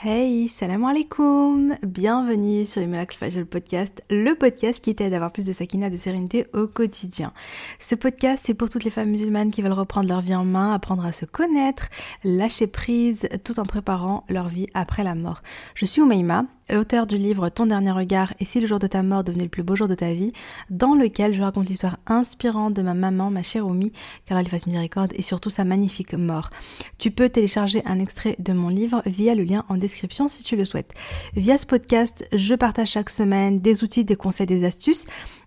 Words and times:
Hey, 0.00 0.46
salam 0.46 0.84
alaikum 0.84 1.74
Bienvenue 1.82 2.64
sur 2.64 2.80
Imalac 2.80 3.14
Fajal 3.14 3.46
Podcast, 3.46 4.04
le 4.10 4.34
podcast 4.36 4.80
qui 4.80 4.94
t'aide 4.94 5.12
à 5.12 5.16
avoir 5.16 5.32
plus 5.32 5.44
de 5.44 5.52
sakina, 5.52 5.90
de 5.90 5.96
sérénité 5.96 6.46
au 6.52 6.68
quotidien. 6.68 7.32
Ce 7.80 7.96
podcast, 7.96 8.44
c'est 8.46 8.54
pour 8.54 8.70
toutes 8.70 8.84
les 8.84 8.92
femmes 8.92 9.10
musulmanes 9.10 9.50
qui 9.50 9.60
veulent 9.60 9.72
reprendre 9.72 10.08
leur 10.08 10.20
vie 10.20 10.36
en 10.36 10.44
main, 10.44 10.72
apprendre 10.72 11.04
à 11.04 11.10
se 11.10 11.24
connaître, 11.24 11.88
lâcher 12.22 12.68
prise, 12.68 13.28
tout 13.42 13.58
en 13.58 13.64
préparant 13.64 14.22
leur 14.28 14.46
vie 14.46 14.68
après 14.72 15.02
la 15.02 15.16
mort. 15.16 15.42
Je 15.74 15.84
suis 15.84 16.00
Oumaima, 16.00 16.44
l'auteur 16.70 17.06
du 17.06 17.16
livre 17.16 17.48
Ton 17.48 17.66
dernier 17.66 17.90
regard 17.90 18.32
et 18.38 18.44
si 18.44 18.60
le 18.60 18.66
jour 18.66 18.78
de 18.78 18.86
ta 18.86 19.02
mort 19.02 19.24
devenait 19.24 19.44
le 19.44 19.48
plus 19.48 19.62
beau 19.62 19.76
jour 19.76 19.88
de 19.88 19.94
ta 19.94 20.12
vie, 20.12 20.32
dans 20.70 20.94
lequel 20.94 21.34
je 21.34 21.42
raconte 21.42 21.68
l'histoire 21.68 21.98
inspirante 22.06 22.74
de 22.74 22.82
ma 22.82 22.94
maman, 22.94 23.30
ma 23.30 23.42
chère 23.42 23.66
Oumi, 23.66 23.92
car 24.26 24.38
elle 24.38 24.48
fasse 24.48 24.66
et 25.14 25.22
surtout 25.22 25.50
sa 25.50 25.64
magnifique 25.64 26.14
mort. 26.14 26.50
Tu 26.98 27.10
peux 27.10 27.28
télécharger 27.28 27.82
un 27.84 27.98
extrait 27.98 28.36
de 28.38 28.52
mon 28.52 28.68
livre 28.68 29.02
via 29.06 29.34
le 29.34 29.44
lien 29.44 29.64
en 29.68 29.76
description 29.76 30.28
si 30.28 30.42
tu 30.42 30.56
le 30.56 30.64
souhaites. 30.64 30.94
Via 31.34 31.58
ce 31.58 31.66
podcast, 31.66 32.26
je 32.32 32.54
partage 32.54 32.90
chaque 32.90 33.10
semaine 33.10 33.60
des 33.60 33.82
outils, 33.84 34.04
des 34.04 34.16
conseils, 34.16 34.46
des 34.46 34.64
astuces, 34.64 35.06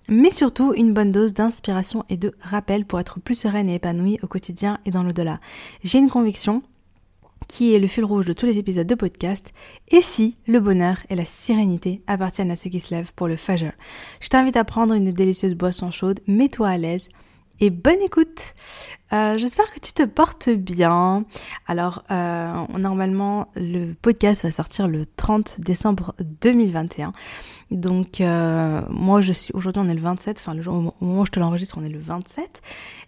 mais 0.10 0.32
surtout 0.32 0.74
une 0.76 0.94
bonne 0.94 1.12
dose 1.12 1.34
d'inspiration 1.34 2.04
et 2.10 2.18
de 2.18 2.34
rappel 2.42 2.86
pour 2.86 3.00
être 3.00 3.20
plus 3.20 3.36
sereine 3.36 3.70
et 3.70 3.76
épanouie 3.76 4.18
au 4.24 4.28
quotidien 4.28 4.80
et 4.86 4.92
dans 4.92 5.04
l'au-delà. 5.04 5.40
J'ai 5.84 6.00
une 6.00 6.10
conviction, 6.10 6.64
qui 7.52 7.76
est 7.76 7.80
le 7.80 7.88
fil 7.88 8.06
rouge 8.06 8.26
de 8.26 8.32
tous 8.32 8.46
les 8.46 8.58
épisodes 8.58 8.88
de 8.88 8.96
podcast, 8.96 9.54
et 9.90 10.00
si 10.00 10.38
le 10.48 10.62
bonheur 10.62 11.00
et 11.10 11.16
la 11.16 11.26
sérénité 11.26 12.02
appartiennent 12.08 12.50
à 12.50 12.56
ceux 12.56 12.70
qui 12.70 12.80
se 12.80 12.96
lèvent 12.96 13.14
pour 13.14 13.28
le 13.28 13.36
Fajr. 13.36 13.74
Je 14.22 14.30
t'invite 14.30 14.56
à 14.56 14.64
prendre 14.64 14.94
une 14.94 15.12
délicieuse 15.12 15.54
boisson 15.54 15.92
chaude, 15.92 16.22
mets-toi 16.28 16.70
à 16.70 16.78
l'aise, 16.78 17.10
et 17.60 17.70
bonne 17.70 18.02
écoute. 18.02 18.54
Euh, 19.12 19.38
J'espère 19.38 19.70
que 19.74 19.82
tu 19.82 19.92
te 19.92 20.04
portes 20.04 20.48
bien. 20.48 21.26
Alors, 21.68 22.06
euh, 22.10 22.66
normalement, 22.78 23.50
le 23.56 23.96
podcast 24.02 24.44
va 24.44 24.52
sortir 24.52 24.88
le 24.88 25.06
30 25.06 25.60
décembre 25.60 26.16
2021. 26.42 27.12
Donc, 27.70 28.22
euh, 28.22 28.82
moi, 28.90 29.20
je 29.20 29.34
suis 29.34 29.54
aujourd'hui, 29.54 29.82
on 29.86 29.90
est 29.90 29.94
le 29.94 30.00
27. 30.00 30.40
Enfin, 30.40 30.54
le 30.54 30.62
jour, 30.62 30.76
au 30.76 31.06
moment 31.06 31.22
où 31.22 31.26
je 31.26 31.32
te 31.32 31.40
l'enregistre, 31.42 31.78
on 31.78 31.84
est 31.84 31.90
le 31.90 32.00
27. 32.00 32.62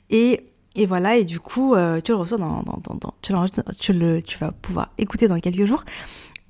Et 0.09 0.52
et 0.75 0.85
voilà, 0.85 1.17
et 1.17 1.23
du 1.23 1.39
coup, 1.39 1.75
euh, 1.75 2.01
tu 2.01 2.11
le 2.11 2.17
reçois 2.17 2.37
dans, 2.37 2.63
dans, 2.63 2.79
dans, 2.95 3.13
tu, 3.21 3.33
tu, 3.79 3.93
le, 3.93 4.21
tu 4.23 4.37
vas 4.39 4.51
pouvoir 4.51 4.91
écouter 4.97 5.27
dans 5.27 5.39
quelques 5.39 5.65
jours. 5.65 5.83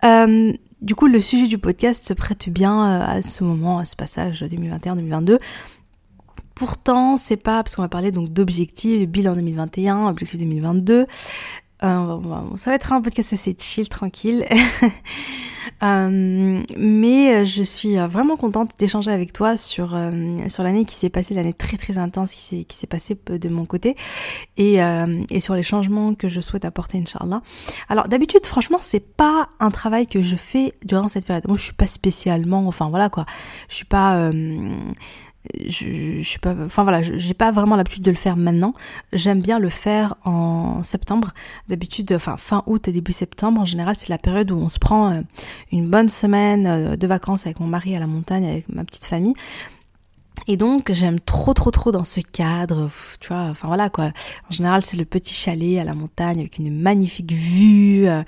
Euh, 0.06 0.54
du 0.82 0.96
coup, 0.96 1.08
le 1.08 1.20
sujet 1.20 1.48
du 1.48 1.58
podcast 1.58 2.06
se 2.06 2.14
prête 2.14 2.50
bien 2.50 2.74
euh, 2.74 3.18
à 3.18 3.22
ce 3.22 3.44
moment, 3.44 3.80
à 3.80 3.86
ce 3.86 3.96
passage 3.96 4.44
2021-2022. 4.44 5.40
Pourtant, 6.56 7.18
c'est 7.18 7.38
pas 7.38 7.64
parce 7.64 7.76
qu'on 7.76 7.82
va 7.82 7.90
parler 7.90 8.12
donc 8.12 8.32
d'objectifs, 8.32 9.10
bilan 9.10 9.34
2021, 9.36 10.08
objectif 10.08 10.40
2022. 10.40 11.08
Euh, 11.84 12.20
ça 12.56 12.72
va 12.72 12.76
être 12.76 12.94
un 12.94 13.02
podcast 13.02 13.34
assez 13.34 13.56
chill, 13.58 13.90
tranquille. 13.90 14.46
Euh, 15.82 16.62
mais 16.78 17.46
je 17.46 17.64
suis 17.64 17.96
vraiment 17.96 18.36
contente 18.36 18.72
d'échanger 18.78 19.12
avec 19.12 19.32
toi 19.32 19.56
sur 19.56 19.96
euh, 19.96 20.36
sur 20.50 20.62
l'année 20.62 20.84
qui 20.84 20.96
s'est 20.96 21.10
passée, 21.10 21.34
l'année 21.34 21.54
très 21.54 21.78
très 21.78 21.98
intense 21.98 22.34
qui 22.34 22.42
s'est 22.42 22.64
qui 22.66 22.76
s'est 22.76 22.88
passée 22.88 23.18
de 23.28 23.50
mon 23.50 23.66
côté 23.66 23.96
et 24.58 24.80
et 25.30 25.40
sur 25.40 25.56
les 25.56 25.64
changements 25.64 26.16
que 26.16 26.28
je 26.28 26.42
souhaite 26.42 26.66
apporter 26.66 26.98
inchallah. 26.98 27.42
Alors 27.88 28.10
d'habitude 28.10 28.46
franchement, 28.46 28.80
c'est 28.82 29.16
pas 29.16 29.50
un 29.62 29.72
travail 29.72 30.06
que 30.06 30.22
je 30.22 30.36
fais 30.36 30.74
durant 30.84 31.08
cette 31.08 31.26
période. 31.26 31.48
Moi, 31.48 31.56
je 31.56 31.64
suis 31.64 31.74
pas 31.74 31.88
spécialement 31.88 32.68
enfin 32.68 32.90
voilà 32.90 33.10
quoi. 33.10 33.26
Je 33.70 33.76
suis 33.76 33.86
pas 33.86 34.32
je, 35.60 36.18
je 36.18 36.24
suis 36.24 36.40
pas 36.40 36.56
enfin 36.66 36.84
voilà 36.84 37.02
j'ai 37.02 37.34
pas 37.34 37.52
vraiment 37.52 37.76
l'habitude 37.76 38.04
de 38.04 38.12
le 38.12 38.18
faire 38.18 38.38
maintenant. 38.38 38.74
J'aime 39.12 39.42
bien 39.42 39.60
le 39.60 39.70
faire 39.70 40.16
en 40.26 40.84
septembre. 40.84 41.34
D'habitude 41.70 42.14
enfin 42.14 42.38
fin 42.38 42.64
août 42.66 42.88
et 42.88 42.92
début 42.92 43.12
septembre 43.12 43.62
en 43.62 43.66
général 43.66 43.96
c'est 43.96 44.10
la 44.10 44.18
période 44.18 44.52
où 44.52 44.58
on 44.58 44.70
se 44.70 44.80
prend 44.80 45.12
euh, 45.12 45.22
une 45.72 45.90
bonne 45.90 46.10
semaine 46.10 46.68
euh, 46.68 46.96
de 46.96 47.08
vacances 47.08 47.46
avec 47.46 47.60
mon 47.60 47.68
mari 47.68 47.96
à 47.96 48.00
la 48.00 48.08
montagne 48.08 48.46
avec 48.46 48.70
ma 48.70 48.84
petite 48.84 49.06
famille 49.06 49.36
et 50.48 50.58
donc 50.58 50.92
j'aime 50.92 51.20
trop 51.20 51.54
trop 51.54 51.72
trop 51.72 51.92
dans 51.92 52.04
ce 52.04 52.22
cadre, 52.22 52.90
tu 53.20 53.30
vois, 53.30 53.50
enfin 53.50 53.68
voilà 53.68 53.90
quoi. 53.90 54.12
En 54.50 54.52
général 54.52 54.82
c'est 54.82 54.98
le 54.98 55.06
petit 55.06 55.34
chalet 55.34 55.80
à 55.80 55.84
la 55.84 55.94
montagne 55.94 56.40
avec 56.40 56.58
une 56.58 56.78
magnifique 56.80 57.32
vue. 57.32 58.08
Euh, 58.08 58.24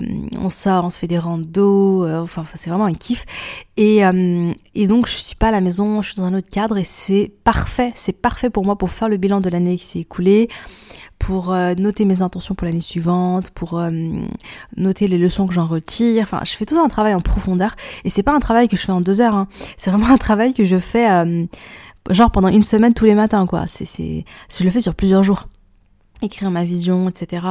euh, 0.00 0.06
on 0.38 0.50
sort, 0.50 0.84
on 0.84 0.90
se 0.90 0.98
fait 0.98 1.06
des 1.06 1.18
randos, 1.18 2.04
euh, 2.04 2.20
enfin, 2.20 2.44
c'est 2.54 2.68
vraiment 2.68 2.84
un 2.84 2.94
kiff. 2.94 3.24
Et, 3.76 4.00
et 4.74 4.86
donc 4.86 5.06
je 5.06 5.12
suis 5.12 5.36
pas 5.36 5.48
à 5.48 5.50
la 5.52 5.60
maison, 5.60 6.02
je 6.02 6.08
suis 6.08 6.16
dans 6.16 6.24
un 6.24 6.34
autre 6.34 6.50
cadre 6.50 6.78
et 6.78 6.84
c'est 6.84 7.32
parfait, 7.44 7.92
c'est 7.94 8.12
parfait 8.12 8.50
pour 8.50 8.64
moi 8.64 8.76
pour 8.76 8.90
faire 8.90 9.08
le 9.08 9.16
bilan 9.16 9.40
de 9.40 9.48
l'année 9.48 9.76
qui 9.76 9.86
s'est 9.86 10.00
écoulée, 10.00 10.48
pour 11.28 11.52
euh, 11.52 11.74
noter 11.74 12.06
mes 12.06 12.22
intentions 12.22 12.54
pour 12.54 12.64
l'année 12.64 12.80
suivante, 12.80 13.50
pour 13.50 13.78
euh, 13.78 13.90
noter 14.78 15.08
les 15.08 15.18
leçons 15.18 15.46
que 15.46 15.52
j'en 15.52 15.66
retire. 15.66 16.22
Enfin, 16.22 16.40
je 16.46 16.52
fais 16.52 16.64
tout 16.64 16.78
un 16.78 16.88
travail 16.88 17.12
en 17.12 17.20
profondeur 17.20 17.76
et 18.04 18.08
c'est 18.08 18.22
pas 18.22 18.34
un 18.34 18.40
travail 18.40 18.66
que 18.66 18.78
je 18.78 18.80
fais 18.80 18.92
en 18.92 19.02
deux 19.02 19.20
heures. 19.20 19.34
Hein. 19.34 19.46
C'est 19.76 19.90
vraiment 19.90 20.08
un 20.08 20.16
travail 20.16 20.54
que 20.54 20.64
je 20.64 20.78
fais 20.78 21.10
euh, 21.10 21.44
pendant 22.32 22.48
une 22.48 22.62
semaine 22.62 22.94
tous 22.94 23.04
les 23.04 23.14
matins 23.14 23.46
quoi. 23.46 23.66
C'est 23.68 24.24
je 24.48 24.64
le 24.64 24.70
fais 24.70 24.80
sur 24.80 24.94
plusieurs 24.94 25.22
jours. 25.22 25.48
Écrire 26.22 26.50
ma 26.50 26.64
vision, 26.64 27.10
etc. 27.10 27.46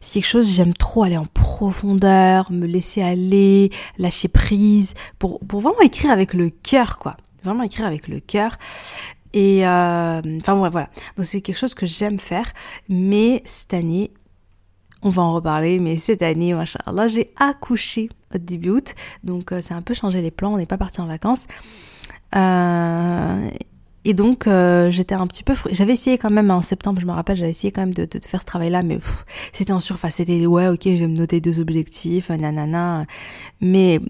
C'est 0.00 0.14
quelque 0.14 0.26
chose 0.26 0.50
j'aime 0.50 0.72
trop 0.72 1.02
aller 1.02 1.18
en 1.18 1.26
profondeur, 1.26 2.50
me 2.50 2.66
laisser 2.66 3.02
aller, 3.02 3.70
lâcher 3.98 4.28
prise, 4.28 4.94
pour 5.18 5.38
pour 5.40 5.60
vraiment 5.60 5.82
écrire 5.82 6.12
avec 6.12 6.32
le 6.32 6.48
cœur 6.48 6.98
quoi. 6.98 7.18
Vraiment 7.44 7.64
écrire 7.64 7.84
avec 7.84 8.08
le 8.08 8.20
cœur. 8.20 8.56
Et 9.32 9.66
euh, 9.66 10.20
enfin 10.40 10.54
bon, 10.54 10.68
voilà. 10.68 10.90
Donc 11.16 11.24
c'est 11.24 11.40
quelque 11.40 11.58
chose 11.58 11.74
que 11.74 11.86
j'aime 11.86 12.18
faire. 12.18 12.52
Mais 12.88 13.42
cette 13.44 13.74
année, 13.74 14.12
on 15.02 15.08
va 15.08 15.22
en 15.22 15.34
reparler, 15.34 15.80
mais 15.80 15.96
cette 15.96 16.22
année, 16.22 16.54
machallah, 16.54 17.08
j'ai 17.08 17.32
accouché 17.36 18.08
au 18.34 18.38
début 18.38 18.70
août. 18.70 18.94
Donc 19.24 19.52
euh, 19.52 19.60
ça 19.60 19.74
a 19.74 19.78
un 19.78 19.82
peu 19.82 19.94
changé 19.94 20.22
les 20.22 20.30
plans, 20.30 20.54
on 20.54 20.58
n'est 20.58 20.66
pas 20.66 20.78
parti 20.78 21.00
en 21.00 21.06
vacances. 21.06 21.46
Euh, 22.34 23.50
et 24.04 24.14
donc 24.14 24.46
euh, 24.46 24.90
j'étais 24.90 25.14
un 25.14 25.26
petit 25.28 25.44
peu, 25.44 25.54
j'avais 25.70 25.92
essayé 25.92 26.18
quand 26.18 26.30
même 26.30 26.50
en 26.50 26.60
septembre, 26.60 27.00
je 27.00 27.06
me 27.06 27.12
rappelle, 27.12 27.36
j'avais 27.36 27.50
essayé 27.50 27.70
quand 27.70 27.82
même 27.82 27.94
de, 27.94 28.08
faire 28.26 28.40
ce 28.40 28.46
travail-là, 28.46 28.82
mais 28.82 28.98
c'était 29.52 29.72
en 29.72 29.80
surface, 29.80 30.16
c'était 30.16 30.44
ouais, 30.44 30.68
ok, 30.68 30.80
je 30.84 30.90
vais 30.90 31.06
me 31.06 31.16
noter 31.16 31.40
deux 31.40 31.60
objectifs, 31.60 32.30
nanana, 32.30 33.06
mais 33.60 34.00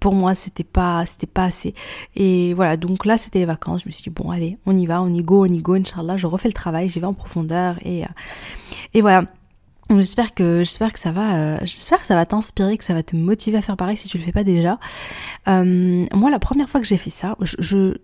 pour 0.00 0.14
moi 0.14 0.34
c'était 0.34 0.64
pas, 0.64 1.04
c'était 1.04 1.26
pas 1.26 1.44
assez. 1.44 1.74
Et 2.16 2.54
voilà, 2.54 2.78
donc 2.78 3.04
là 3.04 3.18
c'était 3.18 3.40
les 3.40 3.44
vacances, 3.44 3.82
je 3.82 3.88
me 3.88 3.92
suis 3.92 4.02
dit 4.02 4.10
bon 4.10 4.30
allez, 4.30 4.56
on 4.64 4.76
y 4.76 4.86
va, 4.86 5.02
on 5.02 5.12
y 5.12 5.22
go, 5.22 5.44
on 5.44 5.52
y 5.52 5.58
go, 5.60 5.74
inchallah, 5.74 6.16
je 6.16 6.26
refais 6.26 6.48
le 6.48 6.54
travail, 6.54 6.88
j'y 6.88 7.00
vais 7.00 7.06
en 7.06 7.14
profondeur 7.14 7.76
et 7.84 8.04
euh, 8.04 8.08
et 8.94 9.00
voilà. 9.00 9.24
J'espère 9.90 10.32
que 10.32 10.60
j'espère 10.60 10.92
que 10.94 10.98
ça 10.98 11.12
va 11.12 11.36
euh, 11.36 11.58
j'espère 11.62 12.00
que 12.00 12.06
ça 12.06 12.14
va 12.14 12.24
t'inspirer 12.24 12.78
que 12.78 12.84
ça 12.84 12.94
va 12.94 13.02
te 13.02 13.14
motiver 13.14 13.58
à 13.58 13.62
faire 13.62 13.76
pareil 13.76 13.98
si 13.98 14.08
tu 14.08 14.16
le 14.16 14.22
fais 14.22 14.32
pas 14.32 14.44
déjà. 14.44 14.78
Euh, 15.48 16.06
moi 16.14 16.30
la 16.30 16.38
première 16.38 16.70
fois 16.70 16.80
que 16.80 16.86
j'ai 16.86 16.96
fait 16.96 17.10
ça, 17.10 17.36
je 17.42 17.98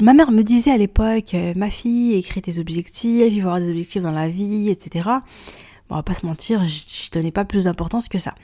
ma 0.00 0.12
mère 0.12 0.30
me 0.30 0.42
disait 0.42 0.70
à 0.70 0.76
l'époque, 0.76 1.34
euh, 1.34 1.52
ma 1.56 1.70
fille, 1.70 2.14
écris 2.14 2.42
tes 2.42 2.58
objectifs, 2.58 3.32
il 3.32 3.40
faut 3.40 3.48
avoir 3.48 3.60
des 3.60 3.70
objectifs 3.70 4.02
dans 4.02 4.12
la 4.12 4.28
vie, 4.28 4.68
etc. 4.68 5.08
Bon, 5.88 5.96
on 5.96 5.96
va 5.96 6.02
pas 6.02 6.14
se 6.14 6.24
mentir, 6.24 6.64
je 6.64 7.10
donnais 7.10 7.30
pas 7.30 7.44
plus 7.44 7.64
d'importance 7.64 8.08
que 8.08 8.18
ça. 8.18 8.34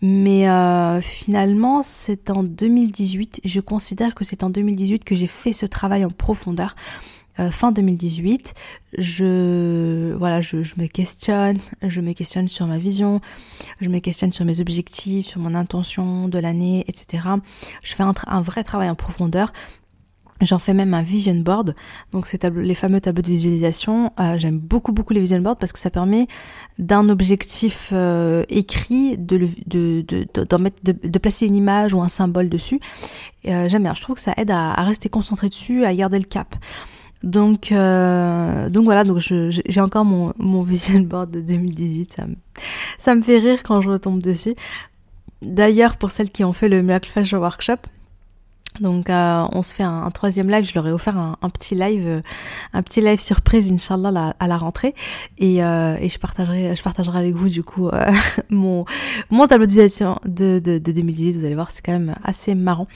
Mais 0.00 0.48
euh, 0.48 1.00
finalement, 1.00 1.82
c'est 1.82 2.30
en 2.30 2.42
2018, 2.42 3.42
je 3.44 3.60
considère 3.60 4.14
que 4.14 4.24
c'est 4.24 4.42
en 4.42 4.50
2018 4.50 5.04
que 5.04 5.14
j'ai 5.14 5.26
fait 5.26 5.52
ce 5.52 5.66
travail 5.66 6.04
en 6.04 6.10
profondeur. 6.10 6.76
Euh, 7.40 7.52
fin 7.52 7.70
2018, 7.70 8.54
je 8.98 10.12
voilà, 10.14 10.40
je, 10.40 10.64
je, 10.64 10.74
me 10.76 10.88
questionne, 10.88 11.58
je 11.86 12.00
me 12.00 12.12
questionne 12.12 12.48
sur 12.48 12.66
ma 12.66 12.78
vision, 12.78 13.20
je 13.80 13.88
me 13.90 14.00
questionne 14.00 14.32
sur 14.32 14.44
mes 14.44 14.60
objectifs, 14.60 15.26
sur 15.26 15.40
mon 15.40 15.54
intention 15.54 16.26
de 16.26 16.38
l'année, 16.40 16.84
etc. 16.88 17.28
Je 17.84 17.94
fais 17.94 18.02
un, 18.02 18.12
un 18.26 18.40
vrai 18.40 18.64
travail 18.64 18.90
en 18.90 18.96
profondeur 18.96 19.52
J'en 20.40 20.58
fais 20.60 20.72
même 20.72 20.94
un 20.94 21.02
vision 21.02 21.34
board, 21.34 21.74
donc 22.12 22.26
c'est 22.26 22.44
les 22.44 22.74
fameux 22.74 23.00
tableaux 23.00 23.22
de 23.22 23.28
visualisation. 23.28 24.12
Euh, 24.20 24.38
J'aime 24.38 24.58
beaucoup 24.58 24.92
beaucoup 24.92 25.12
les 25.12 25.20
vision 25.20 25.40
boards 25.40 25.56
parce 25.56 25.72
que 25.72 25.80
ça 25.80 25.90
permet 25.90 26.28
d'un 26.78 27.08
objectif 27.08 27.90
euh, 27.92 28.44
écrit 28.48 29.18
de, 29.18 29.48
de, 29.66 30.02
de, 30.02 30.26
de, 30.32 30.56
mettre, 30.56 30.76
de, 30.84 30.92
de, 30.92 31.18
placer 31.18 31.46
une 31.46 31.56
image 31.56 31.92
ou 31.92 32.00
un 32.02 32.08
symbole 32.08 32.48
dessus. 32.48 32.78
Euh, 33.46 33.68
J'aime 33.68 33.82
bien. 33.82 33.94
Je 33.94 34.02
trouve 34.02 34.14
que 34.14 34.22
ça 34.22 34.32
aide 34.36 34.52
à, 34.52 34.72
à, 34.72 34.84
rester 34.84 35.08
concentré 35.08 35.48
dessus, 35.48 35.84
à 35.84 35.92
garder 35.92 36.20
le 36.20 36.24
cap. 36.24 36.54
Donc 37.24 37.72
euh, 37.72 38.68
donc 38.68 38.84
voilà, 38.84 39.02
donc 39.02 39.18
j'ai 39.18 39.80
encore 39.80 40.04
mon, 40.04 40.32
mon 40.38 40.62
vision 40.62 41.00
board 41.00 41.32
de 41.32 41.40
2018. 41.40 42.12
Ça 42.12 42.26
me, 42.26 42.36
ça 42.96 43.14
me 43.16 43.22
fait 43.22 43.38
rire 43.38 43.64
quand 43.64 43.80
je 43.82 43.90
retombe 43.90 44.22
dessus. 44.22 44.54
D'ailleurs, 45.42 45.96
pour 45.96 46.12
celles 46.12 46.30
qui 46.30 46.44
ont 46.44 46.52
fait 46.52 46.68
le 46.68 46.82
Miracle 46.82 47.10
Flash 47.10 47.32
Workshop, 47.32 47.78
donc 48.80 49.10
euh, 49.10 49.46
on 49.52 49.62
se 49.62 49.74
fait 49.74 49.82
un, 49.82 50.10
troisième 50.10 50.50
live, 50.50 50.64
je 50.64 50.74
leur 50.74 50.86
ai 50.86 50.92
offert 50.92 51.16
un, 51.16 51.50
petit 51.50 51.74
live, 51.74 52.06
euh, 52.06 52.20
un 52.72 52.82
petit 52.82 53.00
live 53.00 53.20
surprise, 53.20 53.70
Inch'Allah, 53.70 54.34
à 54.38 54.46
la 54.46 54.56
rentrée. 54.56 54.94
Et, 55.38 55.62
euh, 55.62 55.96
et 56.00 56.08
je 56.08 56.18
partagerai 56.18 56.74
je 56.74 56.82
partagerai 56.82 57.18
avec 57.18 57.34
vous 57.34 57.48
du 57.48 57.62
coup 57.62 57.90
mon, 58.50 58.84
mon 59.30 59.46
tableau 59.46 59.66
de, 59.66 60.28
de, 60.28 60.58
de, 60.58 60.78
de 60.78 60.92
2018, 60.92 61.32
vous 61.38 61.44
allez 61.44 61.54
voir, 61.54 61.70
c'est 61.70 61.84
quand 61.84 61.92
même 61.92 62.14
assez 62.24 62.54
marrant. 62.54 62.86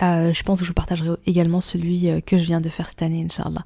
je 0.00 0.42
pense 0.42 0.60
que 0.60 0.64
je 0.64 0.70
vous 0.70 0.74
partagerai 0.74 1.10
également 1.26 1.60
celui 1.60 2.22
que 2.26 2.36
je 2.36 2.44
viens 2.44 2.60
de 2.60 2.68
faire 2.68 2.88
cette 2.88 3.02
année, 3.02 3.24
Inch'Allah. 3.24 3.64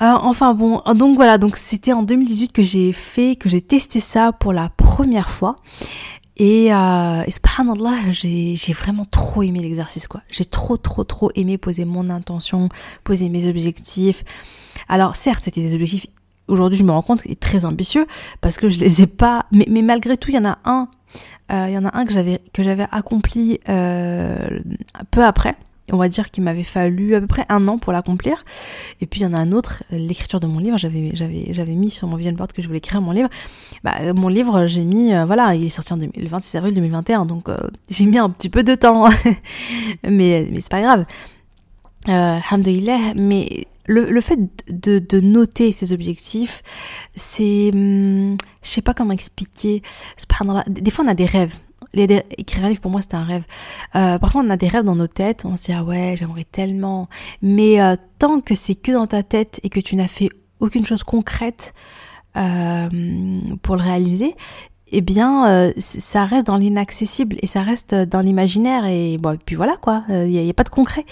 enfin 0.00 0.54
bon, 0.54 0.82
donc 0.94 1.16
voilà, 1.16 1.38
donc 1.38 1.56
c'était 1.56 1.92
en 1.92 2.02
2018 2.02 2.52
que 2.52 2.62
j'ai 2.62 2.92
fait, 2.92 3.36
que 3.36 3.48
j'ai 3.48 3.62
testé 3.62 4.00
ça 4.00 4.32
pour 4.32 4.52
la 4.52 4.70
première 4.70 5.30
fois. 5.30 5.56
Et, 6.38 6.72
euh, 6.72 7.22
et 7.26 7.30
subhanallah, 7.30 8.10
j'ai, 8.10 8.54
j'ai 8.54 8.72
vraiment 8.72 9.04
trop 9.04 9.42
aimé 9.42 9.60
l'exercice, 9.60 10.06
quoi. 10.06 10.22
J'ai 10.30 10.44
trop, 10.44 10.76
trop, 10.76 11.02
trop 11.02 11.32
aimé 11.34 11.58
poser 11.58 11.84
mon 11.84 12.08
intention, 12.10 12.68
poser 13.02 13.28
mes 13.28 13.48
objectifs. 13.48 14.24
Alors, 14.88 15.16
certes, 15.16 15.44
c'était 15.44 15.60
des 15.60 15.74
objectifs, 15.74 16.06
aujourd'hui, 16.46 16.78
je 16.78 16.84
me 16.84 16.92
rends 16.92 17.02
compte, 17.02 17.22
très 17.40 17.64
ambitieux, 17.64 18.06
parce 18.40 18.56
que 18.56 18.68
je 18.68 18.78
les 18.78 19.02
ai 19.02 19.06
pas, 19.08 19.46
mais, 19.50 19.66
mais 19.68 19.82
malgré 19.82 20.16
tout, 20.16 20.30
il 20.30 20.36
y 20.36 20.38
en 20.38 20.44
a 20.44 20.58
un, 20.64 20.88
euh, 21.50 21.66
il 21.68 21.74
y 21.74 21.78
en 21.78 21.84
a 21.84 21.96
un 21.96 22.04
que 22.04 22.12
j'avais, 22.12 22.40
que 22.52 22.62
j'avais 22.62 22.86
accompli, 22.92 23.58
euh, 23.68 24.60
peu 25.10 25.24
après 25.24 25.56
on 25.92 25.96
va 25.96 26.08
dire 26.08 26.30
qu'il 26.30 26.44
m'avait 26.44 26.62
fallu 26.62 27.14
à 27.14 27.20
peu 27.20 27.26
près 27.26 27.44
un 27.48 27.66
an 27.68 27.78
pour 27.78 27.92
l'accomplir. 27.92 28.44
Et 29.00 29.06
puis 29.06 29.20
il 29.20 29.24
y 29.24 29.26
en 29.26 29.34
a 29.34 29.38
un 29.38 29.52
autre, 29.52 29.82
l'écriture 29.90 30.40
de 30.40 30.46
mon 30.46 30.58
livre, 30.58 30.78
j'avais 30.78 31.10
j'avais 31.14 31.52
j'avais 31.52 31.74
mis 31.74 31.90
sur 31.90 32.08
mon 32.08 32.16
vision 32.16 32.32
board 32.32 32.52
que 32.52 32.62
je 32.62 32.66
voulais 32.66 32.78
écrire 32.78 33.00
mon 33.00 33.12
livre. 33.12 33.28
Bah, 33.84 34.12
mon 34.12 34.28
livre, 34.28 34.66
j'ai 34.66 34.84
mis 34.84 35.14
euh, 35.14 35.24
voilà, 35.24 35.54
il 35.54 35.64
est 35.64 35.68
sorti 35.68 35.92
en 35.92 35.96
le 35.96 36.10
26 36.28 36.56
avril 36.56 36.74
2021, 36.74 37.26
donc 37.26 37.48
euh, 37.48 37.56
j'ai 37.90 38.06
mis 38.06 38.18
un 38.18 38.30
petit 38.30 38.48
peu 38.48 38.62
de 38.62 38.74
temps, 38.74 39.08
mais 40.02 40.48
mais 40.50 40.60
c'est 40.60 40.70
pas 40.70 40.82
grave. 40.82 41.04
Euh, 42.08 42.38
mais 43.16 43.66
le, 43.86 44.10
le 44.10 44.20
fait 44.20 44.38
de, 44.68 44.98
de 44.98 45.20
noter 45.20 45.72
ses 45.72 45.92
objectifs, 45.92 46.62
c'est, 47.16 47.70
hum, 47.72 48.36
je 48.62 48.68
sais 48.68 48.82
pas 48.82 48.94
comment 48.94 49.12
expliquer. 49.12 49.82
Des 50.68 50.90
fois, 50.90 51.04
on 51.04 51.08
a 51.08 51.14
des 51.14 51.26
rêves 51.26 51.56
écrire 51.94 52.64
un 52.64 52.68
livre 52.68 52.80
pour 52.80 52.90
moi 52.90 53.02
c'était 53.02 53.16
un 53.16 53.24
rêve. 53.24 53.44
Euh, 53.96 54.18
parfois 54.18 54.42
on 54.44 54.50
a 54.50 54.56
des 54.56 54.68
rêves 54.68 54.84
dans 54.84 54.96
nos 54.96 55.06
têtes, 55.06 55.44
on 55.44 55.56
se 55.56 55.64
dit 55.64 55.72
ah 55.72 55.84
ouais 55.84 56.14
j'aimerais 56.16 56.44
tellement, 56.44 57.08
mais 57.42 57.80
euh, 57.80 57.96
tant 58.18 58.40
que 58.40 58.54
c'est 58.54 58.74
que 58.74 58.92
dans 58.92 59.06
ta 59.06 59.22
tête 59.22 59.60
et 59.62 59.68
que 59.68 59.80
tu 59.80 59.96
n'as 59.96 60.08
fait 60.08 60.28
aucune 60.60 60.84
chose 60.84 61.02
concrète 61.04 61.74
euh, 62.36 62.88
pour 63.62 63.76
le 63.76 63.82
réaliser, 63.82 64.34
eh 64.90 65.00
bien 65.02 65.48
euh, 65.48 65.72
ça 65.78 66.24
reste 66.24 66.46
dans 66.46 66.56
l'inaccessible 66.56 67.36
et 67.42 67.46
ça 67.46 67.62
reste 67.62 67.94
dans 67.94 68.20
l'imaginaire 68.20 68.86
et 68.86 69.18
bon 69.18 69.32
et 69.32 69.38
puis 69.38 69.54
voilà 69.54 69.76
quoi, 69.76 70.04
il 70.08 70.28
n'y 70.28 70.46
a, 70.46 70.50
a, 70.50 70.54
pas 70.54 70.64
de 70.64 70.70
concret. 70.70 71.04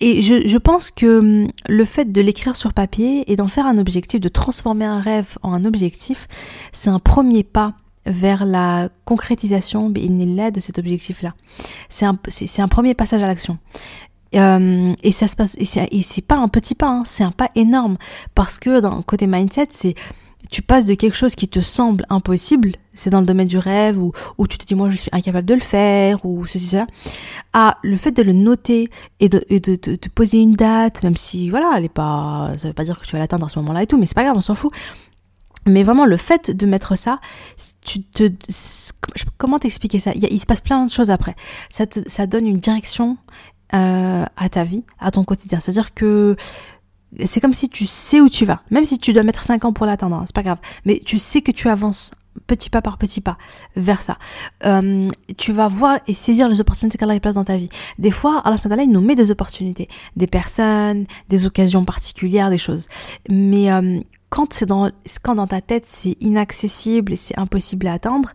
Et 0.00 0.22
je, 0.22 0.46
je 0.46 0.58
pense 0.58 0.90
que 0.90 1.18
hum, 1.18 1.50
le 1.68 1.84
fait 1.84 2.12
de 2.12 2.20
l'écrire 2.20 2.56
sur 2.56 2.74
papier 2.74 3.30
et 3.30 3.36
d'en 3.36 3.48
faire 3.48 3.66
un 3.66 3.78
objectif, 3.78 4.20
de 4.20 4.28
transformer 4.28 4.84
un 4.84 5.00
rêve 5.00 5.38
en 5.42 5.52
un 5.52 5.64
objectif, 5.64 6.28
c'est 6.72 6.90
un 6.90 6.98
premier 6.98 7.42
pas 7.42 7.74
vers 8.06 8.44
la 8.44 8.88
concrétisation 9.04 9.90
de 9.90 10.60
cet 10.60 10.78
objectif-là. 10.78 11.34
C'est 11.88 12.06
un, 12.06 12.68
premier 12.68 12.94
passage 12.94 13.22
à 13.22 13.26
l'action. 13.26 13.58
Euh, 14.34 14.94
et 15.02 15.12
ça 15.12 15.26
se 15.26 15.36
passe, 15.36 15.56
et 15.58 15.64
c'est, 15.64 16.26
pas 16.26 16.36
un 16.36 16.48
petit 16.48 16.74
pas, 16.74 16.88
hein, 16.88 17.02
c'est 17.06 17.24
un 17.24 17.30
pas 17.30 17.50
énorme 17.54 17.96
parce 18.34 18.58
que 18.58 18.80
dans 18.80 19.00
côté 19.02 19.26
mindset, 19.26 19.68
c'est 19.70 19.94
tu 20.50 20.62
passes 20.62 20.84
de 20.84 20.94
quelque 20.94 21.16
chose 21.16 21.34
qui 21.34 21.48
te 21.48 21.60
semble 21.60 22.04
impossible, 22.08 22.72
c'est 22.92 23.10
dans 23.10 23.20
le 23.20 23.26
domaine 23.26 23.46
du 23.46 23.58
rêve 23.58 23.98
ou 24.00 24.12
tu 24.46 24.58
te 24.58 24.64
dis 24.64 24.74
moi 24.74 24.90
je 24.90 24.96
suis 24.96 25.10
incapable 25.12 25.46
de 25.46 25.54
le 25.54 25.60
faire 25.60 26.24
ou 26.24 26.46
ceci 26.46 26.66
cela, 26.66 26.86
à 27.52 27.78
le 27.82 27.96
fait 27.96 28.12
de 28.12 28.22
le 28.22 28.32
noter 28.32 28.90
et 29.20 29.28
de, 29.28 29.42
de 29.48 30.08
poser 30.14 30.38
une 30.38 30.52
date, 30.52 31.02
même 31.02 31.16
si 31.16 31.50
voilà 31.50 31.74
elle 31.76 31.84
est 31.84 31.88
pas, 31.88 32.52
ça 32.58 32.68
veut 32.68 32.74
pas 32.74 32.84
dire 32.84 32.98
que 32.98 33.06
tu 33.06 33.12
vas 33.12 33.18
l'atteindre 33.18 33.46
à 33.46 33.48
ce 33.48 33.58
moment-là 33.60 33.82
et 33.82 33.86
tout, 33.86 33.98
mais 33.98 34.06
c'est 34.06 34.14
pas 34.14 34.24
grave, 34.24 34.36
on 34.36 34.40
s'en 34.40 34.54
fout. 34.54 34.72
Mais 35.66 35.82
vraiment, 35.82 36.06
le 36.06 36.16
fait 36.16 36.50
de 36.50 36.66
mettre 36.66 36.96
ça, 36.96 37.20
tu 37.80 38.02
te, 38.02 38.30
comment 39.36 39.58
t'expliquer 39.58 39.98
ça? 39.98 40.12
Il, 40.14 40.40
se 40.40 40.46
passe 40.46 40.60
plein 40.60 40.84
de 40.84 40.90
choses 40.90 41.10
après. 41.10 41.34
Ça 41.70 41.86
te, 41.86 42.00
ça 42.08 42.26
donne 42.26 42.46
une 42.46 42.58
direction 42.58 43.16
euh, 43.74 44.24
à 44.36 44.48
ta 44.48 44.64
vie, 44.64 44.84
à 45.00 45.10
ton 45.10 45.24
quotidien. 45.24 45.60
C'est-à-dire 45.60 45.92
que 45.94 46.36
c'est 47.24 47.40
comme 47.40 47.54
si 47.54 47.68
tu 47.68 47.86
sais 47.86 48.20
où 48.20 48.28
tu 48.28 48.44
vas, 48.44 48.62
même 48.70 48.84
si 48.84 48.98
tu 48.98 49.12
dois 49.12 49.22
mettre 49.22 49.42
5 49.42 49.64
ans 49.64 49.72
pour 49.72 49.86
l'atteindre, 49.86 50.22
c'est 50.26 50.34
pas 50.34 50.42
grave. 50.42 50.58
Mais 50.84 51.00
tu 51.04 51.18
sais 51.18 51.42
que 51.42 51.50
tu 51.50 51.68
avances 51.68 52.12
petit 52.46 52.70
pas 52.70 52.82
par 52.82 52.98
petit 52.98 53.20
pas 53.20 53.38
vers 53.76 54.02
ça. 54.02 54.18
Euh, 54.64 55.08
tu 55.36 55.52
vas 55.52 55.68
voir 55.68 55.98
et 56.06 56.14
saisir 56.14 56.48
les 56.48 56.60
opportunités 56.60 56.98
qu'Allah 56.98 57.18
place 57.20 57.34
dans 57.34 57.44
ta 57.44 57.56
vie. 57.56 57.68
Des 57.98 58.10
fois, 58.10 58.42
Allah 58.44 58.58
il 58.82 58.90
nous 58.90 59.00
met 59.00 59.14
des 59.14 59.30
opportunités, 59.30 59.88
des 60.16 60.26
personnes, 60.26 61.06
des 61.28 61.46
occasions 61.46 61.84
particulières, 61.84 62.50
des 62.50 62.58
choses. 62.58 62.86
Mais 63.28 63.70
euh, 63.72 64.00
quand 64.36 64.52
c'est 64.52 64.66
dans, 64.66 64.90
quand 65.22 65.34
dans 65.34 65.46
ta 65.46 65.62
tête 65.62 65.86
c'est 65.86 66.14
inaccessible 66.20 67.14
et 67.14 67.16
c'est 67.16 67.38
impossible 67.38 67.86
à 67.86 67.94
atteindre, 67.94 68.34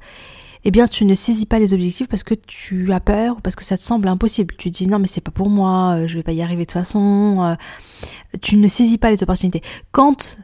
eh 0.63 0.71
bien 0.71 0.87
tu 0.87 1.05
ne 1.05 1.13
saisis 1.13 1.45
pas 1.45 1.59
les 1.59 1.75
objectifs 1.75 2.07
parce 2.07 2.23
que 2.23 2.33
tu 2.33 2.91
as 2.91 2.99
peur 2.99 3.37
ou 3.37 3.39
parce 3.39 3.55
que 3.55 3.63
ça 3.63 3.77
te 3.77 3.83
semble 3.83 4.07
impossible. 4.07 4.55
Tu 4.57 4.71
te 4.71 4.77
dis 4.77 4.87
non 4.87 4.97
mais 4.97 5.05
c'est 5.05 5.21
pas 5.21 5.29
pour 5.29 5.47
moi, 5.47 5.97
euh, 5.97 6.07
je 6.07 6.17
vais 6.17 6.23
pas 6.23 6.31
y 6.31 6.41
arriver 6.41 6.63
de 6.63 6.71
toute 6.71 6.73
façon. 6.73 7.37
Euh. 7.43 7.55
Tu 8.41 8.57
ne 8.57 8.67
saisis 8.67 8.97
pas 8.97 9.11
les 9.11 9.21
opportunités. 9.21 9.61
Quand 9.91 10.37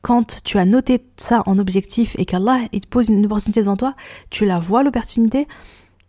quand 0.00 0.40
tu 0.42 0.56
as 0.56 0.64
noté 0.64 1.04
ça 1.16 1.42
en 1.44 1.58
objectif 1.58 2.16
et 2.18 2.24
qu'Allah 2.24 2.60
il 2.72 2.80
te 2.80 2.88
pose 2.88 3.10
une 3.10 3.26
opportunité 3.26 3.60
devant 3.60 3.76
toi, 3.76 3.94
tu 4.30 4.46
la 4.46 4.58
vois 4.58 4.82
l'opportunité 4.82 5.46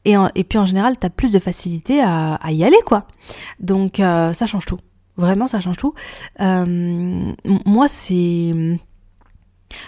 et, 0.06 0.15
puis 0.45 0.57
en 0.57 0.65
général 0.65 0.98
tu 0.98 1.06
as 1.06 1.09
plus 1.09 1.33
de 1.33 1.39
facilité 1.39 2.00
à, 2.00 2.36
à, 2.36 2.53
y 2.53 2.63
aller 2.63 2.80
quoi. 2.86 3.07
Donc 3.59 4.00
euh, 4.00 4.31
ça 4.31 4.45
change 4.45 4.65
tout. 4.65 4.80
Vraiment, 5.17 5.47
ça 5.47 5.59
change 5.59 5.77
tout. 5.77 5.94
Euh, 6.41 7.33
moi, 7.65 7.88
c'est, 7.88 8.77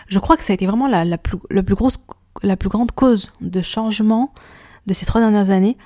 je 0.07 0.19
crois 0.19 0.37
que 0.37 0.43
ça 0.43 0.53
a 0.53 0.55
été 0.55 0.65
vraiment 0.65 0.87
la, 0.87 1.17
plus, 1.17 1.37
grosse, 1.75 1.97
la 2.43 2.55
plus 2.55 2.69
grande 2.69 2.91
cause 2.91 3.31
de 3.41 3.61
changement 3.61 4.33
de 4.85 4.93
ces 4.93 5.05
trois 5.05 5.19
dernières 5.21 5.51
années, 5.51 5.77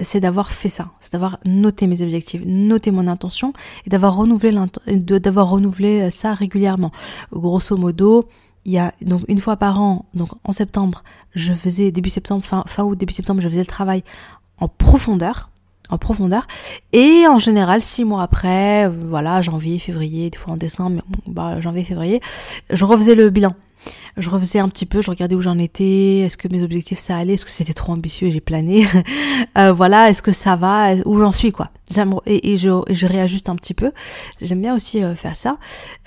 c'est 0.00 0.20
d'avoir 0.20 0.50
fait 0.52 0.68
ça, 0.68 0.92
c'est 1.00 1.12
d'avoir 1.12 1.38
noté 1.44 1.86
mes 1.86 2.00
objectifs, 2.02 2.40
noté 2.46 2.92
mon 2.92 3.08
intention 3.08 3.52
et 3.84 3.90
d'avoir 3.90 4.16
renouvelé 4.16 4.56
d'avoir 4.86 5.50
renouvelé 5.50 6.10
ça 6.10 6.34
régulièrement. 6.34 6.92
Grosso 7.32 7.76
modo, 7.76 8.28
il 8.64 8.72
y 8.72 8.78
a 8.78 8.94
donc 9.02 9.22
une 9.26 9.40
fois 9.40 9.56
par 9.56 9.80
an, 9.80 10.06
donc 10.14 10.30
en 10.44 10.52
septembre, 10.52 11.02
je 11.34 11.52
faisais 11.52 11.90
début 11.90 12.10
septembre, 12.10 12.44
fin 12.44 12.84
août, 12.84 12.96
début 12.96 13.12
septembre, 13.12 13.40
je 13.40 13.48
faisais 13.48 13.60
le 13.60 13.66
travail 13.66 14.04
en 14.58 14.68
profondeur 14.68 15.50
en 15.90 15.98
profondeur. 15.98 16.46
Et 16.92 17.26
en 17.28 17.38
général, 17.38 17.80
six 17.80 18.04
mois 18.04 18.22
après, 18.22 18.86
euh, 18.86 18.92
voilà, 19.08 19.42
janvier, 19.42 19.78
février, 19.78 20.30
des 20.30 20.38
fois 20.38 20.54
en 20.54 20.56
décembre, 20.56 21.02
bah, 21.26 21.60
janvier, 21.60 21.84
février, 21.84 22.20
je 22.70 22.84
refaisais 22.84 23.14
le 23.14 23.30
bilan 23.30 23.54
je 24.16 24.30
refaisais 24.30 24.58
un 24.58 24.68
petit 24.68 24.86
peu, 24.86 25.02
je 25.02 25.10
regardais 25.10 25.34
où 25.34 25.40
j'en 25.40 25.58
étais, 25.58 26.18
est-ce 26.18 26.36
que 26.36 26.48
mes 26.48 26.62
objectifs 26.62 26.98
ça 26.98 27.16
allait, 27.16 27.34
est-ce 27.34 27.44
que 27.44 27.50
c'était 27.50 27.72
trop 27.72 27.92
ambitieux 27.92 28.30
j'ai 28.30 28.40
plané, 28.40 28.86
euh, 29.58 29.72
voilà, 29.72 30.10
est-ce 30.10 30.22
que 30.22 30.32
ça 30.32 30.56
va, 30.56 30.94
où 31.04 31.18
j'en 31.18 31.32
suis 31.32 31.52
quoi. 31.52 31.70
Et, 32.26 32.52
et, 32.52 32.56
je, 32.58 32.82
je 32.90 33.06
réajuste 33.06 33.48
un 33.48 33.56
petit 33.56 33.72
peu. 33.72 33.92
J'aime 34.42 34.60
bien 34.60 34.76
aussi 34.76 35.02
euh, 35.02 35.14
faire 35.14 35.34
ça. 35.34 35.56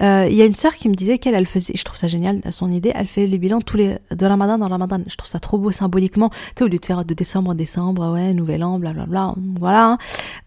Euh, 0.01 0.27
il 0.29 0.35
y 0.35 0.41
a 0.43 0.45
une 0.45 0.55
sœur 0.55 0.75
qui 0.75 0.89
me 0.89 0.93
disait 0.93 1.17
qu'elle, 1.17 1.33
elle 1.33 1.47
faisait, 1.47 1.73
je 1.75 1.83
trouve 1.83 1.97
ça 1.97 2.07
génial, 2.07 2.41
son 2.51 2.71
idée, 2.71 2.91
elle 2.93 3.07
fait 3.07 3.25
les 3.25 3.39
bilans 3.39 3.61
tous 3.61 3.77
les 3.77 3.97
de 4.11 4.25
Ramadan 4.25 4.59
dans 4.59 4.67
Ramadan. 4.67 5.01
Je 5.07 5.15
trouve 5.15 5.29
ça 5.29 5.39
trop 5.39 5.57
beau 5.57 5.71
symboliquement. 5.71 6.29
Tu 6.29 6.37
sais, 6.57 6.63
au 6.65 6.67
lieu 6.67 6.77
de 6.77 6.85
faire 6.85 7.03
de 7.03 7.13
décembre 7.13 7.51
en 7.51 7.55
décembre, 7.55 8.13
ouais, 8.13 8.33
nouvel 8.33 8.63
an, 8.63 8.77
blablabla, 8.77 9.33
voilà. 9.59 9.97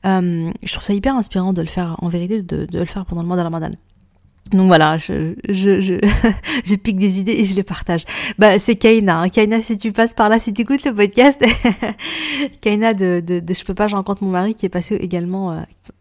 Hein. 0.05 0.53
je 0.63 0.73
trouve 0.73 0.85
ça 0.85 0.95
hyper 0.95 1.17
inspirant 1.17 1.53
de 1.53 1.63
le 1.63 1.69
faire 1.69 1.97
en 2.01 2.09
vérité, 2.09 2.43
de, 2.43 2.67
de 2.67 2.79
le 2.79 2.87
faire 2.87 3.05
pendant 3.05 3.23
le 3.23 3.29
mois 3.29 3.37
de 3.37 3.43
Ramadan. 3.43 3.73
Donc 4.53 4.67
voilà, 4.67 4.99
je, 4.99 5.35
je, 5.49 5.81
je, 5.81 5.95
je, 6.65 6.75
pique 6.75 6.99
des 6.99 7.19
idées 7.19 7.33
et 7.33 7.45
je 7.45 7.55
les 7.55 7.63
partage. 7.63 8.05
Bah, 8.39 8.59
c'est 8.59 8.77
Kaina. 8.77 9.21
Hein. 9.21 9.29
Kaina, 9.29 9.63
si 9.63 9.79
tu 9.79 9.93
passes 9.93 10.13
par 10.13 10.29
là, 10.29 10.39
si 10.39 10.53
tu 10.53 10.63
écoutes 10.63 10.85
le 10.85 10.95
podcast, 10.95 11.43
Kaina 12.61 12.93
de, 12.95 13.23
de, 13.25 13.41
de, 13.41 13.55
Je 13.55 13.65
peux 13.65 13.75
pas, 13.75 13.89
je 13.89 13.97
rencontre 13.97 14.23
mon 14.23 14.31
mari 14.31 14.55
qui 14.55 14.67
est 14.67 14.71
passé 14.71 14.97
également. 14.97 15.53
Euh, 15.53 15.61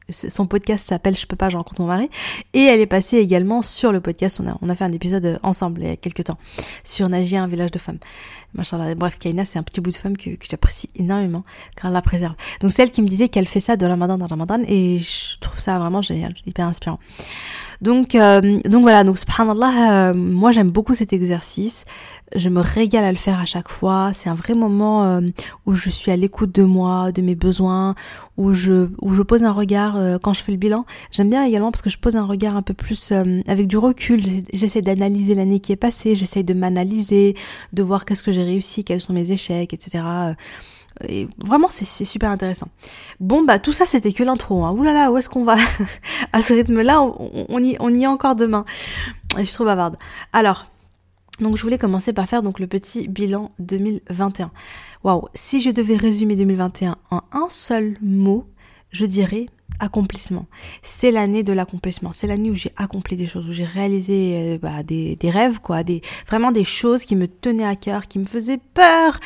son 0.09 0.45
podcast 0.45 0.85
s'appelle 0.85 1.15
Je 1.15 1.25
peux 1.25 1.37
pas, 1.37 1.49
je 1.49 1.55
rencontre 1.55 1.81
mon 1.81 1.87
mari. 1.87 2.09
Et 2.53 2.63
elle 2.63 2.81
est 2.81 2.85
passée 2.85 3.17
également 3.17 3.61
sur 3.61 3.93
le 3.93 4.01
podcast. 4.01 4.41
On 4.43 4.49
a, 4.49 4.57
on 4.61 4.69
a 4.69 4.75
fait 4.75 4.83
un 4.83 4.91
épisode 4.91 5.39
ensemble 5.41 5.81
il 5.81 5.87
y 5.87 5.91
a 5.91 5.95
quelques 5.95 6.25
temps 6.25 6.37
sur 6.83 7.07
Nagia, 7.07 7.41
un 7.41 7.47
village 7.47 7.71
de 7.71 7.79
femmes. 7.79 7.99
Bref, 8.53 9.17
Kaina, 9.19 9.45
c'est 9.45 9.57
un 9.57 9.63
petit 9.63 9.81
bout 9.81 9.91
de 9.91 9.95
femme 9.95 10.15
que, 10.15 10.31
que 10.31 10.45
j'apprécie 10.49 10.89
énormément, 10.95 11.43
car 11.75 11.87
elle 11.87 11.93
la 11.93 12.01
préserve. 12.01 12.35
Donc, 12.61 12.71
celle 12.71 12.91
qui 12.91 13.01
me 13.01 13.07
disait 13.07 13.29
qu'elle 13.29 13.47
fait 13.47 13.59
ça 13.59 13.77
de 13.77 13.85
Ramadan 13.85 14.17
dans 14.17 14.27
Ramadan, 14.27 14.61
et 14.67 14.99
je 14.99 15.39
trouve 15.39 15.59
ça 15.59 15.79
vraiment 15.79 16.01
génial, 16.01 16.33
hyper 16.45 16.67
inspirant. 16.67 16.99
Donc, 17.83 18.15
euh, 18.15 18.61
donc 18.63 18.83
voilà, 18.83 19.03
donc 19.03 19.17
subhanallah, 19.17 20.11
euh, 20.11 20.13
moi 20.13 20.53
j'aime 20.53 20.71
beaucoup 20.71 20.93
cet 20.93 21.11
exercice. 21.11 21.83
Je 22.33 22.47
me 22.47 22.61
régale 22.61 23.03
à 23.03 23.11
le 23.11 23.17
faire 23.17 23.39
à 23.39 23.45
chaque 23.45 23.67
fois. 23.67 24.11
C'est 24.13 24.29
un 24.29 24.35
vrai 24.35 24.55
moment 24.55 25.03
euh, 25.03 25.19
où 25.65 25.73
je 25.73 25.89
suis 25.89 26.09
à 26.09 26.15
l'écoute 26.15 26.55
de 26.55 26.63
moi, 26.63 27.11
de 27.11 27.21
mes 27.21 27.35
besoins, 27.35 27.93
où 28.37 28.53
je, 28.53 28.87
où 29.01 29.13
je 29.13 29.21
pose 29.21 29.43
un 29.43 29.51
regard 29.51 29.97
quand 30.21 30.31
je 30.31 30.41
fais 30.41 30.53
le 30.53 30.57
bilan. 30.57 30.85
J'aime 31.11 31.29
bien 31.29 31.43
également 31.43 31.71
parce 31.71 31.81
que 31.81 31.89
je 31.89 31.97
pose 31.97 32.15
un 32.15 32.25
regard 32.25 32.55
un 32.55 32.61
peu 32.61 32.73
plus 32.73 33.11
avec 33.47 33.67
du 33.67 33.77
recul. 33.77 34.21
J'essaie 34.53 34.81
d'analyser 34.81 35.35
l'année 35.35 35.59
qui 35.59 35.73
est 35.73 35.75
passée, 35.75 36.15
j'essaie 36.15 36.43
de 36.43 36.53
m'analyser, 36.53 37.35
de 37.73 37.83
voir 37.83 38.05
qu'est-ce 38.05 38.23
que 38.23 38.31
j'ai 38.31 38.43
réussi, 38.43 38.85
quels 38.85 39.01
sont 39.01 39.13
mes 39.13 39.29
échecs, 39.29 39.73
etc. 39.73 40.03
Et 41.07 41.27
vraiment, 41.37 41.67
c'est 41.69 42.05
super 42.05 42.29
intéressant. 42.29 42.67
Bon, 43.19 43.43
bah 43.43 43.59
tout 43.59 43.73
ça, 43.73 43.85
c'était 43.85 44.13
que 44.13 44.23
l'intro. 44.23 44.63
Hein. 44.63 44.71
Ouh 44.71 44.83
là 44.83 44.93
là, 44.93 45.11
où 45.11 45.17
est-ce 45.17 45.29
qu'on 45.29 45.43
va 45.43 45.57
À 46.33 46.41
ce 46.41 46.53
rythme-là, 46.53 47.01
on, 47.01 47.59
y, 47.63 47.75
on 47.79 47.93
y 47.93 48.03
est 48.03 48.07
encore 48.07 48.35
demain. 48.35 48.65
Je 49.37 49.43
suis 49.43 49.53
trop 49.53 49.65
bavarde. 49.65 49.97
Alors, 50.31 50.67
donc 51.39 51.57
je 51.57 51.63
voulais 51.63 51.77
commencer 51.77 52.13
par 52.13 52.27
faire 52.27 52.43
donc 52.43 52.59
le 52.59 52.67
petit 52.67 53.07
bilan 53.07 53.51
2021. 53.59 54.51
Waouh, 55.03 55.27
si 55.33 55.61
je 55.61 55.71
devais 55.71 55.95
résumer 55.95 56.35
2021 56.35 56.95
en 57.09 57.21
un 57.31 57.47
seul 57.49 57.97
mot, 58.01 58.45
je 58.91 59.05
dirais 59.05 59.47
accomplissement. 59.79 60.45
C'est 60.83 61.11
l'année 61.11 61.43
de 61.43 61.51
l'accomplissement. 61.51 62.11
C'est 62.11 62.27
l'année 62.27 62.51
où 62.51 62.55
j'ai 62.55 62.71
accompli 62.77 63.15
des 63.15 63.25
choses, 63.25 63.47
où 63.47 63.51
j'ai 63.51 63.65
réalisé 63.65 64.53
euh, 64.53 64.57
bah, 64.59 64.83
des, 64.83 65.15
des, 65.15 65.31
rêves, 65.31 65.59
quoi, 65.59 65.83
des 65.83 66.01
vraiment 66.27 66.51
des 66.51 66.63
choses 66.63 67.03
qui 67.03 67.15
me 67.15 67.27
tenaient 67.27 67.65
à 67.65 67.75
cœur, 67.75 68.07
qui 68.07 68.19
me 68.19 68.25
faisaient 68.25 68.59
peur, 68.75 69.19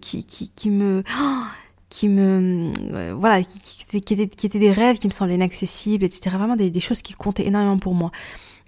qui, 0.00 0.24
qui, 0.24 0.70
me... 0.70 1.02
qui 1.90 2.08
me 2.08 3.12
voilà 3.14 3.42
qui, 3.42 3.96
étaient, 3.96 4.58
des 4.58 4.72
rêves 4.72 4.98
qui 4.98 5.06
me 5.06 5.12
semblaient 5.12 5.36
inaccessibles 5.36 6.04
etc 6.04 6.36
vraiment 6.36 6.56
des, 6.56 6.80
choses 6.80 7.02
qui 7.02 7.14
comptaient 7.14 7.46
énormément 7.46 7.78
pour 7.78 7.94
moi 7.94 8.10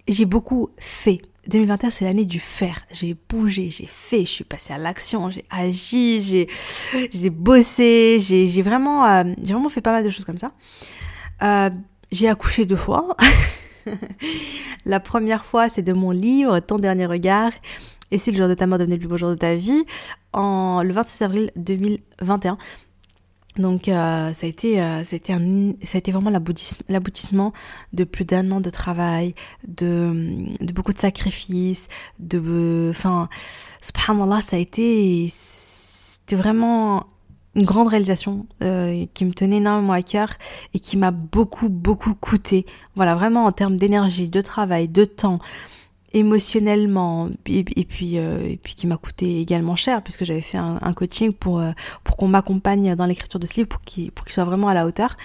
j'ai 0.07 0.25
beaucoup 0.25 0.71
fait 0.79 1.21
2021, 1.49 1.91
c'est 1.91 2.05
l'année 2.05 2.25
du 2.25 2.41
faire. 2.41 2.81
J'ai 2.91 3.17
bougé, 3.29 3.71
j'ai 3.71 3.87
fait, 3.87 4.21
je 4.21 4.31
suis 4.31 4.45
passée 4.45 4.73
à 4.73 4.79
l'action, 4.79 5.31
j'ai 5.31 5.45
agi, 5.51 6.21
j'ai, 6.21 6.49
j'ai 7.13 7.31
bossé, 7.31 8.19
j'ai, 8.21 8.63
vraiment, 8.63 9.07
euh, 9.07 9.25
j'ai 9.43 9.53
vraiment 9.53 9.69
fait 9.69 9.81
pas 9.81 9.93
mal 9.93 10.05
de 10.05 10.11
choses 10.11 10.25
comme 10.25 10.39
ça. 10.39 10.53
Euh, 11.43 11.71
j'ai 12.11 12.29
accouché 12.29 12.67
deux 12.67 12.77
fois. 12.77 13.17
La 14.85 15.01
première 15.01 15.45
fois, 15.45 15.69
c'est 15.69 15.83
de 15.83 15.93
mon 15.93 16.11
livre, 16.11 16.61
Ton 16.61 16.79
dernier 16.79 17.07
regard. 17.07 17.53
Et 18.11 18.19
si 18.19 18.31
le 18.31 18.37
jour 18.37 18.49
de 18.49 18.55
ta 18.55 18.67
mort 18.67 18.79
devenait 18.79 18.97
le 18.97 19.01
plus 19.01 19.09
beau 19.09 19.17
jour 19.17 19.31
de 19.31 19.35
ta 19.35 19.55
vie, 19.57 19.85
en 20.33 20.83
le 20.83 20.93
26 20.93 21.23
avril 21.23 21.51
2021. 21.57 22.59
Donc 23.59 23.89
euh, 23.89 24.33
ça 24.33 24.47
a 24.47 24.49
été 24.49 24.81
euh, 24.81 25.03
vraiment 26.09 26.31
l'aboutissement 26.31 27.53
de 27.93 28.05
plus 28.05 28.25
d'un 28.25 28.51
an 28.51 28.61
de 28.61 28.71
travail, 28.71 29.33
de, 29.67 30.73
beaucoup 30.73 30.93
de 30.93 30.99
sacrifices, 30.99 31.89
de 32.19 32.89
enfin 32.91 33.29
subhanallah 33.81 34.43
ça 34.43 34.57
a 34.57 34.59
été 34.59 35.27
c'était 35.31 36.37
vraiment 36.37 37.07
une 37.55 37.65
grande 37.65 37.89
réalisation 37.89 38.47
euh, 38.63 39.07
qui 39.15 39.25
me 39.25 39.33
tenait 39.33 39.57
énormément 39.57 39.95
à 39.95 40.03
cœur 40.03 40.35
et 40.75 40.79
qui 40.79 40.99
m'a 40.99 41.11
beaucoup 41.11 41.71
beaucoup 41.71 42.15
coûté. 42.15 42.67
Voilà, 42.95 43.15
vraiment 43.15 43.47
en 43.47 43.53
termes 43.53 43.77
d'énergie, 43.77 44.29
de 44.29 44.43
travail, 44.43 44.89
de 44.89 45.07
temps, 45.07 45.39
émotionnellement 46.17 47.29
et, 47.47 47.63
puis 47.63 48.19
euh, 48.19 48.49
et 48.49 48.57
puis 48.57 48.75
qui 48.75 48.87
m'a 48.87 48.97
coûté 48.97 49.41
également 49.41 49.77
cher 49.77 50.03
puisque 50.03 50.25
j'avais 50.25 50.41
fait 50.41 50.57
un, 50.57 50.93
coaching 50.95 51.33
pour 51.33 51.61
euh, 51.61 51.73
pour 52.05 52.17
qu'on 52.17 52.29
m'accompagne 52.29 52.95
dans 52.95 53.05
l'écriture 53.05 53.39
de 53.39 53.47
ce 53.47 53.57
livre 53.57 53.69
pour 53.69 53.83
qu'il 53.83 54.11
pour 54.13 54.25
qu'il 54.25 54.33
soit 54.33 54.45
vraiment 54.45 54.69
à 54.69 54.75
la 54.75 54.87
hauteur. 54.87 55.17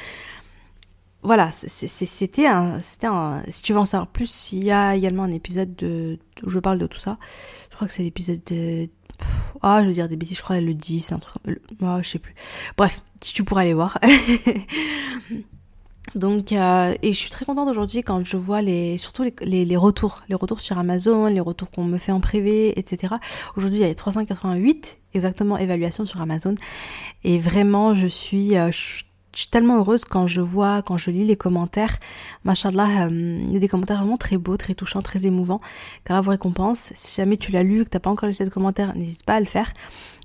Voilà 1.24 1.50
c'était 1.52 2.48
un 2.48 2.80
si 2.82 3.62
tu 3.62 3.74
veux 3.74 3.80
en 3.80 3.86
savoir 3.86 4.08
plus 4.08 4.52
il 4.52 4.64
y 4.66 4.72
a 4.72 4.96
également 4.96 5.24
un 5.24 5.32
épisode 5.32 5.76
de 5.76 6.20
où 6.44 6.50
je 6.50 6.60
parle 6.60 6.78
de 6.78 6.88
tout 6.88 7.00
ça. 7.00 7.18
Je 7.70 7.76
crois 7.76 7.88
que 7.88 7.94
c'est 7.94 8.04
l'épisode 8.04 8.42
de 8.48 8.90
ah 9.62 9.82
je 9.84 9.88
veux 9.88 9.94
dire 9.94 10.10
des 10.10 10.18
bêtises 10.18 10.38
je 10.38 10.44
crois 10.44 10.60
le 10.60 10.74
10 10.74 11.14
un 11.14 11.20
truc 11.20 11.42
ah, 11.82 12.00
je 12.02 12.10
sais 12.10 12.20
plus. 12.20 12.36
Bref 12.76 13.02
tu 13.22 13.46
pourras 13.46 13.62
aller 13.62 13.74
voir 13.74 13.98
Donc, 16.16 16.52
euh, 16.52 16.94
et 17.02 17.14
je 17.14 17.18
suis 17.18 17.30
très 17.30 17.46
contente 17.46 17.70
aujourd'hui 17.70 18.04
quand 18.04 18.26
je 18.26 18.38
vois 18.38 18.62
les, 18.62 18.98
surtout 18.98 19.24
les, 19.24 19.66
les, 19.66 19.78
retours, 19.78 20.24
les 20.30 20.36
retours 20.36 20.60
sur 20.60 20.78
Amazon, 20.78 21.28
les 21.28 21.40
retours 21.40 21.72
qu'on 21.72 21.86
me 21.86 21.98
fait 21.98 22.12
en 22.12 22.20
privé, 22.20 22.78
etc. 22.78 23.16
Aujourd'hui, 23.56 23.80
il 23.80 23.88
y 23.88 23.90
a 23.90 23.96
388 23.96 24.98
exactement 25.14 25.58
évaluations 25.58 26.06
sur 26.06 26.22
Amazon, 26.22 26.56
et 27.24 27.40
vraiment, 27.40 27.94
je 27.96 28.08
suis, 28.08 28.58
euh, 28.58 28.72
je 28.72 29.04
suis 29.34 29.50
tellement 29.50 29.78
heureuse 29.78 30.04
quand 30.04 30.28
je 30.28 30.42
vois, 30.42 30.82
quand 30.82 30.98
je 30.98 31.12
lis 31.12 31.26
les 31.26 31.38
commentaires. 31.38 31.98
Machallah, 32.44 33.06
euh, 33.06 33.10
il 33.10 33.54
y 33.54 33.58
a 33.58 33.60
des 33.60 33.68
commentaires 33.68 33.98
vraiment 33.98 34.18
très 34.18 34.38
beaux, 34.38 34.58
très 34.58 34.74
touchants, 34.74 35.02
très 35.02 35.26
émouvants. 35.26 35.62
Car 36.04 36.18
là, 36.18 36.22
vous 36.22 36.32
récompense. 36.32 36.92
Si 36.96 37.16
jamais 37.16 37.38
tu 37.38 37.52
l'as 37.52 37.64
lu, 37.64 37.86
que 37.86 37.90
t'as 37.90 38.00
pas 38.00 38.10
encore 38.10 38.28
laissé 38.28 38.44
de 38.44 38.50
commentaire, 38.50 38.96
n'hésite 38.96 39.24
pas 39.24 39.36
à 39.36 39.40
le 39.40 39.46
faire 39.46 39.74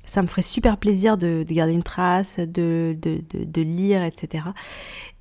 ça 0.07 0.23
me 0.23 0.27
ferait 0.27 0.43
super 0.43 0.77
plaisir 0.79 1.19
de, 1.19 1.45
de 1.47 1.55
garder 1.55 1.73
une 1.73 1.83
trace, 1.83 2.39
de, 2.39 2.97
de, 3.01 3.21
de, 3.33 3.63
lire, 3.63 4.03
etc. 4.03 4.45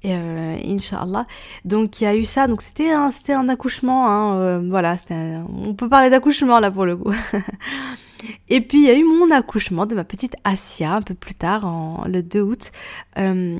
Et 0.04 0.14
euh, 0.14 0.58
Inch'Allah. 0.66 1.26
Donc 1.66 2.00
il 2.00 2.06
y 2.06 2.08
a 2.08 2.16
eu 2.16 2.26
ça, 2.26 2.48
donc 2.48 2.62
c'était 2.62 2.92
un, 2.92 3.10
un 3.30 3.50
accouchement, 3.50 4.08
hein, 4.08 4.36
euh, 4.38 4.68
voilà, 4.70 4.98
c'était 4.98 5.40
on 5.50 5.74
peut 5.74 5.90
parler 5.90 6.10
d'accouchement 6.10 6.60
là 6.60 6.72
pour 6.72 6.86
le 6.86 6.96
coup. 6.96 7.14
Et 8.50 8.62
puis 8.62 8.80
il 8.80 8.86
y 8.86 8.90
a 8.90 8.94
eu 8.94 9.04
mon 9.04 9.32
accouchement 9.32 9.86
de 9.86 9.96
ma 9.96 10.04
petite 10.04 10.36
Asia 10.44 10.94
un 10.94 11.02
peu 11.02 11.14
plus 11.14 11.36
tard, 11.36 11.66
en, 11.66 12.06
le 12.08 12.24
2 12.24 12.42
août, 12.42 12.72
euh, 13.18 13.60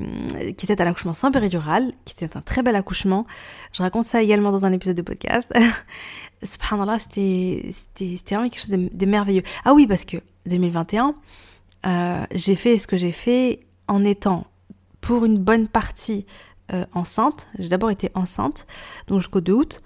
qui 0.56 0.66
était 0.66 0.80
un 0.80 0.86
accouchement 0.86 1.12
sans 1.12 1.30
péridurale, 1.30 1.92
qui 2.04 2.14
était 2.14 2.36
un 2.36 2.40
très 2.40 2.62
bel 2.62 2.76
accouchement. 2.76 3.26
Je 3.72 3.82
raconte 3.82 4.04
ça 4.04 4.22
également 4.22 4.52
dans 4.52 4.64
un 4.64 4.72
épisode 4.72 4.96
de 4.96 5.02
podcast. 5.02 5.52
Subhanallah, 6.42 6.98
c'était, 6.98 7.70
vraiment 8.28 8.48
quelque 8.48 8.60
chose 8.60 8.70
de, 8.70 8.88
de 8.92 9.06
merveilleux. 9.06 9.42
Ah 9.64 9.74
oui, 9.74 9.86
parce 9.86 10.04
que 10.04 10.18
2021, 10.46 11.14
euh, 11.86 12.24
j'ai 12.32 12.56
fait 12.56 12.78
ce 12.78 12.86
que 12.86 12.96
j'ai 12.96 13.12
fait 13.12 13.60
en 13.88 14.04
étant 14.04 14.46
pour 15.00 15.24
une 15.24 15.38
bonne 15.38 15.68
partie 15.68 16.26
euh, 16.72 16.84
enceinte. 16.92 17.48
J'ai 17.58 17.68
d'abord 17.68 17.90
été 17.90 18.10
enceinte, 18.14 18.66
donc 19.06 19.20
jusqu'au 19.20 19.40
2 19.40 19.52
août. 19.52 19.82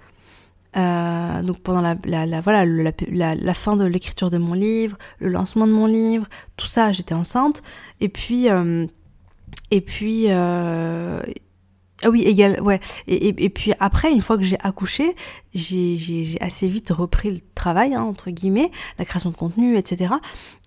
Euh, 0.77 1.41
donc 1.41 1.59
pendant 1.59 1.81
la, 1.81 1.95
la, 2.25 2.41
voilà 2.41 2.65
la, 2.65 3.35
la, 3.35 3.53
fin 3.53 3.75
de 3.75 3.83
l'écriture 3.83 4.29
de 4.29 4.37
mon 4.37 4.53
livre, 4.53 4.97
le 5.19 5.27
lancement 5.27 5.67
de 5.67 5.73
mon 5.73 5.85
livre, 5.85 6.27
tout 6.55 6.67
ça, 6.67 6.91
j'étais 6.91 7.13
enceinte. 7.13 7.61
Et 7.99 8.09
puis 8.09 8.47
et 9.71 9.81
puis 9.81 10.29
ah 12.03 12.09
oui, 12.09 12.23
égal, 12.23 12.59
ouais. 12.61 12.79
Et, 13.07 13.27
et, 13.43 13.49
puis 13.49 13.73
après, 13.79 14.11
une 14.11 14.21
fois 14.21 14.35
que 14.37 14.43
j'ai 14.43 14.57
accouché, 14.61 15.15
j'ai 15.53 16.37
assez 16.41 16.67
vite 16.67 16.89
repris 16.89 17.29
le 17.29 17.39
travail, 17.53 17.93
hein, 17.93 18.01
entre 18.01 18.31
guillemets, 18.31 18.71
la 18.97 19.05
création 19.05 19.29
de 19.29 19.35
contenu, 19.35 19.77
etc. 19.77 20.15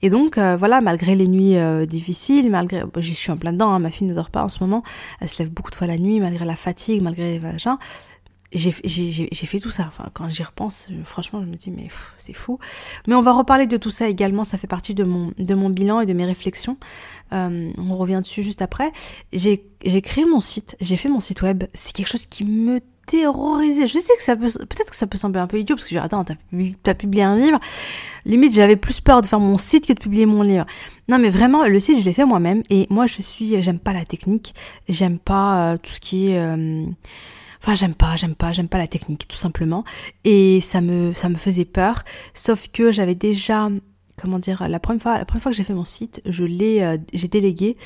Et 0.03 0.11
donc, 0.11 0.39
euh, 0.39 0.57
voilà, 0.57 0.81
malgré 0.81 1.17
les 1.17 1.27
nuits 1.27 1.57
euh, 1.57 1.87
difficiles, 1.87 2.51
malgré, 2.51 2.85
je 2.97 3.13
suis 3.13 3.33
en 3.33 3.37
plein 3.37 3.53
dedans, 3.53 3.73
hein, 3.73 3.81
ma 3.81 3.91
fille 3.91 4.07
ne 4.07 4.15
dort 4.15 4.31
pas 4.31 4.45
en 4.45 4.49
ce 4.49 4.61
moment, 4.61 4.85
elle 5.21 5.29
se 5.29 5.43
lève 5.43 5.51
beaucoup 5.51 5.73
de 5.73 5.77
fois 5.77 5.89
la 5.89 5.99
nuit, 5.99 6.21
malgré 6.21 6.45
la 6.45 6.57
fatigue, 6.57 7.03
malgré 7.03 7.33
les 7.33 7.39
vagins, 7.41 7.79
j'ai 8.55 9.47
fait 9.47 9.59
tout 9.59 9.71
ça. 9.71 9.85
Enfin, 9.89 10.09
quand 10.13 10.29
j'y 10.29 10.43
repense, 10.43 10.87
euh, 10.91 11.05
franchement, 11.05 11.41
je 11.43 11.47
me 11.47 11.55
dis, 11.55 11.71
mais 11.71 11.89
c'est 12.19 12.33
fou. 12.33 12.59
Mais 13.07 13.15
on 13.15 13.23
va 13.23 13.33
reparler 13.33 13.67
de 13.67 13.77
tout 13.77 13.91
ça 13.91 14.09
également. 14.09 14.45
Ça 14.45 14.59
fait 14.59 14.67
partie 14.67 14.95
de 14.95 15.05
mon, 15.05 15.33
de 15.39 15.55
mon 15.55 15.71
bilan 15.71 16.01
et 16.01 16.07
de 16.07 16.13
mes 16.13 16.25
réflexions. 16.25 16.77
Euh, 17.33 17.71
on 17.77 17.97
revient 17.97 18.21
dessus 18.23 18.43
juste 18.43 18.63
après. 18.63 18.93
J'ai 19.33 19.61
créé 20.03 20.25
mon 20.25 20.41
site. 20.41 20.77
J'ai 20.81 20.97
fait 20.97 21.09
mon 21.09 21.21
site 21.21 21.43
web. 21.43 21.65
C'est 21.75 21.93
quelque 21.93 22.09
chose 22.09 22.27
qui 22.27 22.45
me 22.45 22.81
terrorisait. 23.07 23.87
Je 23.87 23.99
sais 23.99 24.17
que 24.17 24.23
ça 24.23 24.37
peut, 24.37 24.47
peut-être 24.47 24.91
que 24.91 24.97
ça 24.97 25.07
peut 25.07 25.19
sembler 25.19 25.41
un 25.41 25.47
peu 25.47 25.59
idiot 25.59 25.77
parce 25.77 25.85
que 25.85 25.95
je 25.95 25.99
dis, 25.99 26.05
attends, 26.05 26.25
t'as 26.25 26.37
publié, 26.37 26.75
publié 26.97 27.23
un 27.25 27.37
livre. 27.37 27.59
Limite, 28.25 28.55
j'avais 28.55 28.77
plus 28.77 29.01
peur 29.01 29.21
de 29.21 29.27
faire 29.27 29.41
mon 29.41 29.59
site 29.59 29.87
que 29.87 29.93
de 29.93 29.99
publier 29.99 30.27
mon 30.27 30.43
livre. 30.43 30.65
Non, 31.09 31.19
mais 31.19 31.29
vraiment, 31.29 31.65
le 31.67 31.81
site, 31.81 31.99
je 31.99 32.05
l'ai 32.05 32.15
fait 32.15 32.25
moi-même. 32.25 32.63
Et 32.71 32.87
moi, 32.89 33.07
je 33.07 33.21
suis, 33.21 33.63
j'aime 33.63 33.79
pas 33.79 33.93
la 33.93 34.05
technique. 34.05 34.55
J'aime 34.89 35.19
pas 35.19 35.73
euh, 35.73 35.77
tout 35.77 35.93
ce 35.93 36.01
qui 36.01 36.29
est, 36.29 36.39
Enfin, 37.65 37.77
j'aime 37.77 37.95
pas, 37.95 38.15
j'aime 38.15 38.35
pas, 38.35 38.53
j'aime 38.53 38.69
pas 38.69 38.77
la 38.77 38.87
technique, 38.87 39.27
tout 39.27 39.39
simplement. 39.39 39.85
Et 40.25 40.61
ça 40.61 40.83
me, 40.83 41.15
faisait 41.15 41.65
peur. 41.65 42.05
Sauf 42.35 42.69
que 42.69 42.93
j'avais 42.93 43.15
déjà, 43.15 43.71
comment 44.19 44.39
dire, 44.39 44.69
la 44.69 44.79
première 44.79 45.01
fois, 45.01 45.17
la 45.17 45.25
première 45.25 45.45
fois 45.45 45.51
que 45.51 45.57
j'ai 45.57 45.65
fait 45.65 45.73
mon 45.73 45.87
site, 45.87 46.21
je 46.27 46.45
l'ai, 46.45 46.83
euh, 46.83 46.99
j'ai 47.15 47.27
délégué. 47.27 47.79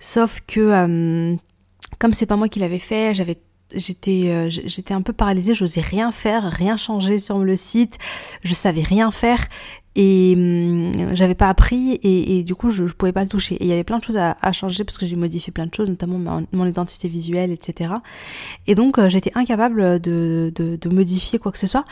Sauf 0.00 0.40
que, 0.48 0.58
euh, 0.58 1.36
comme 2.00 2.14
c'est 2.14 2.26
pas 2.26 2.34
moi 2.34 2.48
qui 2.48 2.58
l'avais 2.58 2.80
fait, 2.80 3.14
j'étais 3.72 4.24
euh, 4.26 4.48
j'étais 4.48 4.92
un 4.92 5.02
peu 5.02 5.12
paralysée, 5.12 5.54
j'osais 5.54 5.82
rien 5.82 6.10
faire, 6.10 6.50
rien 6.50 6.76
changer 6.76 7.20
sur 7.20 7.38
le 7.38 7.56
site, 7.56 7.98
je 8.42 8.54
savais 8.54 8.82
rien 8.82 9.12
faire 9.12 9.46
et 9.94 10.34
hum, 10.36 11.14
j'avais 11.14 11.34
pas 11.34 11.48
appris 11.48 11.92
et, 11.92 12.38
et, 12.38 12.44
du 12.44 12.54
coup 12.54 12.70
je, 12.70 12.86
je 12.86 12.94
pouvais 12.94 13.12
pas 13.12 13.22
le 13.22 13.28
toucher. 13.28 13.56
Et 13.56 13.64
il 13.64 13.68
y 13.68 13.72
avait 13.72 13.84
plein 13.84 13.98
de 13.98 14.04
choses 14.04 14.16
à, 14.16 14.52
changer 14.52 14.84
parce 14.84 14.98
que 14.98 15.06
j'ai 15.06 15.16
modifié 15.16 15.52
plein 15.52 15.66
de 15.66 15.74
choses 15.74 15.88
notamment 15.88 16.46
mon, 16.52 16.66
identité 16.66 17.08
visuelle 17.08 17.50
etc 17.50 17.94
et 18.66 18.74
donc 18.74 18.98
euh, 18.98 19.08
j'étais 19.08 19.32
incapable 19.34 20.00
de, 20.00 20.52
de, 20.54 20.76
de, 20.76 20.88
modifier 20.88 21.38
quoi 21.38 21.52
que 21.52 21.58
ce 21.58 21.66
soit 21.66 21.84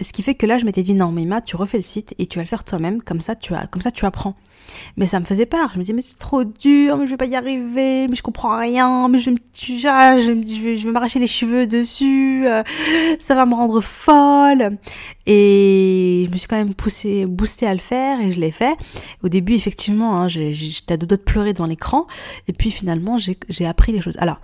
ce 0.00 0.12
qui 0.12 0.22
fait 0.22 0.34
que 0.34 0.46
là 0.46 0.58
je 0.58 0.64
m'étais 0.64 0.82
dit 0.82 0.94
non 0.94 1.12
mais 1.12 1.26
tu 1.42 1.56
refais 1.56 1.78
le 1.78 1.82
site 1.82 2.14
et 2.18 2.26
tu 2.26 2.38
vas 2.38 2.42
le 2.42 2.48
faire 2.48 2.64
toi-même. 2.64 3.02
Comme 3.02 3.20
ça 3.20 3.34
tu 3.34 3.54
as 3.54 3.66
comme 3.66 3.82
ça 3.82 3.90
tu 3.90 4.04
apprends. 4.04 4.34
Mais 4.96 5.06
ça 5.06 5.18
me 5.20 5.24
faisait 5.24 5.46
peur. 5.46 5.70
Je 5.72 5.78
me 5.78 5.82
disais 5.82 5.92
mais 5.92 6.02
c'est 6.02 6.18
trop 6.18 6.44
dur 6.44 6.96
mais 6.96 7.06
je 7.06 7.10
vais 7.10 7.16
pas 7.16 7.26
y 7.26 7.36
arriver 7.36 8.08
mais 8.08 8.16
je 8.16 8.22
comprends 8.22 8.58
rien 8.58 9.08
mais 9.08 9.18
je 9.18 9.30
me 9.30 9.36
je, 9.54 10.62
vais, 10.62 10.76
je 10.76 10.86
vais 10.86 10.92
m'arracher 10.92 11.18
les 11.18 11.26
cheveux 11.26 11.66
dessus 11.66 12.46
euh, 12.46 12.62
ça 13.18 13.34
va 13.34 13.46
me 13.46 13.54
rendre 13.54 13.80
folle. 13.80 14.78
Et 15.26 16.26
je 16.26 16.32
me 16.32 16.36
suis 16.36 16.48
quand 16.48 16.56
même 16.56 16.74
poussée 16.74 17.26
boostée 17.26 17.66
à 17.66 17.74
le 17.74 17.80
faire 17.80 18.20
et 18.20 18.30
je 18.30 18.40
l'ai 18.40 18.50
fait. 18.50 18.76
Au 19.22 19.28
début 19.28 19.54
effectivement 19.54 20.20
hein, 20.20 20.28
j'étais 20.28 20.94
à 20.94 20.96
deux 20.96 21.06
doigts 21.06 21.18
de 21.18 21.22
pleurer 21.22 21.52
devant 21.52 21.66
l'écran. 21.66 22.06
Et 22.48 22.52
puis 22.52 22.70
finalement 22.70 23.18
j'ai 23.18 23.66
appris 23.66 23.92
des 23.92 24.00
choses. 24.00 24.16
Alors 24.18 24.40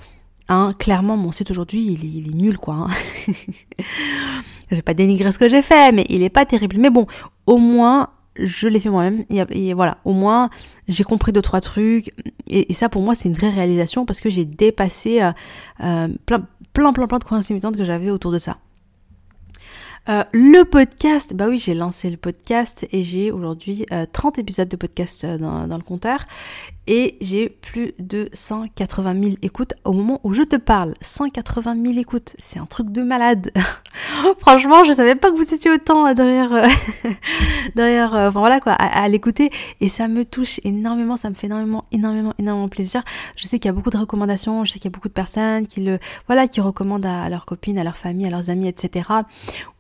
Hein, 0.49 0.75
clairement, 0.79 1.17
mon 1.17 1.33
site 1.33 1.51
aujourd'hui, 1.51 1.85
il, 1.85 2.05
il, 2.05 2.29
est 2.29 2.35
nul, 2.35 2.57
quoi. 2.57 2.75
Hein. 2.75 2.89
je 4.71 4.77
vais 4.77 4.83
pas 4.83 4.95
dénigrer 4.95 5.33
ce 5.33 5.39
que 5.39 5.49
j'ai 5.49 5.63
fait, 5.63 5.93
mais 5.93 6.05
il 6.09 6.23
est 6.23 6.31
pas 6.31 6.45
terrible. 6.45 6.77
Mais 6.79 6.91
bon, 6.91 7.07
au 7.47 7.59
moins, 7.59 8.11
je 8.39 8.69
l'ai 8.69 8.81
fait 8.81 8.91
moi-même. 8.91 9.25
Et, 9.51 9.75
voilà, 9.75 9.99
au 10.05 10.13
moins, 10.13 10.51
j'ai 10.89 11.05
compris 11.05 11.33
deux 11.33 11.43
trois 11.43 11.61
trucs. 11.61 12.13
Et, 12.47 12.73
ça, 12.75 12.89
pour 12.89 13.03
moi, 13.03 13.15
c'est 13.15 13.29
une 13.29 13.35
vraie 13.35 13.51
réalisation 13.51 14.07
parce 14.07 14.21
que 14.21 14.31
j'ai 14.31 14.45
dépassé 14.45 15.23
euh, 15.23 15.33
euh, 15.83 16.09
plein, 16.27 16.47
plein, 16.73 16.93
plein, 16.93 17.07
plein 17.07 17.19
de 17.19 17.25
croyances 17.25 17.49
que 17.49 17.85
j'avais 17.85 18.11
autour 18.11 18.33
de 18.33 18.39
ça. 18.39 18.59
Euh, 20.09 20.23
le 20.33 20.63
podcast, 20.63 21.35
bah 21.35 21.47
oui, 21.49 21.59
j'ai 21.59 21.75
lancé 21.75 22.09
le 22.11 22.17
podcast 22.17 22.87
et 22.93 23.03
j'ai 23.03 23.33
aujourd'hui 23.33 23.87
30 24.13 24.39
épisodes 24.39 24.69
de 24.69 24.77
podcast 24.77 25.27
dans, 25.27 25.67
le 25.67 25.83
compteur. 25.83 26.27
Et 26.87 27.17
j'ai 27.21 27.49
plus 27.49 27.95
de 27.99 28.29
180 28.33 29.23
000 29.23 29.37
écoutes 29.43 29.75
au 29.85 29.93
moment 29.93 30.21
où 30.25 30.33
je 30.33 30.43
te 30.43 30.57
parle. 30.57 30.95
180 31.01 31.77
000 31.85 31.99
écoutes, 31.99 32.35
c'est 32.39 32.59
un 32.59 32.67
truc 32.67 32.91
de 32.91 33.03
malade. 33.03 33.51
Franchement, 34.39 34.85
je 34.85 34.93
savais 34.93 35.15
pas 35.15 35.31
que 35.31 35.37
vous 35.37 35.55
étiez 35.55 35.71
autant 35.71 36.13
derrière, 36.15 36.53
euh, 36.53 36.69
derrière, 37.75 38.15
euh, 38.15 38.29
enfin 38.29 38.41
voilà 38.41 38.61
quoi, 38.61 38.73
à, 38.73 39.09
l'écouter 39.09 39.51
et 39.81 39.89
ça 39.89 40.09
me 40.09 40.25
touche 40.25 40.61
énormément, 40.65 41.17
ça 41.17 41.31
me 41.31 41.35
fait 41.35 41.47
énormément, 41.47 41.85
énormément, 41.93 42.35
énormément 42.39 42.69
plaisir. 42.69 43.03
Je 43.37 43.47
sais 43.47 43.59
qu'il 43.59 43.69
y 43.69 43.71
a 43.71 43.73
beaucoup 43.73 43.91
de 43.91 43.99
recommandations, 43.99 44.65
je 44.65 44.73
sais 44.73 44.79
qu'il 44.79 44.91
y 44.91 44.93
a 44.93 44.95
beaucoup 44.95 45.09
de 45.09 45.15
personnes 45.15 45.67
qui 45.67 45.83
le, 45.83 45.99
voilà, 46.27 46.49
qui 46.49 46.61
recommandent 46.61 47.07
à, 47.07 47.29
leurs 47.29 47.47
copines, 47.47 47.79
à 47.79 47.85
leurs 47.85 47.97
familles, 47.97 48.27
à 48.27 48.31
leurs 48.31 48.51
amis, 48.51 48.69
etc. 48.69 49.09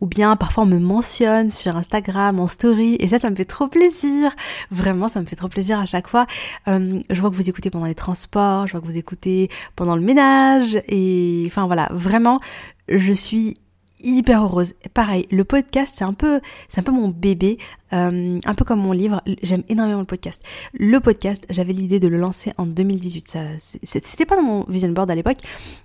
Ou 0.01 0.07
bien 0.07 0.37
parfois 0.37 0.65
on 0.65 0.67
me 0.67 0.79
mentionne 0.79 1.51
sur 1.51 1.77
Instagram, 1.77 2.41
en 2.41 2.47
story 2.47 2.97
et 2.99 3.09
ça, 3.09 3.19
ça 3.19 3.31
me 3.31 3.37
fait 3.37 3.45
trop 3.45 3.69
plaisir. 3.69 4.35
Vraiment, 4.71 5.09
ça 5.09 5.21
me 5.21 5.27
fait 5.27 5.37
trop 5.37 5.49
plaisir 5.49 5.79
à 5.79 5.87
chaque 5.87 6.09
fois. 6.09 6.27
Euh, 6.69 6.96
je 7.11 7.21
vois 7.21 7.31
que 7.31 7.37
vous 7.37 7.49
écoutez 7.49 7.71
pendant 7.71 7.87
les 7.87 7.95
transports, 7.95 8.67
je 8.67 8.73
vois 8.73 8.81
que 8.81 8.87
vous 8.87 8.99
écoutez 8.99 9.51
pendant 9.75 9.97
le 9.97 10.03
ménage 10.03 10.81
et 10.89 11.45
enfin 11.47 11.67
voilà, 11.67 11.89
vraiment, 11.93 12.41
je 12.89 13.13
suis 13.13 13.55
hyper 14.01 14.43
heureuse. 14.43 14.75
Pareil, 14.95 15.27
le 15.31 15.45
podcast, 15.45 15.95
c'est 15.97 16.05
un 16.05 16.13
peu, 16.13 16.41
c'est 16.69 16.81
un 16.81 16.83
peu 16.83 16.93
mon 16.93 17.09
bébé, 17.09 17.59
euh, 17.93 18.39
un 18.45 18.55
peu 18.55 18.65
comme 18.65 18.81
mon 18.81 18.93
livre. 18.93 19.23
J'aime 19.43 19.63
énormément 19.69 20.01
le 20.01 20.07
podcast. 20.07 20.43
Le 20.75 21.01
podcast, 21.01 21.47
j'avais 21.51 21.73
l'idée 21.73 22.01
de 22.01 22.09
le 22.09 22.19
lancer 22.19 22.53
en 22.59 22.67
2018. 22.67 23.29
Ça, 23.29 23.41
c'était 23.59 24.27
pas 24.27 24.37
dans 24.37 24.43
mon 24.43 24.65
vision 24.65 24.89
board 24.91 25.11
à 25.11 25.15
l'époque, 25.15 25.39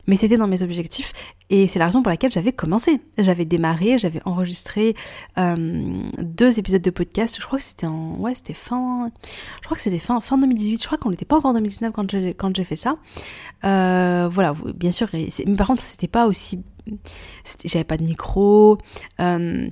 mais 0.07 0.15
c'était 0.15 0.37
dans 0.37 0.47
mes 0.47 0.61
objectifs. 0.61 1.13
Et 1.49 1.67
c'est 1.67 1.79
la 1.79 1.85
raison 1.85 2.01
pour 2.01 2.09
laquelle 2.09 2.31
j'avais 2.31 2.53
commencé. 2.53 3.01
J'avais 3.17 3.45
démarré, 3.45 3.97
j'avais 3.97 4.21
enregistré 4.25 4.95
euh, 5.37 6.01
deux 6.19 6.59
épisodes 6.59 6.81
de 6.81 6.91
podcast. 6.91 7.37
Je 7.39 7.45
crois 7.45 7.59
que 7.59 7.65
c'était 7.65 7.87
en, 7.87 8.15
ouais, 8.17 8.35
c'était 8.35 8.53
fin, 8.53 9.11
je 9.59 9.65
crois 9.65 9.75
que 9.75 9.83
c'était 9.83 9.99
fin, 9.99 10.19
fin 10.21 10.37
2018. 10.37 10.81
Je 10.81 10.85
crois 10.85 10.97
qu'on 10.97 11.11
n'était 11.11 11.25
pas 11.25 11.37
encore 11.37 11.51
en 11.51 11.55
2019 11.55 11.91
quand 11.93 12.09
j'ai, 12.09 12.33
quand 12.33 12.55
j'ai 12.55 12.63
fait 12.63 12.75
ça. 12.75 12.97
Euh, 13.63 14.27
voilà, 14.31 14.53
bien 14.75 14.91
sûr. 14.91 15.07
mais 15.13 15.55
par 15.55 15.67
contre, 15.67 15.81
c'était 15.81 16.07
pas 16.07 16.25
aussi 16.25 16.61
j'avais 17.65 17.83
pas 17.83 17.97
de 17.97 18.03
micro, 18.03 18.77
euh, 19.19 19.67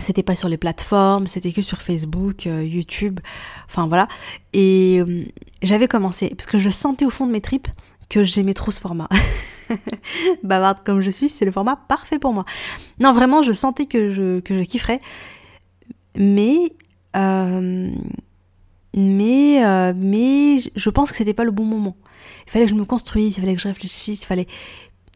c'était 0.00 0.22
pas 0.22 0.34
sur 0.34 0.48
les 0.48 0.56
plateformes, 0.56 1.26
c'était 1.26 1.52
que 1.52 1.62
sur 1.62 1.82
Facebook, 1.82 2.46
euh, 2.46 2.64
YouTube, 2.64 3.20
enfin 3.66 3.86
voilà. 3.86 4.08
Et 4.52 5.00
euh, 5.00 5.24
j'avais 5.62 5.88
commencé, 5.88 6.30
parce 6.30 6.46
que 6.46 6.58
je 6.58 6.70
sentais 6.70 7.04
au 7.04 7.10
fond 7.10 7.26
de 7.26 7.32
mes 7.32 7.40
tripes 7.40 7.68
que 8.08 8.24
j'aimais 8.24 8.54
trop 8.54 8.70
ce 8.70 8.80
format. 8.80 9.08
Bavarde 10.42 10.78
comme 10.84 11.00
je 11.00 11.10
suis, 11.10 11.28
c'est 11.28 11.44
le 11.44 11.52
format 11.52 11.76
parfait 11.76 12.18
pour 12.18 12.32
moi. 12.32 12.44
Non, 12.98 13.12
vraiment, 13.12 13.42
je 13.42 13.52
sentais 13.52 13.86
que 13.86 14.10
je, 14.10 14.40
que 14.40 14.54
je 14.54 14.62
kifferais. 14.62 15.00
Mais, 16.16 16.72
mais, 17.14 17.94
mais 19.94 20.58
je 20.76 20.90
pense 20.90 21.10
que 21.10 21.16
c'était 21.16 21.34
pas 21.34 21.44
le 21.44 21.52
bon 21.52 21.64
moment. 21.64 21.96
Il 22.46 22.50
fallait 22.50 22.66
que 22.66 22.70
je 22.70 22.76
me 22.76 22.84
construise, 22.84 23.36
il 23.36 23.40
fallait 23.40 23.54
que 23.54 23.60
je 23.60 23.68
réfléchisse, 23.68 24.22
il 24.22 24.26
fallait, 24.26 24.46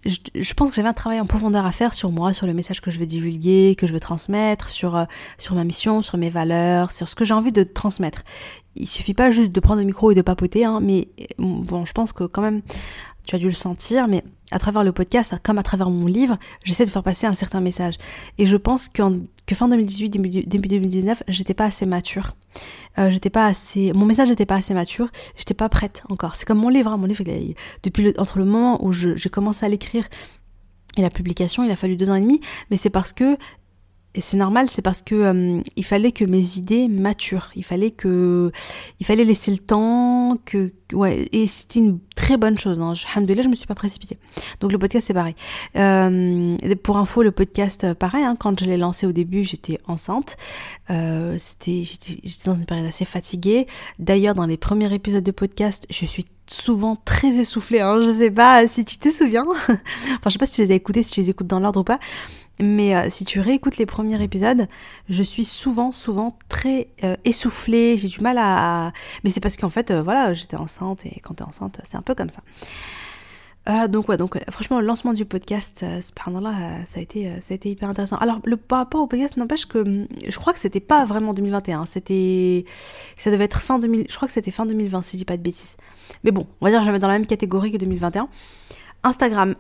je, 0.08 0.54
pense 0.54 0.70
que 0.70 0.76
j'avais 0.76 0.88
un 0.88 0.92
travail 0.92 1.20
en 1.20 1.26
profondeur 1.26 1.66
à 1.66 1.72
faire 1.72 1.94
sur 1.94 2.10
moi, 2.10 2.32
sur 2.32 2.46
le 2.46 2.54
message 2.54 2.80
que 2.80 2.90
je 2.90 2.98
veux 2.98 3.06
divulguer, 3.06 3.74
que 3.76 3.86
je 3.86 3.92
veux 3.92 4.00
transmettre, 4.00 4.68
sur, 4.68 4.96
euh, 4.96 5.04
sur 5.38 5.54
ma 5.54 5.64
mission, 5.64 6.02
sur 6.02 6.18
mes 6.18 6.30
valeurs, 6.30 6.92
sur 6.92 7.08
ce 7.08 7.14
que 7.14 7.24
j'ai 7.24 7.34
envie 7.34 7.52
de 7.52 7.62
transmettre. 7.62 8.22
Il 8.76 8.86
suffit 8.86 9.14
pas 9.14 9.30
juste 9.30 9.52
de 9.52 9.60
prendre 9.60 9.80
le 9.80 9.86
micro 9.86 10.10
et 10.10 10.14
de 10.14 10.22
papoter, 10.22 10.64
hein, 10.64 10.80
mais 10.80 11.08
bon, 11.38 11.84
je 11.86 11.92
pense 11.92 12.12
que 12.12 12.24
quand 12.24 12.42
même, 12.42 12.62
tu 13.24 13.34
as 13.34 13.38
dû 13.38 13.46
le 13.46 13.52
sentir, 13.52 14.08
mais 14.08 14.22
à 14.50 14.58
travers 14.58 14.84
le 14.84 14.92
podcast, 14.92 15.34
comme 15.42 15.58
à 15.58 15.62
travers 15.62 15.90
mon 15.90 16.06
livre, 16.06 16.38
j'essaie 16.62 16.84
de 16.84 16.90
faire 16.90 17.02
passer 17.02 17.26
un 17.26 17.32
certain 17.32 17.60
message. 17.60 17.94
Et 18.38 18.46
je 18.46 18.56
pense 18.56 18.88
que 18.88 19.02
fin 19.52 19.68
2018, 19.68 20.10
début, 20.10 20.28
début 20.28 20.68
2019, 20.68 21.24
j'étais 21.28 21.54
pas 21.54 21.64
assez 21.64 21.86
mature. 21.86 22.36
Euh, 22.98 23.10
j'étais 23.10 23.30
pas 23.30 23.46
assez, 23.46 23.92
mon 23.92 24.06
message 24.06 24.28
n'était 24.28 24.46
pas 24.46 24.56
assez 24.56 24.74
mature. 24.74 25.08
J'étais 25.36 25.54
pas 25.54 25.68
prête 25.68 26.04
encore. 26.08 26.36
C'est 26.36 26.46
comme 26.46 26.58
mon 26.58 26.68
livre. 26.68 26.90
Hein. 26.90 26.96
Mon 26.96 27.06
livre, 27.06 27.24
depuis 27.82 28.02
le, 28.04 28.14
entre 28.18 28.38
le 28.38 28.44
moment 28.44 28.84
où 28.84 28.92
j'ai 28.92 29.30
commencé 29.30 29.66
à 29.66 29.68
l'écrire 29.68 30.06
et 30.96 31.02
la 31.02 31.10
publication, 31.10 31.64
il 31.64 31.70
a 31.70 31.76
fallu 31.76 31.96
deux 31.96 32.08
ans 32.08 32.14
et 32.14 32.20
demi. 32.20 32.40
Mais 32.70 32.76
c'est 32.76 32.90
parce 32.90 33.12
que 33.12 33.36
et 34.16 34.22
c'est 34.22 34.38
normal, 34.38 34.68
c'est 34.70 34.80
parce 34.80 35.02
que 35.02 35.14
euh, 35.14 35.60
il 35.76 35.84
fallait 35.84 36.10
que 36.10 36.24
mes 36.24 36.56
idées 36.56 36.88
maturent. 36.88 37.50
Il 37.54 37.64
fallait 37.64 37.90
que, 37.90 38.50
il 38.98 39.04
fallait 39.04 39.24
laisser 39.24 39.50
le 39.50 39.58
temps, 39.58 40.38
que, 40.46 40.72
ouais, 40.94 41.28
et 41.32 41.46
c'était 41.46 41.80
une 41.80 41.98
très 42.16 42.38
bonne 42.38 42.56
chose. 42.56 42.80
Hein. 42.80 42.94
Alhamdoulilah, 43.12 43.42
je 43.42 43.48
me 43.48 43.54
suis 43.54 43.66
pas 43.66 43.74
précipitée. 43.74 44.18
Donc 44.60 44.72
le 44.72 44.78
podcast 44.78 45.06
c'est 45.06 45.14
pareil. 45.14 45.34
Euh, 45.76 46.56
pour 46.82 46.96
info, 46.96 47.22
le 47.22 47.30
podcast 47.30 47.84
euh, 47.84 47.94
pareil. 47.94 48.24
Hein, 48.24 48.36
quand 48.40 48.58
je 48.58 48.64
l'ai 48.64 48.78
lancé 48.78 49.06
au 49.06 49.12
début, 49.12 49.44
j'étais 49.44 49.78
enceinte. 49.86 50.38
C'était, 50.88 51.82
j'étais, 51.82 52.18
j'étais 52.24 52.46
dans 52.46 52.54
une 52.54 52.64
période 52.64 52.86
assez 52.86 53.04
fatiguée. 53.04 53.66
D'ailleurs, 53.98 54.34
dans 54.34 54.46
les 54.46 54.56
premiers 54.56 54.92
épisodes 54.94 55.24
de 55.24 55.30
podcast, 55.30 55.86
je 55.90 56.06
suis 56.06 56.24
souvent 56.46 56.96
très 56.96 57.36
essoufflée. 57.36 57.80
Hein. 57.80 58.00
Je 58.00 58.10
sais 58.10 58.30
pas 58.30 58.66
si 58.66 58.86
tu 58.86 58.96
te 58.96 59.10
souviens. 59.10 59.44
enfin, 59.58 59.78
je 60.24 60.30
sais 60.30 60.38
pas 60.38 60.46
si 60.46 60.52
tu 60.52 60.62
les 60.62 60.70
as 60.70 60.74
écoutés, 60.74 61.02
si 61.02 61.12
tu 61.12 61.20
les 61.20 61.30
écoutes 61.30 61.48
dans 61.48 61.60
l'ordre 61.60 61.80
ou 61.80 61.84
pas. 61.84 61.98
Mais 62.58 62.96
euh, 62.96 63.10
si 63.10 63.24
tu 63.24 63.40
réécoutes 63.40 63.76
les 63.76 63.86
premiers 63.86 64.22
épisodes, 64.22 64.66
je 65.08 65.22
suis 65.22 65.44
souvent, 65.44 65.92
souvent 65.92 66.38
très 66.48 66.88
euh, 67.04 67.16
essoufflée. 67.24 67.96
J'ai 67.98 68.08
du 68.08 68.20
mal 68.20 68.38
à. 68.38 68.92
Mais 69.24 69.30
c'est 69.30 69.40
parce 69.40 69.56
qu'en 69.56 69.70
fait, 69.70 69.90
euh, 69.90 70.02
voilà, 70.02 70.32
j'étais 70.32 70.56
enceinte 70.56 71.04
et 71.04 71.20
quand 71.20 71.34
t'es 71.34 71.44
enceinte, 71.44 71.80
c'est 71.84 71.96
un 71.96 72.02
peu 72.02 72.14
comme 72.14 72.30
ça. 72.30 72.42
donc 73.88 74.08
ouais, 74.08 74.16
donc 74.16 74.38
franchement, 74.50 74.80
le 74.80 74.86
lancement 74.86 75.12
du 75.12 75.26
podcast, 75.26 75.84
subhanallah, 76.00 76.86
ça 76.86 76.98
a 76.98 77.02
été, 77.02 77.30
ça 77.42 77.52
a 77.52 77.54
été 77.56 77.68
hyper 77.70 77.90
intéressant. 77.90 78.16
Alors 78.16 78.40
le 78.44 78.56
par 78.56 78.78
rapport 78.78 79.02
au 79.02 79.06
podcast, 79.06 79.36
n'empêche 79.36 79.66
que 79.66 79.78
hum, 79.78 80.06
je 80.26 80.38
crois 80.38 80.52
que 80.54 80.58
c'était 80.58 80.80
pas 80.80 81.04
vraiment 81.04 81.34
2021, 81.34 81.84
c'était, 81.84 82.64
ça 83.16 83.30
devait 83.30 83.44
être 83.44 83.60
fin 83.60 83.78
2000, 83.78 84.06
je 84.08 84.16
crois 84.16 84.28
que 84.28 84.34
c'était 84.34 84.50
fin 84.50 84.64
2020 84.66 85.02
si 85.02 85.12
je 85.12 85.18
dis 85.18 85.24
pas 85.24 85.36
de 85.36 85.42
bêtises. 85.42 85.76
Mais 86.24 86.30
bon, 86.30 86.46
on 86.60 86.64
va 86.64 86.70
dire 86.70 86.80
que 86.80 86.86
je 86.86 86.96
dans 86.96 87.08
la 87.08 87.14
même 87.14 87.26
catégorie 87.26 87.72
que 87.72 87.76
2021. 87.76 88.28
Instagram, 89.02 89.54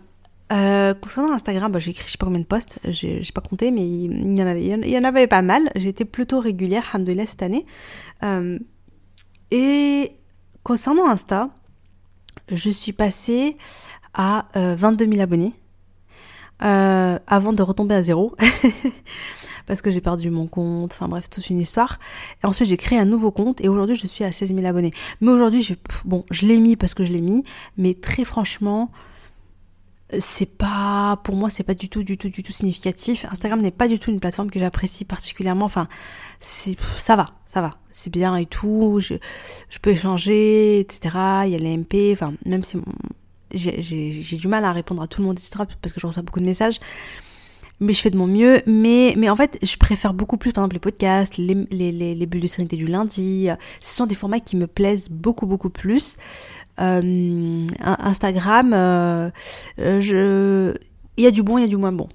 euh, 0.52 0.94
concernant 0.94 1.32
Instagram, 1.32 1.72
bah, 1.72 1.78
j'ai 1.78 1.90
écrit 1.90 2.04
je 2.06 2.12
sais 2.12 2.18
pas 2.18 2.26
combien 2.26 2.40
de 2.40 2.44
posts, 2.44 2.78
j'ai 2.88 3.20
pas 3.34 3.40
compté, 3.40 3.70
mais 3.70 3.86
il 3.86 4.36
y 4.36 4.98
en 4.98 5.04
avait, 5.04 5.26
pas 5.26 5.42
mal. 5.42 5.70
J'étais 5.74 6.04
plutôt 6.04 6.40
régulière, 6.40 6.88
alhamdoulilah, 6.92 7.26
cette 7.26 7.42
année. 7.42 7.66
Euh, 8.22 8.58
et 9.50 10.12
concernant 10.62 11.08
Insta, 11.08 11.50
je 12.50 12.70
suis 12.70 12.92
passée 12.92 13.56
à 14.14 14.46
22 14.54 15.04
euh, 15.04 15.08
000 15.10 15.20
abonnés 15.20 15.52
euh, 16.62 17.18
avant 17.26 17.52
de 17.52 17.62
retomber 17.62 17.94
à 17.94 18.02
zéro. 18.02 18.34
parce 19.66 19.82
que 19.82 19.90
j'ai 19.90 20.00
perdu 20.00 20.30
mon 20.30 20.46
compte, 20.46 20.92
enfin 20.92 21.08
bref, 21.08 21.28
toute 21.28 21.50
une 21.50 21.60
histoire. 21.60 21.98
Ensuite 22.44 22.68
j'ai 22.68 22.76
créé 22.76 22.98
un 22.98 23.04
nouveau 23.04 23.30
compte 23.30 23.60
et 23.60 23.68
aujourd'hui 23.68 23.96
je 23.96 24.06
suis 24.06 24.24
à 24.24 24.32
16 24.32 24.54
000 24.54 24.64
abonnés. 24.64 24.92
Mais 25.20 25.30
aujourd'hui, 25.30 25.76
bon, 26.04 26.24
je 26.30 26.46
l'ai 26.46 26.58
mis 26.58 26.76
parce 26.76 26.94
que 26.94 27.04
je 27.04 27.12
l'ai 27.12 27.20
mis, 27.20 27.44
mais 27.76 27.94
très 27.94 28.24
franchement, 28.24 28.90
c'est 30.20 30.56
pas 30.56 31.20
pour 31.24 31.34
moi 31.34 31.50
c'est 31.50 31.64
pas 31.64 31.74
du 31.74 31.88
tout 31.88 32.04
du 32.04 32.16
tout 32.16 32.28
du 32.28 32.42
tout 32.42 32.52
significatif. 32.52 33.26
Instagram 33.30 33.60
n'est 33.60 33.70
pas 33.70 33.88
du 33.88 33.98
tout 33.98 34.10
une 34.10 34.20
plateforme 34.20 34.50
que 34.50 34.60
j'apprécie 34.60 35.04
particulièrement. 35.04 35.66
Enfin 35.66 35.88
ça 36.40 37.16
va 37.16 37.26
ça 37.46 37.60
va. 37.60 37.72
C'est 37.90 38.10
bien 38.10 38.36
et 38.36 38.46
tout. 38.46 38.98
Je, 39.00 39.14
je 39.68 39.78
peux 39.78 39.90
échanger 39.90 40.80
etc 40.80 41.16
il 41.44 41.50
y 41.50 41.54
a 41.54 41.58
les 41.58 41.76
MP 41.76 42.12
enfin 42.12 42.34
même 42.44 42.62
si 42.62 42.78
j'ai 43.52 44.36
du 44.36 44.48
mal 44.48 44.64
à 44.64 44.72
répondre 44.72 45.02
à 45.02 45.06
tout 45.06 45.20
le 45.20 45.26
monde 45.26 45.38
etc 45.38 45.64
parce 45.80 45.92
que 45.92 46.00
je 46.00 46.06
reçois 46.06 46.22
beaucoup 46.22 46.40
de 46.40 46.44
messages 46.44 46.78
mais 47.80 47.92
je 47.92 48.00
fais 48.00 48.10
de 48.10 48.16
mon 48.16 48.26
mieux. 48.26 48.62
Mais, 48.66 49.14
mais 49.16 49.28
en 49.28 49.36
fait, 49.36 49.58
je 49.62 49.76
préfère 49.76 50.14
beaucoup 50.14 50.36
plus, 50.36 50.52
par 50.52 50.62
exemple, 50.64 50.76
les 50.76 50.80
podcasts, 50.80 51.36
les, 51.36 51.54
les, 51.70 51.92
les, 51.92 52.14
les 52.14 52.26
bulles 52.26 52.40
de 52.40 52.46
sérénité 52.46 52.76
du 52.76 52.86
lundi. 52.86 53.48
Ce 53.80 53.94
sont 53.94 54.06
des 54.06 54.14
formats 54.14 54.40
qui 54.40 54.56
me 54.56 54.66
plaisent 54.66 55.08
beaucoup, 55.08 55.46
beaucoup 55.46 55.70
plus. 55.70 56.16
Euh, 56.80 57.66
Instagram, 57.80 58.72
euh, 58.74 59.30
euh, 59.78 60.00
je... 60.00 60.76
il 61.16 61.24
y 61.24 61.26
a 61.26 61.30
du 61.30 61.42
bon, 61.42 61.58
il 61.58 61.62
y 61.62 61.64
a 61.64 61.68
du 61.68 61.76
moins 61.76 61.92
bon. 61.92 62.08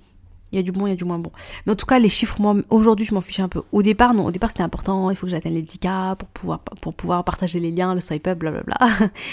Il 0.51 0.57
y 0.57 0.59
a 0.59 0.63
du 0.63 0.73
bon, 0.73 0.85
il 0.85 0.89
y 0.89 0.93
a 0.93 0.97
du 0.97 1.05
moins 1.05 1.17
bon. 1.17 1.31
Mais 1.65 1.71
en 1.71 1.75
tout 1.75 1.85
cas, 1.85 1.97
les 1.97 2.09
chiffres, 2.09 2.35
moi, 2.41 2.55
aujourd'hui, 2.69 3.05
je 3.05 3.13
m'en 3.13 3.21
fiche 3.21 3.39
un 3.39 3.47
peu. 3.47 3.61
Au 3.71 3.81
départ, 3.81 4.13
non. 4.13 4.25
Au 4.25 4.31
départ, 4.31 4.51
c'était 4.51 4.63
important. 4.63 5.09
Il 5.09 5.15
faut 5.15 5.25
que 5.25 5.31
j'atteigne 5.31 5.53
les 5.53 5.63
10K 5.63 6.17
pour 6.17 6.27
pouvoir, 6.27 6.59
pour 6.59 6.93
pouvoir 6.93 7.23
partager 7.23 7.59
les 7.59 7.71
liens, 7.71 7.93
le 7.93 8.01
swipe 8.01 8.27
up, 8.27 8.37
blablabla. 8.37 8.75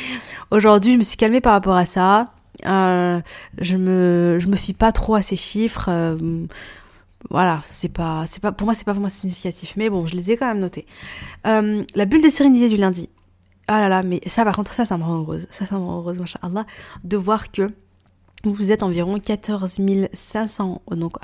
aujourd'hui, 0.52 0.92
je 0.92 0.98
me 0.98 1.02
suis 1.02 1.16
calmée 1.16 1.40
par 1.40 1.54
rapport 1.54 1.74
à 1.74 1.84
ça. 1.84 2.32
Euh, 2.66 3.20
je 3.58 3.76
me, 3.76 4.38
je 4.40 4.48
me 4.48 4.56
fie 4.56 4.74
pas 4.74 4.92
trop 4.92 5.14
à 5.14 5.22
ces 5.22 5.36
chiffres. 5.36 5.90
voilà, 7.30 7.60
c'est 7.64 7.88
pas, 7.88 8.24
c'est 8.26 8.40
pas, 8.40 8.52
pour 8.52 8.64
moi, 8.66 8.74
c'est 8.74 8.84
pas 8.84 8.92
vraiment 8.92 9.08
significatif. 9.08 9.74
Mais 9.76 9.90
bon, 9.90 10.06
je 10.06 10.14
les 10.14 10.30
ai 10.30 10.36
quand 10.36 10.46
même 10.46 10.60
notés. 10.60 10.86
la 11.44 12.04
bulle 12.06 12.22
de 12.22 12.28
sérénité 12.28 12.68
du 12.68 12.76
lundi. 12.76 13.08
Ah 13.70 13.80
là 13.80 13.88
là, 13.90 14.02
mais 14.02 14.20
ça 14.26 14.44
par 14.44 14.56
contre, 14.56 14.72
ça, 14.72 14.86
ça 14.86 14.96
me 14.96 15.04
rend 15.04 15.18
heureuse. 15.18 15.46
Ça, 15.50 15.66
me 15.72 15.84
rend 15.84 15.98
heureuse, 15.98 16.20
Allah, 16.40 16.64
de 17.04 17.16
voir 17.18 17.52
que 17.52 17.70
vous 18.44 18.70
êtes 18.70 18.82
environ 18.82 19.18
14 19.18 19.78
500, 20.12 20.82
donc 20.92 21.14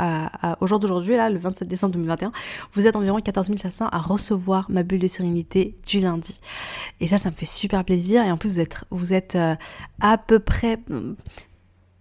au 0.60 0.66
jour 0.66 0.80
d'aujourd'hui, 0.80 1.16
là, 1.16 1.30
le 1.30 1.38
27 1.38 1.68
décembre 1.68 1.92
2021, 1.94 2.32
vous 2.74 2.86
êtes 2.86 2.96
environ 2.96 3.20
14 3.20 3.50
500 3.56 3.88
à 3.90 3.98
recevoir 3.98 4.70
ma 4.70 4.82
bulle 4.82 4.98
de 4.98 5.08
sérénité 5.08 5.76
du 5.86 6.00
lundi. 6.00 6.40
Et 7.00 7.06
ça, 7.06 7.18
ça 7.18 7.30
me 7.30 7.34
fait 7.34 7.46
super 7.46 7.84
plaisir. 7.84 8.24
Et 8.24 8.32
en 8.32 8.36
plus, 8.36 8.54
vous 8.54 8.60
êtes, 8.60 8.76
vous 8.90 9.12
êtes 9.12 9.36
euh, 9.36 9.54
à 10.00 10.18
peu 10.18 10.38
près 10.38 10.78
euh, 10.90 11.14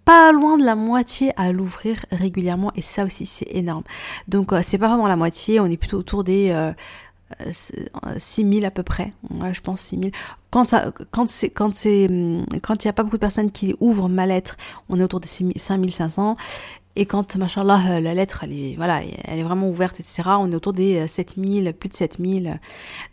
pas 0.06 0.32
loin 0.32 0.58
de 0.58 0.66
la 0.66 0.76
moitié 0.76 1.32
à 1.40 1.52
l'ouvrir 1.52 2.06
régulièrement. 2.12 2.72
Et 2.76 2.82
ça 2.82 3.06
aussi, 3.06 3.26
c'est 3.26 3.48
énorme. 3.52 3.84
Donc, 4.28 4.52
euh, 4.52 4.62
c'est 4.64 4.78
pas 4.78 4.88
vraiment 4.88 5.08
la 5.08 5.16
moitié, 5.16 5.60
on 5.60 5.66
est 5.68 5.78
plutôt 5.78 5.98
autour 5.98 6.24
des 6.24 6.72
6000 8.18 8.66
à 8.66 8.72
peu 8.72 8.84
près. 8.84 9.14
Ouais, 9.30 9.54
je 9.54 9.62
pense 9.62 9.82
6000. 9.82 10.12
Quand 10.54 10.70
ça, 10.70 10.92
quand 11.10 11.28
c'est, 11.32 11.50
quand 11.50 11.74
c'est, 11.74 12.08
quand 12.62 12.84
il 12.84 12.88
n'y 12.88 12.90
a 12.90 12.94
pas 12.94 13.02
beaucoup 13.02 13.18
de 13.18 13.22
personnes 13.22 13.50
qui 13.50 13.74
ouvrent 13.80 14.08
ma 14.08 14.28
lettre, 14.28 14.56
on 14.88 15.00
est 15.00 15.04
autour 15.04 15.20
des 15.20 15.28
5500. 15.28 16.38
Et 16.96 17.08
quand, 17.08 17.36
machallah, 17.38 18.00
la 18.00 18.14
lettre, 18.14 18.44
elle 18.44 18.54
est, 18.54 18.76
voilà, 18.76 19.02
elle 19.24 19.40
est 19.40 19.44
vraiment 19.44 19.68
ouverte, 19.68 20.00
etc., 20.00 20.22
on 20.40 20.52
est 20.52 20.56
autour 20.56 20.74
des 20.74 21.08
7000, 21.08 21.74
plus 21.74 21.90
de 21.90 21.96
7000. 21.96 22.60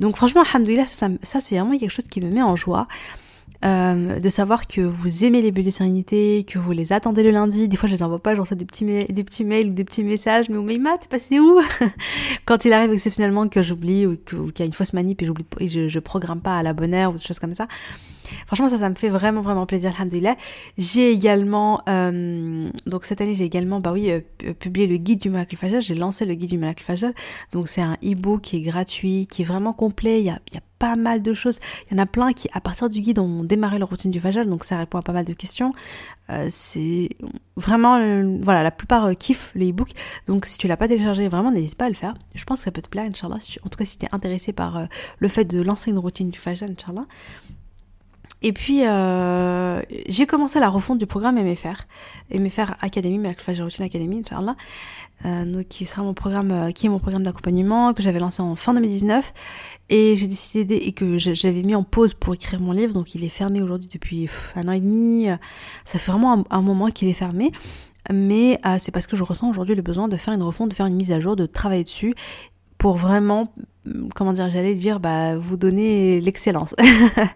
Donc, 0.01 0.17
franchement, 0.17 0.43
alhamdoulilah, 0.43 0.87
ça, 0.87 1.09
ça 1.23 1.41
c'est 1.41 1.59
vraiment 1.59 1.79
quelque 1.79 1.89
chose 1.91 2.09
qui 2.11 2.21
me 2.21 2.29
met 2.29 2.43
en 2.43 2.57
joie. 2.57 2.87
Euh, 3.63 4.21
de 4.21 4.31
savoir 4.31 4.67
que 4.67 4.81
vous 4.81 5.25
aimez 5.25 5.43
les 5.43 5.53
bulles 5.53 5.67
de 5.67 5.71
sérénité, 5.71 6.45
que 6.45 6.59
vous 6.59 6.73
les 6.73 6.93
attendez 6.93 7.23
le 7.23 7.31
lundi. 7.31 7.69
Des 7.69 7.77
fois, 7.77 7.89
je 7.89 7.95
les 7.95 8.03
envoie 8.03 8.19
pas, 8.19 8.35
je 8.35 8.41
reçois 8.41 8.57
des 8.57 8.65
petits, 8.65 8.85
mails 8.85 9.69
ou 9.69 9.73
des 9.73 9.85
petits 9.85 10.03
messages. 10.03 10.49
Mais 10.49 10.57
Oumaima, 10.57 10.97
t'es 10.97 11.09
passé 11.09 11.39
où? 11.39 11.61
Quand 12.47 12.65
il 12.65 12.73
arrive 12.73 12.91
exceptionnellement 12.93 13.49
que 13.49 13.61
j'oublie 13.61 14.07
ou 14.07 14.17
qu'il 14.17 14.61
y 14.61 14.63
a 14.63 14.67
une 14.67 14.73
fausse 14.73 14.95
manip 14.95 15.21
et, 15.23 15.29
et 15.59 15.69
je, 15.69 15.89
je 15.89 15.99
programme 15.99 16.41
pas 16.41 16.57
à 16.57 16.63
la 16.63 16.73
bonne 16.73 16.95
heure 16.95 17.11
ou 17.11 17.17
des 17.17 17.23
choses 17.23 17.39
comme 17.39 17.55
ça. 17.55 17.69
Franchement, 18.47 18.69
ça, 18.69 18.79
ça 18.79 18.89
me 18.91 18.95
fait 18.95 19.09
vraiment, 19.09 19.41
vraiment 19.41 19.67
plaisir, 19.67 19.93
alhamdoulilah. 19.97 20.37
J'ai 20.79 21.13
également, 21.13 21.83
euh, 21.89 22.71
donc 22.87 23.05
cette 23.05 23.21
année, 23.21 23.35
j'ai 23.35 23.45
également, 23.45 23.81
bah 23.81 23.93
oui, 23.93 24.11
euh, 24.11 24.21
publié 24.55 24.87
le 24.87 24.97
guide 24.97 25.21
du 25.21 25.31
miracle 25.31 25.57
fajal. 25.57 25.83
J'ai 25.83 25.95
lancé 25.95 26.25
le 26.25 26.35
guide 26.35 26.51
du 26.51 26.59
miracle 26.59 26.85
fajal. 26.85 27.15
Donc 27.53 27.69
c'est 27.69 27.83
un 27.83 27.97
e-book 28.05 28.43
qui 28.43 28.57
est 28.57 28.63
gratuit, 28.63 29.27
qui 29.31 29.43
est 29.43 29.45
vraiment 29.45 29.73
complet. 29.73 30.21
Il 30.21 30.27
y 30.27 30.31
a, 30.31 30.39
il 30.49 30.55
y 30.55 30.59
a 30.59 30.63
pas 30.81 30.97
mal 30.97 31.23
de 31.23 31.33
choses. 31.33 31.61
Il 31.87 31.97
y 31.97 32.01
en 32.01 32.03
a 32.03 32.07
plein 32.07 32.33
qui, 32.33 32.49
à 32.53 32.61
partir 32.61 32.91
du 32.91 33.01
guide, 33.01 33.21
ont 33.21 33.45
démarré 33.45 33.79
leur 33.79 33.89
routine 33.89 34.11
du 34.11 34.19
fajal. 34.19 34.49
Donc 34.49 34.65
ça 34.65 34.79
répond 34.79 34.99
à 34.99 35.03
pas 35.03 35.13
mal 35.13 35.27
de 35.27 35.35
questions. 35.35 35.73
Euh, 36.31 36.49
c'est 36.51 37.11
vraiment, 37.57 37.97
euh, 37.97 38.39
voilà, 38.43 38.63
la 38.65 38.71
plupart 38.71 39.05
euh, 39.05 39.13
kiffent 39.13 39.53
le 39.55 39.69
e-book. 39.69 39.91
Donc 40.27 40.47
si 40.47 40.59
tu 40.59 40.67
l'as 40.67 40.77
pas 40.77 40.89
téléchargé, 40.89 41.29
vraiment, 41.29 41.53
n'hésite 41.53 41.77
pas 41.77 41.85
à 41.85 41.91
le 41.91 41.95
faire. 41.95 42.15
Je 42.35 42.45
pense 42.45 42.61
que 42.61 42.65
ça 42.65 42.73
peut 42.73 42.83
te 42.83 42.89
plaire, 42.89 43.05
Inch'Allah. 43.05 43.37
en 43.37 43.69
tout 43.69 43.79
cas, 43.79 43.85
si 43.85 43.99
tu 43.99 44.07
es 44.07 44.09
intéressé 44.11 44.53
par 44.53 44.89
le 45.19 45.29
fait 45.29 45.45
de 45.45 45.61
lancer 45.61 45.91
une 45.91 45.99
routine 45.99 46.31
du 46.31 46.39
fajal, 46.39 46.71
Inch'Allah. 46.73 47.07
Et 48.43 48.53
puis, 48.53 48.87
euh, 48.87 49.83
j'ai 50.09 50.27
commencé 50.27 50.61
la 50.61 50.71
refonte 50.71 50.99
du 50.99 51.07
programme 51.07 51.37
MFR, 51.37 51.85
MFR 52.33 52.75
Academy, 52.81 53.19
Malak 53.19 53.41
Routine 53.43 53.85
Academy, 53.85 54.21
Inch'Allah, 54.21 54.57
euh, 55.27 55.45
donc 55.45 55.69
qui 55.69 55.85
sera 55.85 56.03
mon 56.03 56.15
programme, 56.15 56.51
euh, 56.51 56.73
qui 56.73 56.87
est 56.87 56.89
mon 56.89 56.99
programme 56.99 57.23
d'accompagnement 57.23 57.93
que 57.93 58.03
j'avais 58.03 58.19
lancé 58.19 58.41
en 58.41 58.57
fin 58.57 58.73
2019, 58.73 59.35
et 59.91 60.17
j'ai 60.17 60.27
décidé 60.27 60.77
et 60.77 60.93
que 60.93 61.19
j'avais 61.19 61.63
mis 61.63 61.75
en 61.75 61.83
pause 61.83 62.15
pour 62.15 62.33
écrire 62.33 62.61
mon 62.61 62.73
livre, 62.73 62.95
donc 62.95 63.15
il 63.15 63.25
est 63.25 63.29
fermé 63.29 63.61
aujourd'hui 63.61 63.89
depuis 63.93 64.31
un 64.57 64.69
an 64.69 64.73
et 64.73 64.81
demi. 64.81 65.27
Ça 65.85 65.99
fait 65.99 66.11
vraiment 66.11 66.45
un, 66.49 66.63
moment 66.63 66.91
qu'il 66.91 67.09
est 67.09 67.15
fermé. 67.15 67.53
Mais 68.11 68.59
euh, 68.65 68.77
c'est 68.79 68.93
parce 68.93 69.07
que 69.07 69.17
je 69.17 69.23
ressens 69.23 69.51
aujourd'hui 69.51 69.75
le 69.75 69.83
besoin 69.83 70.09
de 70.09 70.17
faire 70.17 70.33
une 70.33 70.43
refonte, 70.43 70.71
de 70.71 70.75
faire 70.75 70.87
une 70.87 70.97
mise 70.97 71.13
à 71.13 71.21
jour, 71.21 71.37
de 71.37 71.47
travailler 71.47 71.85
dessus 71.85 72.15
pour 72.81 72.97
vraiment, 72.97 73.53
comment 74.17 74.33
dire, 74.33 74.49
j'allais 74.49 74.75
dire, 74.75 75.01
bah, 75.01 75.37
vous 75.37 75.59
donner 75.59 76.19
l'excellence. 76.23 76.75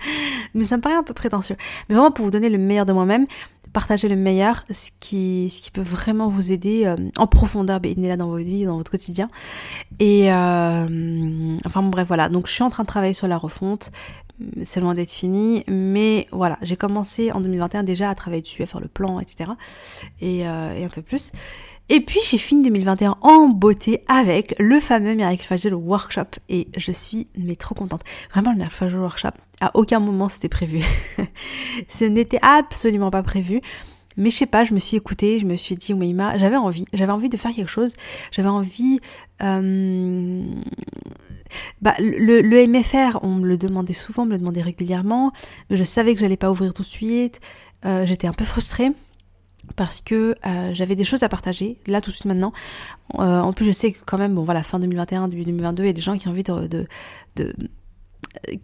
mais 0.55 0.65
ça 0.65 0.79
me 0.79 0.83
paraît 0.83 0.97
un 0.97 1.03
peu 1.03 1.13
prétentieux. 1.13 1.57
Mais 1.89 1.95
vraiment 1.95 2.11
pour 2.11 2.25
vous 2.25 2.31
donner 2.31 2.49
le 2.49 2.57
meilleur 2.57 2.87
de 2.87 2.95
moi-même, 2.95 3.27
partager 3.75 4.09
le 4.09 4.17
meilleur, 4.17 4.65
ce 4.71 4.91
qui, 5.01 5.51
ce 5.51 5.61
qui 5.61 5.71
peut 5.71 5.83
vraiment 5.83 6.29
vous 6.29 6.51
aider 6.51 6.87
euh, 6.87 6.97
en 7.19 7.27
profondeur, 7.27 7.79
ben, 7.81 7.95
là 7.99 8.17
dans 8.17 8.29
votre 8.29 8.45
vie, 8.45 8.65
dans 8.65 8.79
votre 8.79 8.91
quotidien. 8.91 9.29
Et 9.99 10.33
euh, 10.33 11.59
enfin 11.67 11.83
bref, 11.83 12.09
voilà. 12.09 12.31
Donc 12.31 12.47
je 12.47 12.53
suis 12.53 12.63
en 12.63 12.71
train 12.71 12.85
de 12.85 12.89
travailler 12.89 13.15
sur 13.15 13.29
la 13.29 13.37
refonte. 13.37 13.91
C'est 14.63 14.81
loin 14.81 14.95
d'être 14.95 15.13
fini, 15.13 15.63
mais 15.69 16.27
voilà, 16.33 16.59
j'ai 16.63 16.77
commencé 16.77 17.31
en 17.33 17.41
2021 17.41 17.85
déjà 17.85 18.11
à 18.11 18.15
travailler 18.15 18.43
dessus, 18.43 18.63
à 18.63 18.67
faire 18.67 18.81
le 18.81 18.89
plan, 18.89 19.21
etc. 19.21 19.51
Et, 20.21 20.49
euh, 20.49 20.75
et 20.75 20.85
un 20.85 20.89
peu 20.89 21.03
plus. 21.03 21.31
Et 21.91 22.01
puis 22.01 22.21
j'ai 22.27 22.39
fini 22.39 22.63
2021 22.63 23.17
en 23.21 23.49
beauté 23.49 24.05
avec 24.09 24.55
le 24.59 24.81
fameux 24.81 25.15
Miracle 25.15 25.45
Fagel 25.45 25.75
Workshop 25.75 26.39
et 26.49 26.69
je 26.77 26.93
suis 26.93 27.29
mais 27.37 27.57
trop 27.57 27.75
contente. 27.75 28.03
Vraiment 28.33 28.53
le 28.53 28.57
Miracle 28.57 28.77
Fagel 28.77 29.01
Workshop, 29.01 29.33
à 29.61 29.71
aucun 29.75 30.01
moment 30.01 30.31
c'était 30.31 30.49
prévu. 30.49 30.83
Ce 31.89 32.05
n'était 32.05 32.41
absolument 32.41 33.11
pas 33.11 33.23
prévu. 33.23 33.61
Mais 34.17 34.31
je 34.31 34.37
sais 34.37 34.47
pas, 34.47 34.63
je 34.65 34.75
me 34.75 34.79
suis 34.79 34.97
écoutée, 34.97 35.41
je 35.41 35.45
me 35.45 35.57
suis 35.57 35.75
dit, 35.75 35.93
Oumaima, 35.93 36.39
j'avais 36.39 36.57
envie, 36.57 36.85
j'avais 36.93 37.11
envie 37.11 37.29
de 37.29 37.37
faire 37.37 37.51
quelque 37.53 37.71
chose, 37.71 37.95
j'avais 38.31 38.49
envie... 38.49 39.01
Euh, 39.43 40.45
bah, 41.83 41.95
le, 41.99 42.67
MFR, 42.69 43.19
on 43.23 43.35
me 43.35 43.45
le 43.45 43.59
demandait 43.59 43.93
souvent, 43.93 44.23
on 44.23 44.27
me 44.27 44.31
le 44.31 44.39
demandait 44.39 44.63
régulièrement, 44.63 45.33
mais 45.69 45.77
je 45.77 45.83
savais 45.83 46.15
que 46.15 46.21
j'allais 46.21 46.37
pas 46.37 46.49
ouvrir 46.49 46.73
tout 46.73 46.83
de 46.83 46.89
suite, 46.89 47.41
euh, 47.87 48.07
j'étais 48.07 48.29
un 48.29 48.33
peu 48.33 48.45
frustrée 48.45 48.93
parce 49.77 50.01
que 50.01 50.35
euh, 50.47 50.71
j'avais 50.73 50.97
des 50.97 51.05
choses 51.05 51.23
à 51.23 51.29
partager 51.29 51.79
là 51.87 52.01
tout 52.01 52.11
de 52.11 52.15
suite 52.15 52.27
maintenant. 52.27 52.53
Euh, 53.19 53.41
en 53.41 53.53
plus, 53.53 53.65
je 53.65 53.73
sais 53.73 53.93
que 53.93 53.99
quand 54.05 54.19
même, 54.19 54.35
bon 54.35 54.45
voilà, 54.45 54.63
fin 54.63 54.79
2021, 54.79 55.29
début 55.29 55.45
2022, 55.45 55.83
il 55.83 55.87
y 55.87 55.91
a 55.91 55.93
des 55.93 56.01
gens 56.01 56.17
qui 56.17 56.29
ont 56.29 56.31
envie 56.31 56.43
de, 56.43 56.87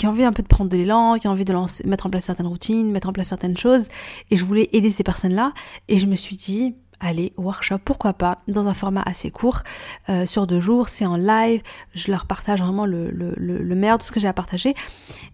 envie 0.04 0.24
un 0.24 0.32
peu 0.32 0.42
de 0.42 0.48
prendre 0.48 0.70
de 0.70 0.76
l'élan, 0.76 1.18
qui 1.18 1.28
ont 1.28 1.32
envie 1.32 1.44
de 1.44 1.52
lancer, 1.52 1.86
mettre 1.86 2.06
en 2.06 2.10
place 2.10 2.24
certaines 2.24 2.46
routines, 2.46 2.90
mettre 2.90 3.08
en 3.08 3.12
place 3.12 3.28
certaines 3.28 3.56
choses, 3.56 3.88
et 4.30 4.36
je 4.36 4.44
voulais 4.44 4.68
aider 4.72 4.90
ces 4.90 5.04
personnes-là, 5.04 5.52
et 5.88 5.98
je 5.98 6.06
me 6.06 6.16
suis 6.16 6.36
dit, 6.36 6.74
allez, 7.00 7.32
workshop, 7.36 7.78
pourquoi 7.84 8.12
pas, 8.12 8.38
dans 8.46 8.66
un 8.66 8.74
format 8.74 9.02
assez 9.04 9.30
court, 9.30 9.62
euh, 10.08 10.26
sur 10.26 10.46
deux 10.46 10.60
jours, 10.60 10.88
c'est 10.88 11.06
en 11.06 11.16
live, 11.16 11.62
je 11.94 12.10
leur 12.10 12.26
partage 12.26 12.60
vraiment 12.60 12.86
le, 12.86 13.10
le, 13.10 13.34
le, 13.36 13.74
meilleur 13.74 13.98
de 13.98 14.02
ce 14.02 14.12
que 14.12 14.20
j'ai 14.20 14.28
à 14.28 14.32
partager, 14.32 14.74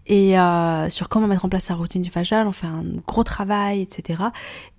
et 0.05 0.39
euh, 0.39 0.89
sur 0.89 1.09
comment 1.09 1.27
mettre 1.27 1.45
en 1.45 1.49
place 1.49 1.65
sa 1.65 1.75
routine 1.75 2.01
du 2.01 2.09
Fajal, 2.09 2.47
on 2.47 2.53
fait 2.53 2.67
un 2.67 2.83
gros 3.05 3.23
travail, 3.23 3.81
etc. 3.81 4.23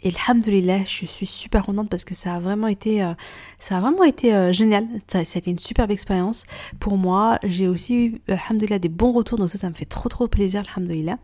Et 0.03 0.11
alhamdoulilah, 0.27 0.85
je 0.85 1.07
suis 1.07 1.27
super 1.27 1.62
contente 1.64 1.90
parce 1.90 2.05
que 2.05 2.14
ça 2.14 2.35
a 2.35 2.40
vraiment 2.40 2.68
été, 2.68 3.03
euh, 3.03 3.12
ça 3.59 3.77
a 3.77 3.81
vraiment 3.81 4.05
été 4.05 4.53
génial, 4.53 4.87
ça, 5.09 5.18
a 5.18 5.22
été 5.22 5.51
une 5.51 5.59
superbe 5.59 5.90
expérience 5.90 6.44
pour 6.81 6.96
moi, 6.96 7.38
j'ai 7.44 7.68
aussi 7.68 8.07
eu, 8.07 8.20
alhamdoulilah, 8.29 8.79
des 8.79 8.88
bons 8.88 9.12
retours, 9.12 9.38
donc 9.38 9.51
ça, 9.51 9.59
ça 9.59 9.68
me 9.68 9.74
fait 9.74 9.85
trop 9.85 10.09
trop 10.09 10.27
plaisir, 10.27 10.62
alhamdoulilah. 10.74 11.18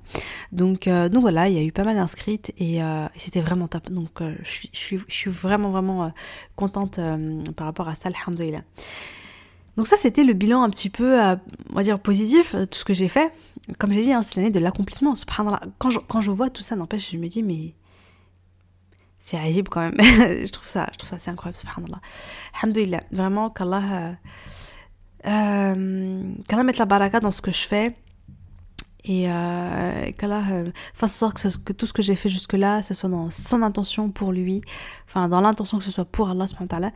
Donc, 0.52 0.88
donc 0.88 1.22
voilà, 1.22 1.48
il 1.48 1.56
y 1.56 1.58
a 1.58 1.62
eu 1.62 1.72
pas 1.72 1.84
mal 1.84 1.96
d'inscrites, 1.96 2.52
et, 2.58 2.80
c'était 3.16 3.40
vraiment 3.40 3.68
top, 3.68 3.90
donc 3.90 4.20
je, 4.42 4.68
je 4.72 4.98
suis 5.08 5.30
vraiment 5.30 5.53
vraiment, 5.56 5.70
vraiment 5.70 6.04
euh, 6.04 6.08
contente 6.56 6.98
euh, 6.98 7.42
par 7.56 7.66
rapport 7.66 7.88
à 7.88 7.94
ça, 7.94 8.08
alhamdoulilah. 8.08 8.62
Donc 9.76 9.86
ça, 9.86 9.96
c'était 9.96 10.22
le 10.22 10.34
bilan 10.34 10.62
un 10.62 10.70
petit 10.70 10.90
peu, 10.90 11.20
euh, 11.20 11.36
on 11.70 11.74
va 11.74 11.82
dire, 11.82 11.98
positif, 11.98 12.54
tout 12.70 12.78
ce 12.78 12.84
que 12.84 12.94
j'ai 12.94 13.08
fait. 13.08 13.32
Comme 13.78 13.92
j'ai 13.92 14.02
dit, 14.02 14.12
hein, 14.12 14.22
c'est 14.22 14.36
l'année 14.36 14.50
de 14.50 14.60
l'accomplissement. 14.60 15.14
Quand 15.78 15.90
je, 15.90 15.98
quand 15.98 16.20
je 16.20 16.30
vois 16.30 16.50
tout 16.50 16.62
ça, 16.62 16.76
n'empêche, 16.76 17.10
je 17.10 17.16
me 17.16 17.26
dis, 17.26 17.42
mais 17.42 17.74
c'est 19.18 19.38
agib 19.38 19.68
quand 19.68 19.80
même. 19.80 19.96
je 19.98 20.50
trouve 20.52 20.68
ça, 20.68 20.88
je 20.92 20.98
trouve 20.98 21.10
ça 21.10 21.16
assez 21.16 21.30
incroyable, 21.30 21.58
subhanallah. 21.58 22.00
Alhamdoulilah. 22.54 23.02
Vraiment, 23.10 23.50
qu'Allah, 23.50 24.16
euh, 25.26 26.22
qu'Allah 26.46 26.62
mette 26.62 26.78
la 26.78 26.84
baraka 26.84 27.20
dans 27.20 27.32
ce 27.32 27.42
que 27.42 27.50
je 27.50 27.64
fais 27.66 27.96
et 29.04 29.30
euh, 29.30 30.10
qu'Allah 30.16 30.42
euh, 30.50 30.70
fasse 30.94 31.22
en 31.22 31.30
sorte 31.30 31.62
que, 31.62 31.72
tout 31.74 31.86
ce 31.86 31.92
que 31.92 32.00
j'ai 32.00 32.14
fait 32.14 32.30
jusque-là, 32.30 32.82
ce 32.82 32.94
soit 32.94 33.10
dans 33.10 33.28
son 33.28 33.62
intention 33.62 34.10
pour 34.10 34.32
lui, 34.32 34.62
enfin 35.06 35.28
dans 35.28 35.42
l'intention 35.42 35.78
que 35.78 35.84
ce 35.84 35.90
soit 35.90 36.06
pour 36.06 36.30
Allah 36.30 36.46
subhanahu 36.46 36.90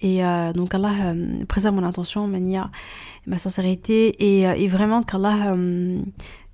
Et 0.00 0.24
euh, 0.24 0.52
donc 0.52 0.74
Allah 0.74 0.92
euh, 1.02 1.44
préserve 1.46 1.74
mon 1.74 1.82
intention, 1.82 2.28
ma 2.28 2.38
nia, 2.38 2.70
ma 3.26 3.38
sincérité, 3.38 4.38
et, 4.38 4.46
euh, 4.46 4.54
et 4.54 4.68
vraiment 4.68 5.02
qu'Allah, 5.02 5.56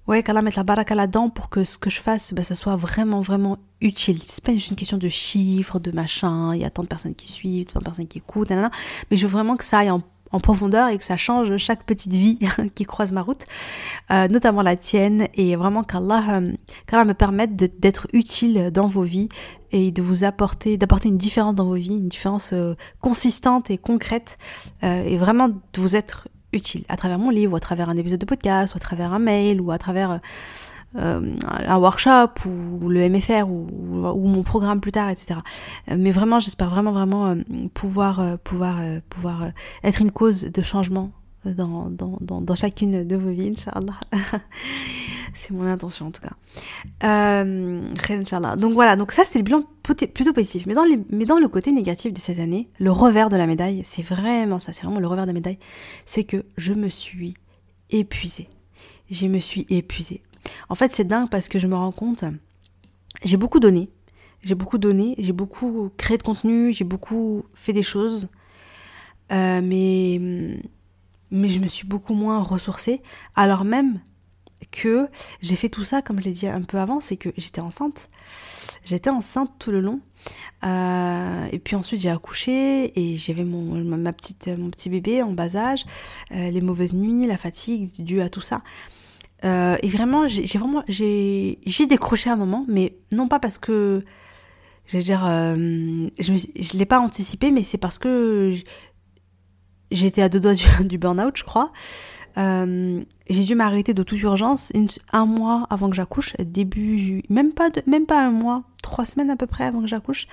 ouais, 0.06 0.22
qu'Allah 0.22 0.40
mette 0.40 0.56
la 0.56 0.64
baraka 0.64 0.94
là-dedans 0.94 1.28
pour 1.28 1.50
que 1.50 1.64
ce 1.64 1.76
que 1.76 1.90
je 1.90 2.00
fasse, 2.00 2.32
ben, 2.32 2.42
ça 2.42 2.54
soit 2.54 2.76
vraiment, 2.76 3.20
vraiment 3.20 3.58
utile. 3.82 4.20
C'est 4.24 4.42
pas 4.42 4.54
juste 4.54 4.70
une 4.70 4.76
question 4.76 4.96
de 4.96 5.08
chiffres, 5.10 5.80
de 5.80 5.90
machin, 5.90 6.54
il 6.54 6.62
y 6.62 6.64
a 6.64 6.70
tant 6.70 6.82
de 6.82 6.88
personnes 6.88 7.14
qui 7.14 7.28
suivent, 7.30 7.66
tant 7.66 7.80
de 7.80 7.84
personnes 7.84 8.08
qui 8.08 8.18
écoutent, 8.18 8.50
mais 8.50 9.16
je 9.18 9.26
veux 9.26 9.32
vraiment 9.32 9.58
que 9.58 9.64
ça 9.64 9.80
aille 9.80 9.90
en 9.90 10.00
en 10.34 10.40
profondeur 10.40 10.88
et 10.88 10.98
que 10.98 11.04
ça 11.04 11.16
change 11.16 11.56
chaque 11.58 11.84
petite 11.84 12.12
vie 12.12 12.38
qui 12.74 12.84
croise 12.84 13.12
ma 13.12 13.22
route, 13.22 13.44
euh, 14.10 14.26
notamment 14.28 14.62
la 14.62 14.76
tienne, 14.76 15.28
et 15.34 15.54
vraiment 15.54 15.84
qu'Allah, 15.84 16.40
euh, 16.40 17.04
me 17.04 17.12
permette 17.12 17.54
d'être 17.54 18.08
utile 18.12 18.70
dans 18.72 18.88
vos 18.88 19.02
vies 19.02 19.28
et 19.70 19.92
de 19.92 20.02
vous 20.02 20.24
apporter, 20.24 20.76
d'apporter 20.76 21.08
une 21.08 21.18
différence 21.18 21.54
dans 21.54 21.66
vos 21.66 21.74
vies, 21.74 21.98
une 21.98 22.08
différence 22.08 22.52
euh, 22.52 22.74
consistante 23.00 23.70
et 23.70 23.78
concrète, 23.78 24.38
euh, 24.82 25.04
et 25.04 25.16
vraiment 25.16 25.48
de 25.48 25.56
vous 25.76 25.94
être 25.94 26.28
utile 26.52 26.84
à 26.88 26.96
travers 26.96 27.18
mon 27.18 27.30
livre, 27.30 27.52
ou 27.52 27.56
à 27.56 27.60
travers 27.60 27.88
un 27.88 27.96
épisode 27.96 28.20
de 28.20 28.26
podcast, 28.26 28.74
ou 28.74 28.76
à 28.76 28.80
travers 28.80 29.12
un 29.12 29.18
mail, 29.20 29.60
ou 29.60 29.70
à 29.70 29.78
travers 29.78 30.20
euh, 30.96 31.34
un 31.48 31.76
workshop 31.76 32.46
ou 32.46 32.88
le 32.88 33.08
MFR 33.08 33.48
ou, 33.48 34.28
mon 34.28 34.42
programme 34.42 34.80
plus 34.80 34.92
tard, 34.92 35.10
etc. 35.10 35.40
Euh, 35.90 35.96
mais 35.98 36.10
vraiment, 36.10 36.40
j'espère 36.40 36.70
vraiment 36.70 36.92
vraiment 36.92 37.26
euh, 37.26 37.34
pouvoir 37.72 38.38
pouvoir 38.44 38.80
pouvoir 39.08 39.50
être 39.82 40.00
une 40.00 40.10
cause 40.10 40.42
de 40.42 40.62
changement 40.62 41.10
dans, 41.44 41.90
dans, 41.90 42.18
dans, 42.20 42.54
chacune 42.54 43.06
de 43.06 43.16
vos 43.16 43.30
vies, 43.30 43.50
Inch'Allah. 43.50 44.00
c'est 45.34 45.50
mon 45.50 45.66
intention 45.66 46.06
en 46.06 46.10
tout 46.10 46.22
cas. 46.22 46.32
Euh, 47.04 48.56
donc 48.56 48.72
voilà, 48.72 48.96
donc 48.96 49.12
ça 49.12 49.24
c'était 49.24 49.40
le 49.40 49.44
bilan 49.44 49.62
plutôt 49.82 50.32
positif. 50.32 50.66
Mais 50.66 50.74
dans 50.74 51.38
le 51.38 51.48
côté 51.48 51.72
négatif 51.72 52.12
de 52.12 52.20
cette 52.20 52.38
année, 52.38 52.68
le 52.78 52.90
revers 52.90 53.28
de 53.28 53.36
la 53.36 53.46
médaille, 53.46 53.82
c'est 53.84 54.02
vraiment 54.02 54.58
ça, 54.58 54.72
c'est 54.72 54.82
vraiment 54.82 55.00
le 55.00 55.08
revers 55.08 55.24
de 55.24 55.30
la 55.30 55.34
médaille, 55.34 55.58
c'est 56.06 56.24
que 56.24 56.44
je 56.56 56.72
me 56.72 56.88
suis 56.88 57.34
épuisée. 57.90 58.48
Je 59.10 59.26
me 59.26 59.38
suis 59.38 59.66
épuisée. 59.68 60.22
En 60.68 60.74
fait, 60.74 60.92
c'est 60.92 61.04
dingue 61.04 61.28
parce 61.30 61.48
que 61.48 61.58
je 61.58 61.66
me 61.66 61.74
rends 61.74 61.92
compte, 61.92 62.24
j'ai 63.22 63.36
beaucoup 63.36 63.60
donné. 63.60 63.90
J'ai 64.42 64.54
beaucoup 64.54 64.76
donné, 64.78 65.14
j'ai 65.18 65.32
beaucoup 65.32 65.90
créé 65.96 66.18
de 66.18 66.22
contenu, 66.22 66.72
j'ai 66.72 66.84
beaucoup 66.84 67.44
fait 67.54 67.72
des 67.72 67.82
choses. 67.82 68.28
Euh, 69.32 69.62
mais, 69.62 70.20
mais 71.30 71.48
je 71.48 71.58
me 71.60 71.68
suis 71.68 71.86
beaucoup 71.86 72.14
moins 72.14 72.42
ressourcée, 72.42 73.00
alors 73.36 73.64
même 73.64 74.00
que 74.70 75.08
j'ai 75.40 75.56
fait 75.56 75.68
tout 75.68 75.84
ça, 75.84 76.02
comme 76.02 76.18
je 76.20 76.24
l'ai 76.24 76.32
dit 76.32 76.46
un 76.46 76.62
peu 76.62 76.78
avant, 76.78 77.00
c'est 77.00 77.16
que 77.16 77.30
j'étais 77.36 77.60
enceinte. 77.60 78.10
J'étais 78.84 79.10
enceinte 79.10 79.50
tout 79.58 79.70
le 79.70 79.80
long. 79.80 80.00
Euh, 80.64 81.46
et 81.52 81.58
puis 81.58 81.76
ensuite 81.76 82.00
j'ai 82.00 82.08
accouché 82.08 82.98
et 82.98 83.18
j'avais 83.18 83.44
mon 83.44 83.84
ma 83.84 84.12
petite 84.14 84.48
mon 84.48 84.70
petit 84.70 84.88
bébé 84.88 85.22
en 85.22 85.32
bas 85.32 85.54
âge, 85.56 85.84
euh, 86.32 86.50
les 86.50 86.62
mauvaises 86.62 86.94
nuits, 86.94 87.26
la 87.26 87.36
fatigue 87.36 87.90
due 88.02 88.22
à 88.22 88.30
tout 88.30 88.40
ça. 88.40 88.62
Euh, 89.44 89.76
et 89.82 89.88
vraiment 89.88 90.26
j'ai 90.26 90.58
vraiment 90.58 90.82
j'ai 90.88 91.58
décroché 91.88 92.30
un 92.30 92.36
moment, 92.36 92.64
mais 92.68 92.96
non 93.12 93.28
pas 93.28 93.38
parce 93.38 93.58
que 93.58 94.04
je 94.86 94.98
dire 94.98 95.20
je 96.18 96.32
je 96.32 96.78
l'ai 96.78 96.86
pas 96.86 97.00
anticipé, 97.00 97.50
mais 97.50 97.62
c'est 97.62 97.78
parce 97.78 97.98
que 97.98 98.54
j'étais 99.90 100.22
à 100.22 100.28
deux 100.28 100.40
doigts 100.40 100.54
du, 100.84 100.98
burn-out, 100.98 101.36
je 101.36 101.44
crois. 101.44 101.72
Euh, 102.36 103.02
j'ai 103.30 103.44
dû 103.44 103.54
m'arrêter 103.54 103.94
de 103.94 104.02
toute 104.02 104.20
urgence 104.22 104.72
un 105.12 105.24
mois 105.24 105.66
avant 105.70 105.88
que 105.88 105.94
j'accouche, 105.94 106.34
début 106.40 107.22
même 107.28 107.52
pas 107.52 107.70
même 107.86 108.06
pas 108.06 108.26
un 108.26 108.30
mois, 108.30 108.64
trois 108.82 109.06
semaines 109.06 109.30
à 109.30 109.36
peu 109.36 109.46
près 109.46 109.64
avant 109.64 109.82
que 109.82 109.86
j'accouche, 109.86 110.26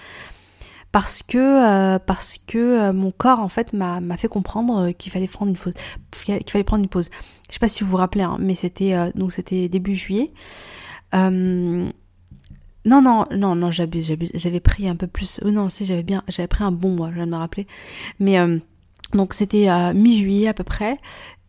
parce 0.92 1.22
que 1.22 1.38
euh, 1.38 2.00
parce 2.00 2.40
que 2.48 2.58
euh, 2.58 2.94
mon 2.94 3.12
corps 3.12 3.40
en 3.40 3.50
fait 3.50 3.74
m'a 3.74 4.02
fait 4.18 4.28
comprendre 4.28 4.90
qu'il 4.92 5.12
fallait 5.12 5.28
prendre 5.28 5.52
une 5.52 5.58
pause, 5.58 5.74
qu'il 6.12 6.50
fallait 6.50 6.64
prendre 6.64 6.84
une 6.84 6.90
pause. 6.90 7.12
Je 7.52 7.56
sais 7.56 7.60
pas 7.60 7.68
si 7.68 7.84
vous 7.84 7.90
vous 7.92 7.98
rappelez, 7.98 8.24
hein, 8.24 8.38
mais 8.40 8.56
c'était 8.56 8.96
donc 9.14 9.32
c'était 9.32 9.70
début 9.70 9.94
juillet. 9.94 10.32
non 11.14 11.92
non 12.86 13.26
non 13.32 13.56
non 13.56 13.72
j'abuse 13.72 14.08
j'abuse. 14.08 14.32
J'avais 14.34 14.60
pris 14.60 14.88
un 14.88 14.96
peu 14.96 15.06
plus 15.06 15.40
oh 15.46 15.52
non 15.52 15.70
si 15.70 15.86
j'avais 15.86 16.02
bien 16.02 16.24
j'avais 16.28 16.48
pris 16.48 16.64
un 16.64 16.72
bon 16.72 16.96
mois 16.96 17.10
je 17.10 17.16
viens 17.16 17.28
de 17.28 17.32
me 17.32 17.38
rappeler. 17.38 17.68
Mais 18.20 18.38
donc 19.14 19.34
c'était 19.34 19.68
mi-juillet 19.94 20.48
à 20.48 20.54
peu 20.54 20.64
près. 20.64 20.98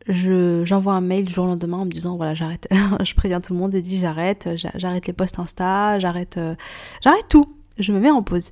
Je 0.09 0.65
j'envoie 0.65 0.95
un 0.95 1.01
mail 1.01 1.27
du 1.27 1.33
jour 1.33 1.45
au 1.45 1.49
lendemain 1.49 1.79
en 1.79 1.85
me 1.85 1.91
disant 1.91 2.17
voilà 2.17 2.35
j'arrête. 2.35 2.69
Je 3.05 3.15
préviens 3.15 3.41
tout 3.41 3.53
le 3.53 3.61
monde 3.61 3.75
et 3.75 3.83
dis 3.83 3.99
j'arrête 3.99 4.49
j'arrête 4.75 5.07
les 5.07 5.13
posts 5.13 5.39
insta 5.39 6.01
j'arrête 6.01 6.37
euh, 6.39 6.57
j'arrête 7.03 7.27
tout 7.29 7.57
je 7.79 7.93
me 7.93 8.01
mets 8.01 8.11
en 8.11 8.23
pause 8.23 8.51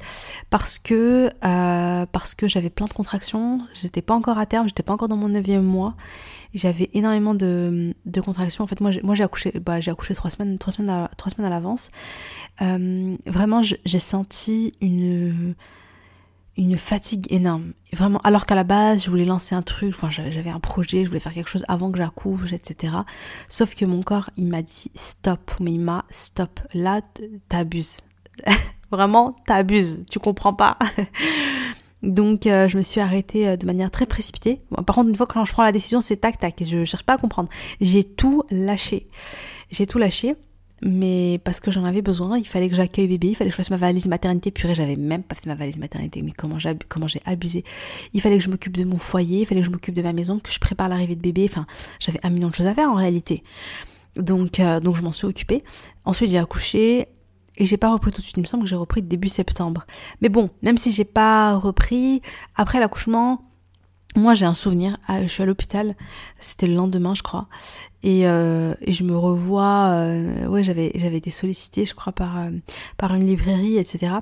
parce 0.50 0.78
que 0.78 1.30
euh, 1.44 2.06
parce 2.06 2.34
que 2.34 2.48
j'avais 2.48 2.70
plein 2.70 2.86
de 2.86 2.92
contractions 2.92 3.60
j'étais 3.74 4.02
pas 4.02 4.14
encore 4.14 4.38
à 4.38 4.46
terme 4.46 4.68
j'étais 4.68 4.82
pas 4.82 4.92
encore 4.92 5.08
dans 5.08 5.16
mon 5.16 5.28
neuvième 5.28 5.64
mois 5.64 5.94
j'avais 6.54 6.90
énormément 6.94 7.34
de, 7.34 7.94
de 8.06 8.20
contractions 8.20 8.64
en 8.64 8.66
fait 8.66 8.80
moi 8.80 8.90
j'ai, 8.90 9.02
moi 9.02 9.14
j'ai 9.14 9.24
accouché 9.24 9.52
bah 9.60 9.80
j'ai 9.80 9.90
accouché 9.90 10.14
trois 10.14 10.30
semaines 10.30 10.58
trois 10.58 10.72
semaines 10.72 10.90
à, 10.90 11.10
trois 11.16 11.30
semaines 11.30 11.46
à 11.46 11.50
l'avance 11.50 11.90
euh, 12.62 13.16
vraiment 13.26 13.62
j'ai 13.62 13.98
senti 13.98 14.74
une 14.80 15.54
une 16.60 16.76
fatigue 16.76 17.32
énorme. 17.32 17.72
Vraiment, 17.92 18.18
alors 18.18 18.44
qu'à 18.44 18.54
la 18.54 18.64
base, 18.64 19.04
je 19.04 19.10
voulais 19.10 19.24
lancer 19.24 19.54
un 19.54 19.62
truc, 19.62 19.94
enfin, 19.94 20.10
j'avais 20.10 20.50
un 20.50 20.60
projet, 20.60 21.04
je 21.04 21.08
voulais 21.08 21.20
faire 21.20 21.32
quelque 21.32 21.48
chose 21.48 21.64
avant 21.68 21.90
que 21.90 21.98
j'accouche, 21.98 22.52
etc. 22.52 22.94
Sauf 23.48 23.74
que 23.74 23.84
mon 23.86 24.02
corps, 24.02 24.30
il 24.36 24.46
m'a 24.46 24.62
dit 24.62 24.90
stop, 24.94 25.52
mais 25.58 25.72
il 25.72 25.80
m'a 25.80 26.04
stop. 26.10 26.60
Là, 26.74 27.00
t'abuses. 27.48 28.00
Vraiment, 28.90 29.36
t'abuses. 29.46 30.04
Tu 30.10 30.18
comprends 30.18 30.54
pas. 30.54 30.78
Donc, 32.02 32.46
euh, 32.46 32.66
je 32.66 32.78
me 32.78 32.82
suis 32.82 33.00
arrêtée 33.00 33.46
euh, 33.46 33.56
de 33.56 33.66
manière 33.66 33.90
très 33.90 34.06
précipitée. 34.06 34.58
par 34.86 34.96
contre, 34.96 35.08
une 35.08 35.16
fois 35.16 35.26
que 35.26 35.44
je 35.44 35.52
prends 35.52 35.64
la 35.64 35.72
décision, 35.72 36.00
c'est 36.00 36.16
tac 36.16 36.38
tac. 36.38 36.62
Je 36.64 36.84
cherche 36.84 37.04
pas 37.04 37.14
à 37.14 37.18
comprendre. 37.18 37.50
J'ai 37.80 38.04
tout 38.04 38.42
lâché. 38.50 39.06
J'ai 39.70 39.86
tout 39.86 39.98
lâché 39.98 40.36
mais 40.82 41.40
parce 41.44 41.60
que 41.60 41.70
j'en 41.70 41.84
avais 41.84 42.02
besoin, 42.02 42.38
il 42.38 42.46
fallait 42.46 42.68
que 42.68 42.74
j'accueille 42.74 43.08
bébé, 43.08 43.28
il 43.28 43.34
fallait 43.34 43.50
que 43.50 43.52
je 43.52 43.56
fasse 43.56 43.70
ma 43.70 43.76
valise 43.76 44.06
maternité, 44.06 44.50
purée, 44.50 44.74
j'avais 44.74 44.96
même 44.96 45.22
pas 45.22 45.34
fait 45.34 45.46
ma 45.46 45.54
valise 45.54 45.76
maternité, 45.78 46.22
mais 46.22 46.32
comment 46.32 46.58
j'ai 46.58 46.74
comment 46.88 47.06
j'ai 47.06 47.20
abusé. 47.26 47.64
Il 48.14 48.20
fallait 48.20 48.38
que 48.38 48.44
je 48.44 48.50
m'occupe 48.50 48.76
de 48.76 48.84
mon 48.84 48.96
foyer, 48.96 49.42
il 49.42 49.46
fallait 49.46 49.60
que 49.60 49.66
je 49.66 49.70
m'occupe 49.70 49.94
de 49.94 50.02
ma 50.02 50.12
maison, 50.12 50.38
que 50.38 50.50
je 50.50 50.58
prépare 50.58 50.88
l'arrivée 50.88 51.16
de 51.16 51.20
bébé, 51.20 51.46
enfin, 51.48 51.66
j'avais 51.98 52.20
un 52.22 52.30
million 52.30 52.48
de 52.48 52.54
choses 52.54 52.66
à 52.66 52.74
faire 52.74 52.90
en 52.90 52.94
réalité. 52.94 53.42
Donc 54.16 54.58
euh, 54.58 54.80
donc 54.80 54.96
je 54.96 55.02
m'en 55.02 55.12
suis 55.12 55.26
occupée. 55.26 55.62
Ensuite, 56.04 56.30
j'ai 56.30 56.38
accouché 56.38 57.08
et 57.56 57.66
j'ai 57.66 57.76
pas 57.76 57.92
repris 57.92 58.10
tout 58.10 58.18
de 58.18 58.22
suite, 58.22 58.36
il 58.36 58.42
me 58.42 58.46
semble 58.46 58.64
que 58.64 58.68
j'ai 58.68 58.76
repris 58.76 59.02
début 59.02 59.28
septembre. 59.28 59.86
Mais 60.20 60.28
bon, 60.28 60.50
même 60.62 60.78
si 60.78 60.92
j'ai 60.92 61.04
pas 61.04 61.56
repris 61.56 62.22
après 62.56 62.80
l'accouchement, 62.80 63.44
moi 64.16 64.34
j'ai 64.34 64.46
un 64.46 64.54
souvenir, 64.54 64.98
ah, 65.06 65.22
je 65.22 65.28
suis 65.28 65.42
à 65.42 65.46
l'hôpital, 65.46 65.94
c'était 66.40 66.66
le 66.66 66.74
lendemain 66.74 67.14
je 67.14 67.22
crois, 67.22 67.46
et, 68.02 68.26
euh, 68.26 68.74
et 68.80 68.92
je 68.92 69.04
me 69.04 69.16
revois, 69.16 69.90
euh, 69.90 70.46
ouais 70.46 70.64
j'avais 70.64 70.88
été 70.88 71.30
sollicitée 71.30 71.84
je 71.84 71.94
crois 71.94 72.12
par 72.12 72.38
euh, 72.38 72.50
par 72.96 73.14
une 73.14 73.26
librairie 73.26 73.76
etc 73.76 74.14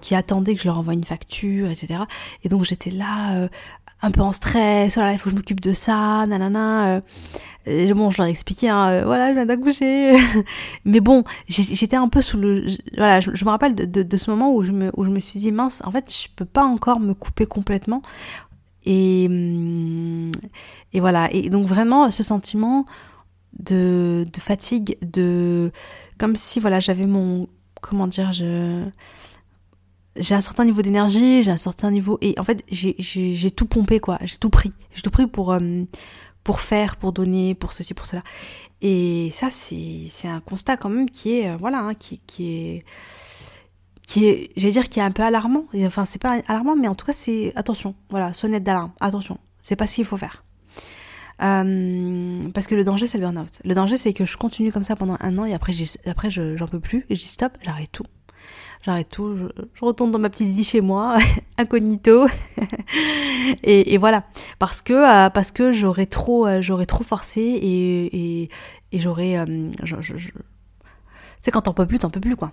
qui 0.00 0.14
attendait 0.14 0.54
que 0.54 0.62
je 0.62 0.66
leur 0.66 0.78
envoie 0.78 0.94
une 0.94 1.04
facture 1.04 1.70
etc 1.70 2.00
et 2.42 2.48
donc 2.48 2.64
j'étais 2.64 2.90
là 2.90 3.48
un 4.02 4.10
peu 4.10 4.20
en 4.20 4.32
stress, 4.32 4.94
voilà 4.96 5.12
il 5.12 5.18
faut 5.18 5.24
que 5.24 5.30
je 5.30 5.36
m'occupe 5.36 5.60
de 5.60 5.72
ça, 5.72 6.26
nanana. 6.26 7.02
Et 7.64 7.92
bon 7.94 8.10
je 8.10 8.18
leur 8.18 8.26
ai 8.26 8.30
expliqué, 8.30 8.68
hein, 8.68 9.04
voilà 9.04 9.28
je 9.30 9.34
viens 9.34 9.46
d'accoucher, 9.46 10.16
mais 10.84 11.00
bon 11.00 11.24
j'étais 11.48 11.96
un 11.96 12.08
peu 12.08 12.20
sous 12.20 12.36
le, 12.36 12.66
voilà 12.96 13.20
je, 13.20 13.30
me 13.30 13.50
rappelle 13.50 13.74
de, 13.74 14.16
ce 14.16 14.30
moment 14.30 14.52
où 14.52 14.64
je 14.64 14.72
me 14.72 15.20
suis 15.20 15.38
dit 15.38 15.52
mince 15.52 15.80
en 15.84 15.92
fait 15.92 16.12
je 16.12 16.28
peux 16.34 16.44
pas 16.44 16.64
encore 16.64 16.98
me 16.98 17.14
couper 17.14 17.46
complètement 17.46 18.02
et, 18.84 19.26
hum, 19.28 20.30
et 20.92 21.00
voilà. 21.00 21.32
Et 21.32 21.50
donc 21.50 21.66
vraiment 21.66 22.10
ce 22.10 22.22
sentiment 22.22 22.84
de, 23.58 24.26
fatigue, 24.38 24.96
de 25.02 25.72
comme 26.18 26.36
si 26.36 26.60
voilà 26.60 26.80
j'avais 26.80 27.06
mon 27.06 27.48
comment 27.80 28.06
dire 28.06 28.32
j'ai 30.16 30.34
un 30.34 30.40
certain 30.40 30.64
niveau 30.64 30.82
d'énergie, 30.82 31.42
j'ai 31.42 31.50
un 31.50 31.56
certain 31.56 31.90
niveau 31.90 32.18
et 32.20 32.34
en 32.38 32.44
fait 32.44 32.64
j'ai 32.70 33.50
tout 33.50 33.66
pompé 33.66 34.00
quoi, 34.00 34.18
j'ai 34.22 34.36
tout 34.36 34.50
pris, 34.50 34.72
j'ai 34.94 35.02
tout 35.02 35.10
pris 35.10 35.26
pour 35.26 35.48
hum, 35.48 35.86
pour 36.44 36.60
faire, 36.60 36.96
pour 36.96 37.12
donner, 37.12 37.54
pour 37.54 37.72
ceci, 37.72 37.94
pour 37.94 38.06
cela. 38.06 38.22
Et 38.80 39.30
ça 39.30 39.48
c'est 39.50 40.08
un 40.24 40.40
constat 40.40 40.76
quand 40.76 40.88
même 40.90 41.08
qui 41.08 41.38
est 41.38 41.50
euh, 41.50 41.56
voilà 41.56 41.78
hein, 41.78 41.94
qui 41.94 42.20
qui 42.26 42.50
est 42.50 42.84
qui 44.06 44.26
est, 44.26 44.50
j'allais 44.56 44.72
dire, 44.72 44.88
qui 44.88 44.98
est 44.98 45.02
un 45.02 45.10
peu 45.10 45.22
alarmant. 45.22 45.64
Enfin, 45.74 46.04
c'est 46.04 46.20
pas 46.20 46.40
alarmant, 46.46 46.76
mais 46.76 46.88
en 46.88 46.94
tout 46.94 47.06
cas, 47.06 47.12
c'est 47.14 47.52
attention. 47.56 47.94
Voilà, 48.10 48.34
sonnette 48.34 48.64
d'alarme. 48.64 48.92
Attention, 49.00 49.38
c'est 49.62 49.76
pas 49.76 49.86
ce 49.86 49.94
qu'il 49.94 50.04
faut 50.04 50.18
faire. 50.18 50.44
Euh, 51.42 52.42
parce 52.54 52.66
que 52.66 52.74
le 52.74 52.84
danger, 52.84 53.06
c'est 53.06 53.18
le 53.18 53.24
burn-out. 53.24 53.60
Le 53.64 53.74
danger, 53.74 53.96
c'est 53.96 54.12
que 54.12 54.24
je 54.24 54.36
continue 54.36 54.70
comme 54.70 54.84
ça 54.84 54.96
pendant 54.96 55.16
un 55.20 55.38
an 55.38 55.44
et 55.44 55.54
après, 55.54 55.72
j'en 55.72 56.66
peux 56.66 56.80
plus 56.80 57.06
et 57.08 57.14
je 57.14 57.20
dis 57.20 57.26
stop, 57.26 57.56
j'arrête 57.62 57.90
tout. 57.90 58.04
J'arrête 58.82 59.08
tout, 59.10 59.36
je, 59.36 59.46
retourne 59.80 60.10
dans 60.10 60.18
ma 60.18 60.28
petite 60.28 60.48
vie 60.48 60.64
chez 60.64 60.80
moi, 60.80 61.16
incognito, 61.58 62.26
et, 63.62 63.96
voilà, 63.96 64.24
parce 64.58 64.82
que 64.82 64.92
euh, 64.92 65.72
j'aurais 65.72 66.06
trop 66.06 66.48
euh, 66.48 66.60
j'aurais 66.60 66.86
trop 66.86 67.04
forcé 67.04 67.40
et 67.40 68.42
et, 68.42 68.50
et 68.90 68.98
j'aurais, 68.98 69.36
je... 69.84 70.30
c'est 71.40 71.52
quand 71.52 71.62
t'en 71.62 71.74
peux 71.74 71.86
plus, 71.86 72.00
t'en 72.00 72.10
peux 72.10 72.20
plus 72.20 72.34
quoi. 72.34 72.50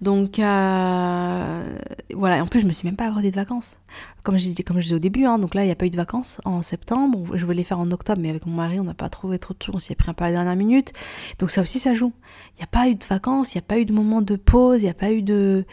Donc 0.00 0.38
euh, 0.38 1.78
voilà, 2.14 2.42
en 2.42 2.46
plus 2.46 2.60
je 2.60 2.66
me 2.66 2.72
suis 2.72 2.86
même 2.86 2.96
pas 2.96 3.06
accordé 3.06 3.30
de 3.30 3.36
vacances. 3.36 3.78
Comme 4.22 4.38
je 4.38 4.44
disais, 4.44 4.62
comme 4.62 4.76
je 4.76 4.82
disais 4.82 4.94
au 4.94 5.00
début, 5.00 5.24
hein, 5.24 5.38
donc 5.38 5.54
là 5.54 5.62
il 5.62 5.66
n'y 5.66 5.72
a 5.72 5.76
pas 5.76 5.86
eu 5.86 5.90
de 5.90 5.96
vacances 5.96 6.40
en 6.44 6.62
septembre. 6.62 7.36
Je 7.36 7.44
voulais 7.44 7.58
les 7.58 7.64
faire 7.64 7.78
en 7.78 7.90
octobre, 7.90 8.20
mais 8.20 8.30
avec 8.30 8.46
mon 8.46 8.54
mari 8.54 8.78
on 8.80 8.84
n'a 8.84 8.94
pas 8.94 9.08
trouvé 9.08 9.38
trop 9.38 9.54
de 9.54 9.62
choses, 9.62 9.74
on 9.74 9.78
s'y 9.78 9.92
est 9.92 9.96
pris 9.96 10.10
un 10.10 10.14
peu 10.14 10.24
à 10.24 10.28
la 10.28 10.34
dernière 10.34 10.56
minute. 10.56 10.92
Donc 11.38 11.50
ça 11.50 11.62
aussi 11.62 11.78
ça 11.78 11.94
joue. 11.94 12.12
Il 12.56 12.58
n'y 12.58 12.64
a 12.64 12.68
pas 12.68 12.88
eu 12.88 12.94
de 12.94 13.04
vacances, 13.04 13.54
il 13.54 13.58
n'y 13.58 13.64
a 13.64 13.66
pas 13.66 13.78
eu 13.78 13.84
de 13.84 13.92
moment 13.92 14.22
de 14.22 14.36
pause, 14.36 14.80
il 14.80 14.84
n'y 14.84 14.90
a 14.90 14.94
pas 14.94 15.12
eu 15.12 15.22
de... 15.22 15.64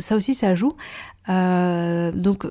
Ça 0.00 0.16
aussi 0.16 0.34
ça 0.34 0.54
joue. 0.54 0.74
Euh, 1.28 2.12
donc 2.12 2.46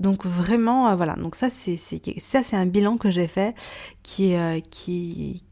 donc 0.00 0.26
vraiment 0.26 0.88
euh, 0.88 0.96
voilà 0.96 1.14
donc 1.14 1.34
ça 1.34 1.50
c'est 1.50 1.76
ça 1.76 2.42
c'est 2.42 2.56
un 2.56 2.66
bilan 2.66 2.96
que 2.96 3.10
j'ai 3.10 3.28
fait 3.28 3.54
qui 4.02 4.32
est 4.32 4.66
qui 4.70 5.44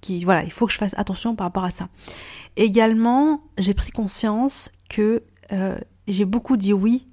qui 0.00 0.24
voilà 0.24 0.44
il 0.44 0.52
faut 0.52 0.66
que 0.66 0.72
je 0.72 0.78
fasse 0.78 0.94
attention 0.98 1.34
par 1.34 1.46
rapport 1.46 1.64
à 1.64 1.70
ça 1.70 1.88
Également, 2.56 3.42
j'ai 3.58 3.74
pris 3.74 3.90
conscience 3.90 4.70
que 4.90 5.22
euh, 5.52 5.78
j'ai 6.06 6.24
beaucoup 6.24 6.56
dit 6.56 6.72
oui 6.72 7.08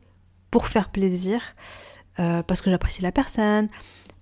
pour 0.52 0.67
faire 0.67 0.89
plaisir, 0.89 1.41
euh, 2.19 2.43
parce 2.43 2.62
que 2.62 2.69
j'apprécie 2.69 3.02
la 3.02 3.12
personne, 3.12 3.69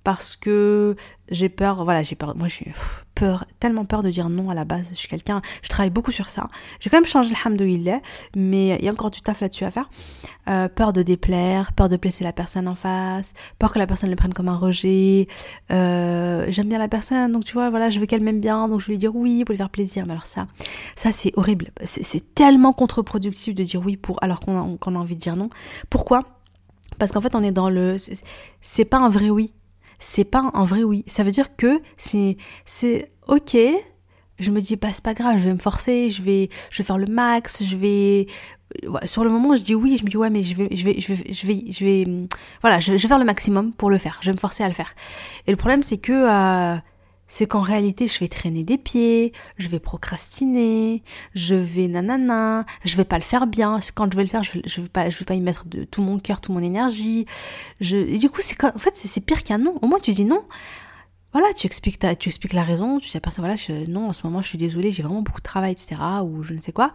parce 0.08 0.38
que 0.38 0.96
j'ai 1.28 1.50
peur, 1.50 1.84
voilà, 1.84 2.02
j'ai 2.02 2.16
peur, 2.16 2.34
moi 2.38 2.48
j'ai 2.48 2.72
peur, 3.14 3.44
tellement 3.60 3.84
peur 3.84 4.04
de 4.04 4.10
dire 4.10 4.30
non 4.30 4.50
à 4.50 4.54
la 4.54 4.64
base, 4.64 4.88
je 4.92 4.96
suis 4.96 5.10
quelqu'un, 5.10 5.42
je 5.62 5.68
travaille 5.68 5.90
beaucoup 5.90 6.14
sur 6.14 6.30
ça, 6.30 6.48
j'ai 6.80 6.90
quand 6.90 6.96
même 6.96 7.06
changé 7.06 7.36
alhamdoulilah, 7.44 8.00
mais 8.34 8.78
il 8.80 8.86
y 8.86 8.88
a 8.88 8.92
encore 8.94 9.12
du 9.12 9.20
taf 9.20 9.42
là-dessus 9.42 9.66
à 9.66 9.72
faire, 9.72 9.90
euh, 10.48 10.70
peur 10.70 10.94
de 10.94 11.02
déplaire, 11.02 11.74
peur 11.74 11.90
de 11.90 11.98
blesser 11.98 12.24
la 12.24 12.32
personne 12.32 12.70
en 12.70 12.76
face, 12.76 13.34
peur 13.60 13.74
que 13.74 13.80
la 13.80 13.86
personne 13.86 14.10
le 14.10 14.16
prenne 14.16 14.34
comme 14.34 14.48
un 14.48 14.56
rejet, 14.56 15.28
euh, 15.72 16.46
j'aime 16.48 16.70
bien 16.70 16.80
la 16.80 16.88
personne, 16.88 17.34
donc 17.34 17.44
tu 17.44 17.52
vois, 17.52 17.70
voilà, 17.70 17.90
je 17.90 18.00
veux 18.00 18.06
qu'elle 18.06 18.22
m'aime 18.22 18.40
bien, 18.40 18.70
donc 18.70 18.80
je 18.80 18.88
vais 18.88 18.94
lui 18.94 18.98
dire 18.98 19.14
oui 19.14 19.44
pour 19.44 19.52
lui 19.52 19.58
faire 19.58 19.70
plaisir, 19.70 20.06
mais 20.06 20.14
alors 20.14 20.26
ça, 20.26 20.48
ça 20.96 21.12
c'est 21.12 21.34
horrible, 21.36 21.72
c'est 21.84 22.34
tellement 22.34 22.72
contre-productif 22.72 23.56
de 23.56 23.64
dire 23.64 23.82
oui 23.86 23.98
pour, 23.98 24.24
alors 24.24 24.40
qu'on 24.40 24.78
a, 24.78 25.00
envie 25.00 25.16
de 25.16 25.22
dire 25.22 25.36
non, 25.36 25.50
pourquoi? 25.90 26.24
Parce 26.98 27.12
qu'en 27.12 27.22
fait, 27.22 27.36
on 27.36 27.44
est 27.44 27.52
dans 27.52 27.70
le. 27.70 27.98
C'est 28.62 28.86
pas 28.86 28.98
un 28.98 29.10
vrai 29.10 29.30
oui 29.30 29.54
c'est 30.00 30.24
pas 30.24 30.52
un 30.54 30.66
vrai 30.66 30.84
oui. 30.84 31.04
Ça 31.08 31.24
veut 31.24 31.32
dire 31.32 31.56
que 31.56 31.82
c'est, 31.98 32.38
c'est 32.66 33.12
ok. 33.28 33.58
Je 34.40 34.52
me 34.52 34.62
dis, 34.62 34.76
bah, 34.76 34.90
c'est 34.92 35.04
pas 35.04 35.16
grave, 35.16 35.40
je 35.40 35.46
vais 35.46 35.54
me 35.54 35.58
forcer, 35.58 36.12
je 36.12 36.22
vais, 36.22 36.50
je 36.70 36.78
vais 36.78 36.84
faire 36.86 37.00
le 37.00 37.08
max, 37.08 37.64
je 37.64 37.76
vais, 37.76 38.28
sur 39.04 39.24
le 39.24 39.32
moment, 39.32 39.56
je 39.56 39.64
dis 39.64 39.76
oui, 39.76 39.98
je 39.98 40.04
me 40.04 40.10
dis 40.10 40.18
ouais, 40.18 40.30
mais 40.30 40.44
je 40.44 40.56
vais, 40.56 40.68
je 40.72 40.86
vais, 40.86 41.00
je 41.00 41.14
vais, 41.14 41.34
je 41.34 41.48
vais, 41.48 41.64
je 41.72 41.86
vais, 41.86 42.28
voilà, 42.62 42.80
je, 42.80 42.92
vais 42.92 42.98
faire 42.98 43.18
le 43.18 43.26
maximum 43.26 43.74
pour 43.74 43.90
le 43.90 43.98
faire. 43.98 44.20
Je 44.22 44.30
vais 44.30 44.34
me 44.34 44.40
forcer 44.40 44.64
à 44.64 44.68
le 44.68 44.74
faire. 44.74 44.94
Et 45.48 45.52
le 45.52 45.58
problème, 45.58 45.84
c'est 45.84 45.98
que 45.98 46.12
euh, 46.12 46.78
c'est 47.28 47.48
qu'en 47.48 47.62
réalité, 47.62 48.08
je 48.08 48.20
vais 48.20 48.28
traîner 48.28 48.64
des 48.64 48.78
pieds, 48.78 49.34
je 49.58 49.68
vais 49.68 49.80
procrastiner, 49.80 51.04
je 51.36 51.56
vais 51.56 51.88
nanana, 51.88 52.66
je 52.86 52.96
vais 52.98 53.06
pas 53.06 53.18
le 53.18 53.24
faire 53.24 53.48
bien. 53.48 53.80
Quand 53.96 54.12
je 54.12 54.18
vais 54.18 54.24
le 54.24 54.30
faire, 54.30 54.44
je, 54.44 54.60
je 54.66 54.82
vais 54.82 54.90
pas, 54.90 55.10
je 55.10 55.20
vais 55.20 55.26
pas 55.26 55.36
y 55.36 55.42
mettre 55.42 55.66
de 55.66 55.84
tout 55.84 56.02
mon 56.02 56.20
cœur, 56.20 56.42
toute 56.42 56.54
mon 56.54 56.62
énergie. 56.62 57.26
Je, 57.82 58.18
du 58.18 58.30
coup, 58.30 58.42
c'est 58.42 58.62
en 58.64 58.80
fait, 58.80 58.96
c'est 58.96 59.22
pire 59.22 59.44
qu'un 59.44 59.58
non. 59.58 59.78
Au 59.82 59.88
moins, 59.88 60.00
tu 60.00 60.12
dis 60.12 60.26
non 60.26 60.44
voilà, 61.40 61.54
tu 61.54 61.68
expliques, 61.68 62.00
tu 62.18 62.30
expliques 62.30 62.54
la 62.54 62.64
raison, 62.64 62.98
tu 62.98 63.10
dis 63.10 63.16
à 63.16 63.18
la 63.18 63.22
personne, 63.22 63.46
voilà, 63.46 63.86
non, 63.88 64.08
en 64.08 64.14
ce 64.14 64.26
moment, 64.26 64.42
je 64.42 64.48
suis 64.48 64.58
désolée, 64.58 64.92
j'ai 64.92 65.04
vraiment 65.04 65.22
beaucoup 65.22 65.40
de 65.40 65.46
travail, 65.46 65.72
etc., 65.72 65.96
ou 66.24 66.42
je 66.42 66.54
ne 66.54 66.62
sais 66.62 66.72
quoi, 66.72 66.92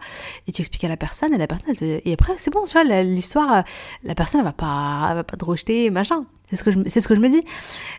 et 0.47 0.51
tu 0.51 0.61
expliques 0.61 0.83
à 0.83 0.89
la 0.89 0.97
personne, 0.97 1.33
et 1.33 1.37
la 1.37 1.47
personne, 1.47 1.73
et 1.81 2.11
après, 2.11 2.33
c'est 2.35 2.51
bon, 2.51 2.65
tu 2.65 2.73
vois, 2.73 3.03
l'histoire, 3.03 3.53
euh, 3.53 3.61
la 4.03 4.15
personne, 4.15 4.41
elle 4.41 4.45
va 4.45 4.51
pas, 4.51 5.13
va 5.15 5.23
pas 5.23 5.37
te 5.37 5.45
rejeter, 5.45 5.89
machin. 5.89 6.25
C'est 6.49 6.57
ce 6.57 6.65
que 6.65 6.71
je, 6.71 6.79
c'est 6.87 6.99
ce 6.99 7.07
que 7.07 7.15
je 7.15 7.21
me 7.21 7.29
dis. 7.29 7.41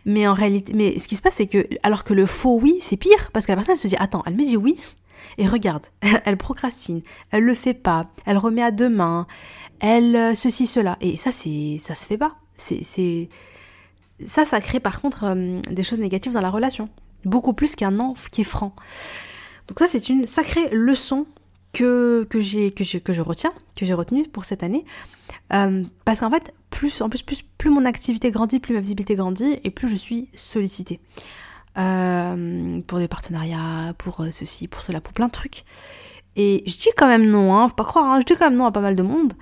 Mais 0.05 0.27
en 0.27 0.35
réalité, 0.35 0.71
mais 0.73 0.99
ce 0.99 1.07
qui 1.07 1.15
se 1.15 1.23
passe, 1.23 1.33
c'est 1.33 1.47
que, 1.47 1.67
alors 1.81 2.03
que 2.03 2.13
le 2.13 2.27
faux 2.27 2.59
oui, 2.61 2.77
c'est 2.79 2.95
pire, 2.95 3.31
parce 3.33 3.47
que 3.47 3.51
la 3.51 3.55
personne, 3.55 3.73
elle 3.73 3.79
se 3.79 3.87
dit, 3.87 3.97
attends, 3.97 4.21
elle 4.27 4.35
me 4.35 4.43
dit 4.43 4.55
oui, 4.55 4.79
et 5.39 5.47
regarde, 5.47 5.87
elle 6.25 6.37
procrastine, 6.37 7.01
elle 7.31 7.43
le 7.43 7.55
fait 7.55 7.73
pas, 7.73 8.05
elle 8.27 8.37
remet 8.37 8.61
à 8.61 8.69
demain, 8.69 9.25
elle, 9.79 10.15
euh, 10.15 10.35
ceci, 10.35 10.67
cela, 10.67 10.95
et 11.01 11.17
ça, 11.17 11.31
c'est, 11.31 11.77
ça 11.79 11.95
se 11.95 12.05
fait 12.05 12.19
pas. 12.19 12.35
C'est, 12.55 12.83
c'est, 12.83 13.29
ça, 14.25 14.45
ça 14.45 14.61
crée 14.61 14.79
par 14.79 15.01
contre 15.01 15.25
euh, 15.25 15.61
des 15.69 15.83
choses 15.83 15.99
négatives 15.99 16.33
dans 16.33 16.41
la 16.41 16.49
relation. 16.49 16.89
Beaucoup 17.23 17.53
plus 17.53 17.75
qu'un 17.75 17.91
non 17.91 18.13
qui 18.31 18.41
est 18.41 18.45
franc. 18.45 18.75
Donc 19.67 19.79
ça, 19.79 19.87
c'est 19.87 20.09
une 20.09 20.27
sacrée 20.27 20.69
leçon 20.71 21.25
que, 21.73 22.25
que, 22.29 22.39
j'ai, 22.39 22.71
que, 22.71 22.83
je, 22.83 22.97
que 22.97 23.13
je 23.13 23.21
retiens, 23.21 23.53
que 23.75 23.85
j'ai 23.85 23.93
retenue 23.93 24.27
pour 24.27 24.45
cette 24.45 24.63
année. 24.63 24.85
Euh, 25.53 25.83
parce 26.05 26.19
qu'en 26.19 26.29
fait, 26.29 26.53
plus, 26.69 27.01
en 27.01 27.09
plus, 27.09 27.23
plus, 27.23 27.41
plus 27.57 27.69
mon 27.69 27.85
activité 27.85 28.31
grandit, 28.31 28.59
plus 28.59 28.73
ma 28.73 28.79
visibilité 28.79 29.15
grandit, 29.15 29.59
et 29.63 29.71
plus 29.71 29.87
je 29.87 29.95
suis 29.95 30.29
sollicitée. 30.35 30.99
Euh, 31.77 32.79
pour 32.87 32.99
des 32.99 33.07
partenariats, 33.09 33.93
pour 33.97 34.25
ceci, 34.31 34.67
pour 34.67 34.81
cela, 34.81 35.01
pour 35.01 35.13
plein 35.13 35.27
de 35.27 35.31
trucs. 35.31 35.65
Et 36.37 36.63
je 36.65 36.77
dis 36.77 36.89
quand 36.95 37.07
même 37.07 37.25
non, 37.25 37.55
hein, 37.55 37.67
faut 37.67 37.75
pas 37.75 37.83
croire, 37.83 38.05
hein, 38.05 38.19
je 38.19 38.25
dis 38.25 38.37
quand 38.37 38.49
même 38.49 38.57
non 38.57 38.65
à 38.65 38.71
pas 38.71 38.81
mal 38.81 38.95
de 38.95 39.03
monde. 39.03 39.33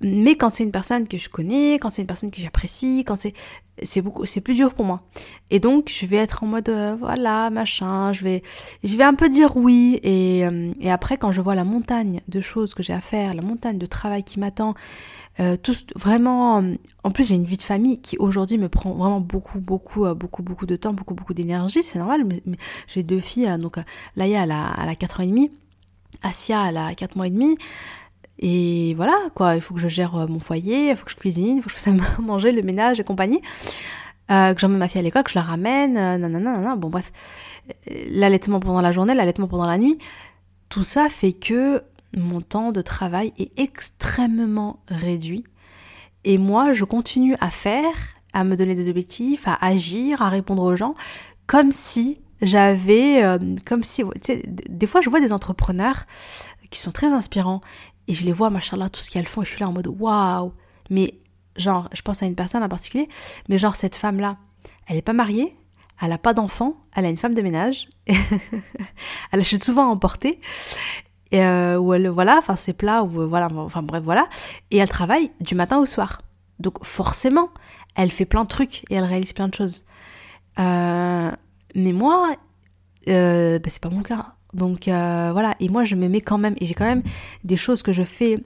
Mais 0.00 0.36
quand 0.36 0.54
c'est 0.54 0.64
une 0.64 0.72
personne 0.72 1.06
que 1.06 1.18
je 1.18 1.28
connais, 1.28 1.74
quand 1.74 1.90
c'est 1.90 2.02
une 2.02 2.08
personne 2.08 2.30
que 2.30 2.40
j'apprécie, 2.40 3.04
quand 3.06 3.20
c'est 3.20 3.34
c'est 3.82 4.02
beaucoup 4.02 4.24
c'est 4.24 4.40
plus 4.40 4.54
dur 4.54 4.74
pour 4.74 4.84
moi. 4.84 5.02
Et 5.50 5.58
donc 5.58 5.90
je 5.92 6.06
vais 6.06 6.16
être 6.16 6.44
en 6.44 6.46
mode 6.46 6.68
euh, 6.68 6.96
voilà 6.98 7.50
machin 7.50 8.12
je 8.12 8.22
vais 8.22 8.42
je 8.84 8.96
vais 8.96 9.04
un 9.04 9.14
peu 9.14 9.28
dire 9.28 9.56
oui. 9.56 9.98
Et, 10.02 10.46
euh, 10.46 10.72
et 10.80 10.90
après 10.90 11.16
quand 11.16 11.32
je 11.32 11.40
vois 11.40 11.54
la 11.54 11.64
montagne 11.64 12.20
de 12.28 12.40
choses 12.40 12.74
que 12.74 12.82
j'ai 12.82 12.92
à 12.92 13.00
faire 13.00 13.34
la 13.34 13.42
montagne 13.42 13.78
de 13.78 13.86
travail 13.86 14.22
qui 14.22 14.38
m'attend 14.38 14.74
euh, 15.40 15.56
tout 15.56 15.74
vraiment 15.96 16.62
en 17.02 17.10
plus 17.10 17.28
j'ai 17.28 17.34
une 17.34 17.44
vie 17.44 17.56
de 17.56 17.62
famille 17.62 18.00
qui 18.00 18.16
aujourd'hui 18.18 18.58
me 18.58 18.68
prend 18.68 18.92
vraiment 18.92 19.20
beaucoup 19.20 19.58
beaucoup 19.58 20.06
beaucoup 20.14 20.42
beaucoup 20.44 20.66
de 20.66 20.76
temps 20.76 20.92
beaucoup 20.92 21.14
beaucoup 21.14 21.34
d'énergie 21.34 21.82
c'est 21.82 21.98
normal. 21.98 22.24
Mais, 22.24 22.42
j'ai 22.86 23.02
deux 23.02 23.20
filles 23.20 23.58
donc 23.58 23.76
Laïa 24.14 24.44
elle 24.44 24.52
a, 24.52 24.74
elle 24.80 24.88
a 24.88 24.94
4 24.94 25.20
ans 25.20 25.22
et 25.24 25.28
demi 25.28 25.50
Asia 26.22 26.68
elle 26.68 26.76
a 26.76 26.94
4 26.94 27.16
mois 27.16 27.26
et 27.26 27.30
demi 27.30 27.58
et 28.38 28.94
voilà, 28.94 29.16
quoi, 29.34 29.54
il 29.54 29.60
faut 29.60 29.74
que 29.74 29.80
je 29.80 29.88
gère 29.88 30.16
euh, 30.16 30.26
mon 30.26 30.40
foyer, 30.40 30.90
il 30.90 30.96
faut 30.96 31.04
que 31.04 31.10
je 31.10 31.16
cuisine, 31.16 31.58
il 31.58 31.62
faut 31.62 31.68
que 31.68 31.76
je 31.76 31.80
fasse 31.80 31.94
manger, 32.18 32.52
le 32.52 32.62
ménage 32.62 33.00
et 33.00 33.04
compagnie. 33.04 33.40
Euh, 34.30 34.54
que 34.54 34.60
j'emmène 34.60 34.78
ma 34.78 34.88
fille 34.88 35.00
à 35.00 35.02
l'école, 35.02 35.22
que 35.22 35.30
je 35.30 35.38
la 35.38 35.42
ramène, 35.42 35.98
euh, 35.98 36.16
nanana, 36.16 36.52
nanana, 36.52 36.76
bon 36.76 36.88
bref. 36.88 37.12
Euh, 37.90 38.04
l'allaitement 38.10 38.58
pendant 38.58 38.80
la 38.80 38.90
journée, 38.90 39.14
l'allaitement 39.14 39.48
pendant 39.48 39.66
la 39.66 39.76
nuit. 39.76 39.98
Tout 40.70 40.82
ça 40.82 41.08
fait 41.10 41.34
que 41.34 41.82
mon 42.16 42.40
temps 42.40 42.72
de 42.72 42.80
travail 42.80 43.34
est 43.38 43.58
extrêmement 43.58 44.80
réduit. 44.88 45.44
Et 46.24 46.38
moi, 46.38 46.72
je 46.72 46.86
continue 46.86 47.36
à 47.40 47.50
faire, 47.50 47.94
à 48.32 48.44
me 48.44 48.56
donner 48.56 48.74
des 48.74 48.88
objectifs, 48.88 49.46
à 49.46 49.58
agir, 49.60 50.22
à 50.22 50.30
répondre 50.30 50.62
aux 50.62 50.74
gens, 50.74 50.94
comme 51.46 51.70
si 51.70 52.18
j'avais, 52.40 53.22
comme 53.66 53.82
si, 53.82 54.02
des 54.68 54.86
fois 54.86 55.00
je 55.02 55.10
vois 55.10 55.20
des 55.20 55.32
entrepreneurs 55.32 56.06
qui 56.70 56.78
sont 56.78 56.92
très 56.92 57.12
inspirants 57.12 57.60
et 58.08 58.14
je 58.14 58.24
les 58.24 58.32
vois, 58.32 58.50
machallah, 58.50 58.88
tout 58.88 59.00
ce 59.00 59.10
qu'elles 59.10 59.26
font, 59.26 59.42
et 59.42 59.44
je 59.44 59.50
suis 59.50 59.60
là 59.60 59.68
en 59.68 59.72
mode 59.72 59.88
waouh. 59.88 60.52
Mais 60.90 61.18
genre, 61.56 61.88
je 61.92 62.02
pense 62.02 62.22
à 62.22 62.26
une 62.26 62.34
personne 62.34 62.62
en 62.62 62.68
particulier, 62.68 63.08
mais 63.48 63.58
genre, 63.58 63.76
cette 63.76 63.96
femme-là, 63.96 64.36
elle 64.86 64.96
n'est 64.96 65.02
pas 65.02 65.12
mariée, 65.12 65.56
elle 66.00 66.10
n'a 66.10 66.18
pas 66.18 66.34
d'enfant, 66.34 66.76
elle 66.94 67.06
a 67.06 67.10
une 67.10 67.16
femme 67.16 67.34
de 67.34 67.42
ménage, 67.42 67.88
elle 68.06 69.40
achète 69.40 69.62
souvent 69.62 69.88
à 69.88 69.92
emporter, 69.92 70.40
et 71.30 71.42
euh, 71.42 71.78
où 71.78 71.94
elle, 71.94 72.08
voilà, 72.08 72.38
enfin, 72.38 72.56
c'est 72.56 72.72
plat, 72.72 73.02
ou 73.02 73.22
euh, 73.22 73.26
voilà, 73.26 73.48
enfin, 73.56 73.82
bref, 73.82 74.02
voilà, 74.02 74.28
et 74.70 74.78
elle 74.78 74.88
travaille 74.88 75.30
du 75.40 75.54
matin 75.54 75.78
au 75.78 75.86
soir. 75.86 76.22
Donc, 76.58 76.84
forcément, 76.84 77.50
elle 77.94 78.10
fait 78.10 78.24
plein 78.24 78.44
de 78.44 78.48
trucs 78.48 78.84
et 78.90 78.94
elle 78.94 79.04
réalise 79.04 79.32
plein 79.32 79.48
de 79.48 79.54
choses. 79.54 79.84
Euh, 80.58 81.30
mais 81.74 81.92
moi, 81.92 82.36
euh, 83.08 83.58
bah, 83.58 83.68
c'est 83.68 83.82
pas 83.82 83.90
mon 83.90 84.02
cas. 84.02 84.34
Donc 84.54 84.88
euh, 84.88 85.30
voilà, 85.32 85.56
et 85.60 85.68
moi 85.68 85.84
je 85.84 85.96
me 85.96 86.08
mets 86.08 86.20
quand 86.20 86.38
même, 86.38 86.54
et 86.60 86.66
j'ai 86.66 86.74
quand 86.74 86.86
même 86.86 87.02
des 87.42 87.56
choses 87.56 87.82
que 87.82 87.92
je 87.92 88.02
fais 88.02 88.38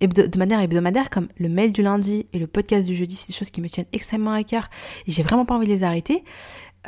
de 0.00 0.38
manière 0.38 0.60
hebdomadaire, 0.60 1.10
comme 1.10 1.28
le 1.38 1.48
mail 1.48 1.72
du 1.72 1.82
lundi 1.82 2.26
et 2.32 2.38
le 2.38 2.48
podcast 2.48 2.86
du 2.86 2.94
jeudi, 2.94 3.14
c'est 3.14 3.28
des 3.28 3.34
choses 3.34 3.50
qui 3.50 3.60
me 3.60 3.68
tiennent 3.68 3.86
extrêmement 3.92 4.32
à 4.32 4.42
cœur, 4.42 4.68
et 5.06 5.12
j'ai 5.12 5.22
vraiment 5.22 5.44
pas 5.44 5.54
envie 5.54 5.66
de 5.66 5.72
les 5.72 5.84
arrêter. 5.84 6.24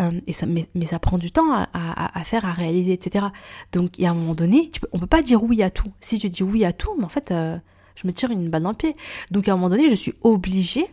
Euh, 0.01 0.21
et 0.27 0.33
ça, 0.33 0.47
mais, 0.47 0.67
ça 0.85 0.99
prend 0.99 1.19
du 1.19 1.31
temps 1.31 1.53
à, 1.53 2.25
faire, 2.25 2.45
à 2.45 2.53
réaliser, 2.53 2.93
etc. 2.93 3.27
Donc, 3.73 3.97
y 3.99 4.07
a 4.07 4.11
un 4.11 4.15
moment 4.15 4.35
donné, 4.35 4.69
tu 4.73 4.81
peux, 4.81 4.89
on 4.93 4.99
peut 4.99 5.07
pas 5.07 5.23
dire 5.23 5.45
oui 5.45 5.63
à 5.63 5.71
tout. 5.71 5.93
Si 6.01 6.19
tu 6.19 6.29
dis 6.29 6.43
oui 6.43 6.65
à 6.65 6.73
tout, 6.73 6.95
mais 6.99 7.05
en 7.05 7.09
fait, 7.09 7.31
euh, 7.31 7.57
je 7.95 8.09
me 8.09 8.13
tire 8.13 8.33
une 8.33 8.51
balle 8.51 8.65
dans 8.65 8.71
le 8.71 8.77
pied. 8.77 8.97
Donc, 9.31 9.49
à 9.49 9.53
un 9.53 9.55
moment 9.55 9.69
donné, 9.69 9.89
je 9.89 9.95
suis 9.95 10.15
obligée, 10.23 10.87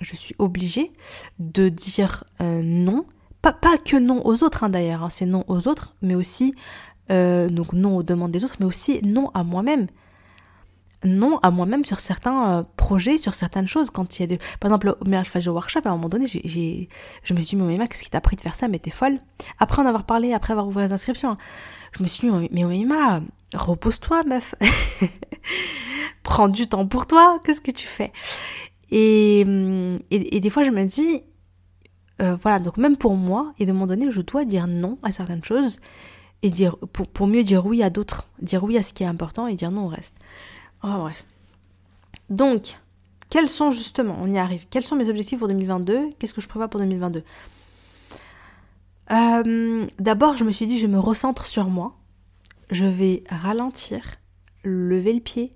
je 0.00 0.16
suis 0.16 0.34
obligée 0.40 0.92
de 1.38 1.68
dire 1.68 2.24
non. 2.40 3.06
Pas, 3.40 3.52
pas 3.54 3.78
que 3.78 3.96
non 3.96 4.26
aux 4.26 4.42
autres, 4.42 4.64
hein, 4.64 4.68
d'ailleurs, 4.68 5.04
hein, 5.04 5.10
c'est 5.10 5.24
non 5.24 5.44
aux 5.48 5.66
autres, 5.66 5.94
mais 6.02 6.14
aussi 6.14 6.54
euh, 7.10 7.48
donc 7.48 7.72
non 7.72 7.96
aux 7.96 8.02
demandes 8.02 8.30
des 8.30 8.44
autres, 8.44 8.56
mais 8.60 8.66
aussi 8.66 9.00
non 9.02 9.30
à 9.34 9.42
moi-même. 9.42 9.86
Non 11.04 11.38
à 11.38 11.50
moi-même 11.50 11.84
sur 11.84 11.98
certains 11.98 12.58
euh, 12.58 12.62
projets, 12.76 13.16
sur 13.18 13.34
certaines 13.34 13.66
choses. 13.66 13.90
Quand 13.90 14.18
il 14.18 14.30
y 14.30 14.34
a. 14.34 14.38
Par 14.60 14.70
exemple, 14.70 14.96
au 15.00 15.04
Mirage 15.08 15.48
Workshop, 15.48 15.80
à 15.84 15.88
un 15.88 15.92
moment 15.92 16.08
donné, 16.08 16.26
je 16.26 16.38
me 17.34 17.40
suis 17.40 17.56
dit, 17.56 17.62
mais 17.62 17.88
qu'est-ce 17.88 18.02
qui 18.02 18.10
t'a 18.10 18.20
pris 18.20 18.36
de 18.36 18.42
faire 18.42 18.54
ça? 18.54 18.68
Mais 18.68 18.78
t'es 18.78 18.90
folle. 18.90 19.18
Après 19.58 19.80
en 19.82 19.86
avoir 19.86 20.04
parlé, 20.04 20.34
après 20.34 20.52
avoir 20.52 20.68
ouvert 20.68 20.86
les 20.86 20.92
inscriptions, 20.92 21.36
je 21.96 22.02
me 22.02 22.08
suis 22.08 22.30
dit, 22.30 22.48
mais 22.52 22.64
Mima, 22.64 23.22
repose-toi, 23.54 24.24
meuf. 24.24 24.54
Prends 26.22 26.48
du 26.48 26.68
temps 26.68 26.86
pour 26.86 27.06
toi. 27.06 27.40
Qu'est-ce 27.44 27.62
que 27.62 27.70
tu 27.70 27.86
fais? 27.86 28.12
Et, 28.90 29.40
et, 30.10 30.40
des 30.40 30.50
fois, 30.50 30.64
je 30.64 30.70
me 30.70 30.84
dis, 30.84 31.22
euh, 32.20 32.36
voilà, 32.42 32.58
donc 32.58 32.76
même 32.76 32.96
pour 32.96 33.14
moi, 33.14 33.52
et 33.58 33.64
de 33.64 33.70
un 33.70 33.72
moment 33.72 33.86
donné, 33.86 34.10
je 34.10 34.20
dois 34.20 34.44
dire 34.44 34.66
non 34.66 34.98
à 35.02 35.12
certaines 35.12 35.44
choses 35.44 35.78
et 36.42 36.50
dire 36.50 36.76
pour, 36.92 37.06
pour 37.06 37.26
mieux 37.26 37.42
dire 37.42 37.66
oui 37.66 37.82
à 37.82 37.90
d'autres, 37.90 38.26
dire 38.40 38.64
oui 38.64 38.78
à 38.78 38.82
ce 38.82 38.92
qui 38.92 39.02
est 39.02 39.06
important 39.06 39.46
et 39.46 39.54
dire 39.54 39.70
non 39.70 39.86
au 39.86 39.88
reste. 39.88 40.16
Oh, 40.82 40.88
bref. 40.98 41.24
Donc, 42.30 42.78
quels 43.28 43.48
sont 43.48 43.70
justement, 43.70 44.16
on 44.20 44.32
y 44.32 44.38
arrive, 44.38 44.66
quels 44.70 44.84
sont 44.84 44.96
mes 44.96 45.08
objectifs 45.08 45.38
pour 45.38 45.48
2022 45.48 46.10
Qu'est-ce 46.18 46.34
que 46.34 46.40
je 46.40 46.48
prévois 46.48 46.68
pour 46.68 46.80
2022 46.80 47.22
euh, 49.12 49.86
D'abord, 49.98 50.36
je 50.36 50.44
me 50.44 50.52
suis 50.52 50.66
dit, 50.66 50.78
je 50.78 50.86
me 50.86 50.98
recentre 50.98 51.46
sur 51.46 51.68
moi. 51.68 51.96
Je 52.70 52.84
vais 52.84 53.24
ralentir, 53.28 54.02
lever 54.64 55.12
le 55.12 55.20
pied. 55.20 55.50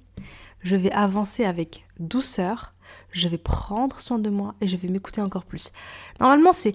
Je 0.63 0.77
vais 0.77 0.91
avancer 0.93 1.45
avec 1.45 1.85
douceur. 1.99 2.75
Je 3.13 3.29
vais 3.29 3.39
prendre 3.39 4.01
soin 4.01 4.19
de 4.19 4.31
moi 4.31 4.55
et 4.61 4.67
je 4.67 4.77
vais 4.77 4.89
m'écouter 4.89 5.21
encore 5.21 5.45
plus. 5.45 5.71
Normalement, 6.21 6.53
c'est 6.53 6.75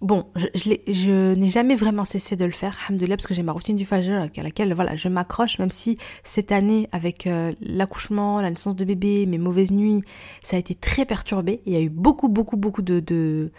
Bon, 0.00 0.26
je, 0.34 1.34
n'ai 1.34 1.46
jamais 1.46 1.76
vraiment 1.76 2.04
cessé 2.04 2.34
de 2.34 2.44
le 2.44 2.50
faire, 2.50 2.76
alhamdoulilah, 2.88 3.16
parce 3.16 3.26
que 3.26 3.34
j'ai 3.34 3.44
ma 3.44 3.52
routine 3.52 3.76
du 3.76 3.86
fajr 3.86 4.28
à 4.36 4.42
laquelle 4.42 4.74
voilà, 4.74 4.96
je 4.96 5.08
m'accroche, 5.08 5.58
même 5.58 5.70
si 5.70 5.98
cette 6.24 6.50
année, 6.50 6.88
avec 6.90 7.26
euh, 7.26 7.52
l'accouchement, 7.60 8.40
la 8.40 8.50
naissance 8.50 8.74
de 8.74 8.84
bébé, 8.84 9.24
mes 9.26 9.38
mauvaises 9.38 9.70
nuits, 9.70 10.02
ça 10.42 10.56
a 10.56 10.58
été 10.58 10.74
très 10.74 11.04
perturbé. 11.04 11.62
Il 11.64 11.72
y 11.72 11.76
a 11.76 11.80
eu 11.80 11.90
beaucoup, 11.90 12.28
beaucoup, 12.28 12.56
beaucoup 12.56 12.82
de, 12.82 12.98
de, 12.98 13.52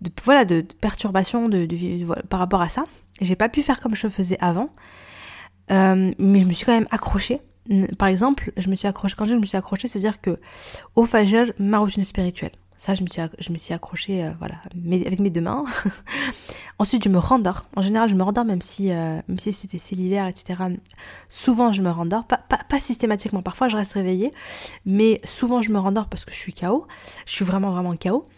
de 0.00 0.10
voilà, 0.24 0.44
de, 0.44 0.60
perturbations 0.80 1.48
de, 1.48 1.66
par 2.28 2.38
rapport 2.38 2.62
à 2.62 2.68
ça. 2.68 2.84
J'ai 3.20 3.36
pas 3.36 3.48
pu 3.48 3.62
faire 3.62 3.80
comme 3.80 3.96
je 3.96 4.06
faisais 4.06 4.38
avant, 4.40 4.70
euh, 5.72 6.12
mais 6.18 6.40
je 6.40 6.46
me 6.46 6.52
suis 6.52 6.66
quand 6.66 6.74
même 6.74 6.88
accrochée. 6.92 7.40
Par 7.98 8.08
exemple, 8.08 8.52
je 8.56 8.70
me 8.70 8.76
suis 8.76 8.88
accrochée, 8.88 9.16
quand 9.18 9.26
je 9.26 9.34
me 9.34 9.44
suis 9.44 9.58
accrochée, 9.58 9.88
c'est-à-dire 9.88 10.20
que 10.20 10.38
au 10.94 11.04
fajr, 11.04 11.52
ma 11.58 11.78
routine 11.78 12.04
spirituelle 12.04 12.52
ça, 12.78 12.94
je 12.94 13.02
me 13.02 13.08
suis, 13.08 13.20
je 13.40 13.52
me 13.52 13.58
suis 13.58 13.74
accrochée 13.74 14.24
euh, 14.24 14.30
voilà, 14.38 14.54
avec 15.04 15.18
mes 15.18 15.30
deux 15.30 15.40
mains. 15.40 15.64
Ensuite, 16.78 17.02
je 17.02 17.08
me 17.08 17.18
rendors. 17.18 17.68
En 17.74 17.82
général, 17.82 18.08
je 18.08 18.14
me 18.14 18.22
rendors 18.22 18.44
même 18.44 18.62
si, 18.62 18.92
euh, 18.92 19.20
si 19.36 19.52
c'était 19.52 19.78
l'hiver, 19.96 20.28
etc. 20.28 20.62
Souvent, 21.28 21.72
je 21.72 21.82
me 21.82 21.90
rendors. 21.90 22.24
Pas, 22.24 22.38
pas, 22.38 22.60
pas, 22.68 22.78
systématiquement. 22.78 23.42
Parfois, 23.42 23.68
je 23.68 23.76
reste 23.76 23.94
réveillée. 23.94 24.32
Mais 24.86 25.20
souvent, 25.24 25.60
je 25.60 25.72
me 25.72 25.78
rendors 25.80 26.08
parce 26.08 26.24
que 26.24 26.30
je 26.30 26.36
suis 26.36 26.54
KO. 26.54 26.86
Je 27.26 27.32
suis 27.32 27.44
vraiment, 27.44 27.72
vraiment 27.72 27.96
KO. 27.96 28.28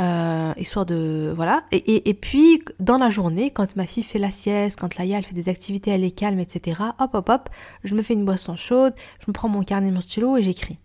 euh, 0.00 0.52
histoire 0.56 0.84
de 0.84 1.32
voilà. 1.34 1.62
Et, 1.70 2.08
et, 2.08 2.14
puis 2.14 2.62
dans 2.80 2.98
la 2.98 3.10
journée, 3.10 3.52
quand 3.52 3.76
ma 3.76 3.86
fille 3.86 4.02
fait 4.02 4.18
la 4.18 4.32
sieste, 4.32 4.78
quand 4.80 4.96
Laïa 4.96 5.18
elle 5.18 5.24
fait 5.24 5.34
des 5.34 5.48
activités, 5.48 5.92
elle 5.92 6.04
est 6.04 6.10
calme, 6.10 6.40
etc. 6.40 6.80
Hop 6.98 7.14
hop 7.14 7.28
hop, 7.28 7.48
je 7.84 7.94
me 7.94 8.02
fais 8.02 8.14
une 8.14 8.24
boisson 8.24 8.56
chaude, 8.56 8.94
je 9.20 9.26
me 9.28 9.32
prends 9.32 9.48
mon 9.48 9.62
carnet, 9.62 9.90
mon 9.92 10.00
stylo 10.00 10.36
et 10.36 10.42
j'écris. 10.42 10.78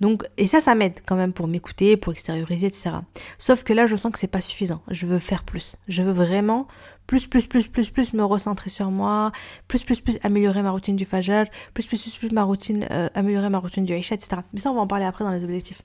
Donc, 0.00 0.24
et 0.36 0.46
ça, 0.46 0.60
ça 0.60 0.74
m'aide 0.74 1.00
quand 1.06 1.16
même 1.16 1.32
pour 1.32 1.46
m'écouter, 1.46 1.96
pour 1.96 2.12
extérioriser, 2.12 2.66
etc. 2.66 2.90
Sauf 3.38 3.62
que 3.64 3.72
là, 3.72 3.86
je 3.86 3.96
sens 3.96 4.12
que 4.12 4.18
c'est 4.18 4.26
pas 4.26 4.40
suffisant. 4.40 4.82
Je 4.88 5.06
veux 5.06 5.18
faire 5.18 5.44
plus. 5.44 5.76
Je 5.88 6.02
veux 6.02 6.12
vraiment 6.12 6.66
plus, 7.06 7.26
plus, 7.26 7.46
plus, 7.46 7.68
plus, 7.68 7.90
plus 7.90 8.12
me 8.12 8.24
recentrer 8.24 8.70
sur 8.70 8.90
moi, 8.90 9.32
plus, 9.68 9.84
plus, 9.84 10.00
plus 10.00 10.18
améliorer 10.22 10.62
ma 10.62 10.70
routine 10.70 10.96
du 10.96 11.04
fajr, 11.04 11.44
plus, 11.74 11.86
plus, 11.86 12.00
plus, 12.00 12.16
plus 12.16 12.30
ma 12.30 12.42
routine, 12.44 12.86
euh, 12.90 13.08
améliorer 13.14 13.48
ma 13.48 13.58
routine 13.58 13.84
du 13.84 13.92
Aisha, 13.92 14.14
etc. 14.14 14.42
Mais 14.52 14.60
ça, 14.60 14.70
on 14.70 14.74
va 14.74 14.80
en 14.80 14.86
parler 14.86 15.04
après 15.04 15.24
dans 15.24 15.30
les 15.30 15.44
objectifs. 15.44 15.82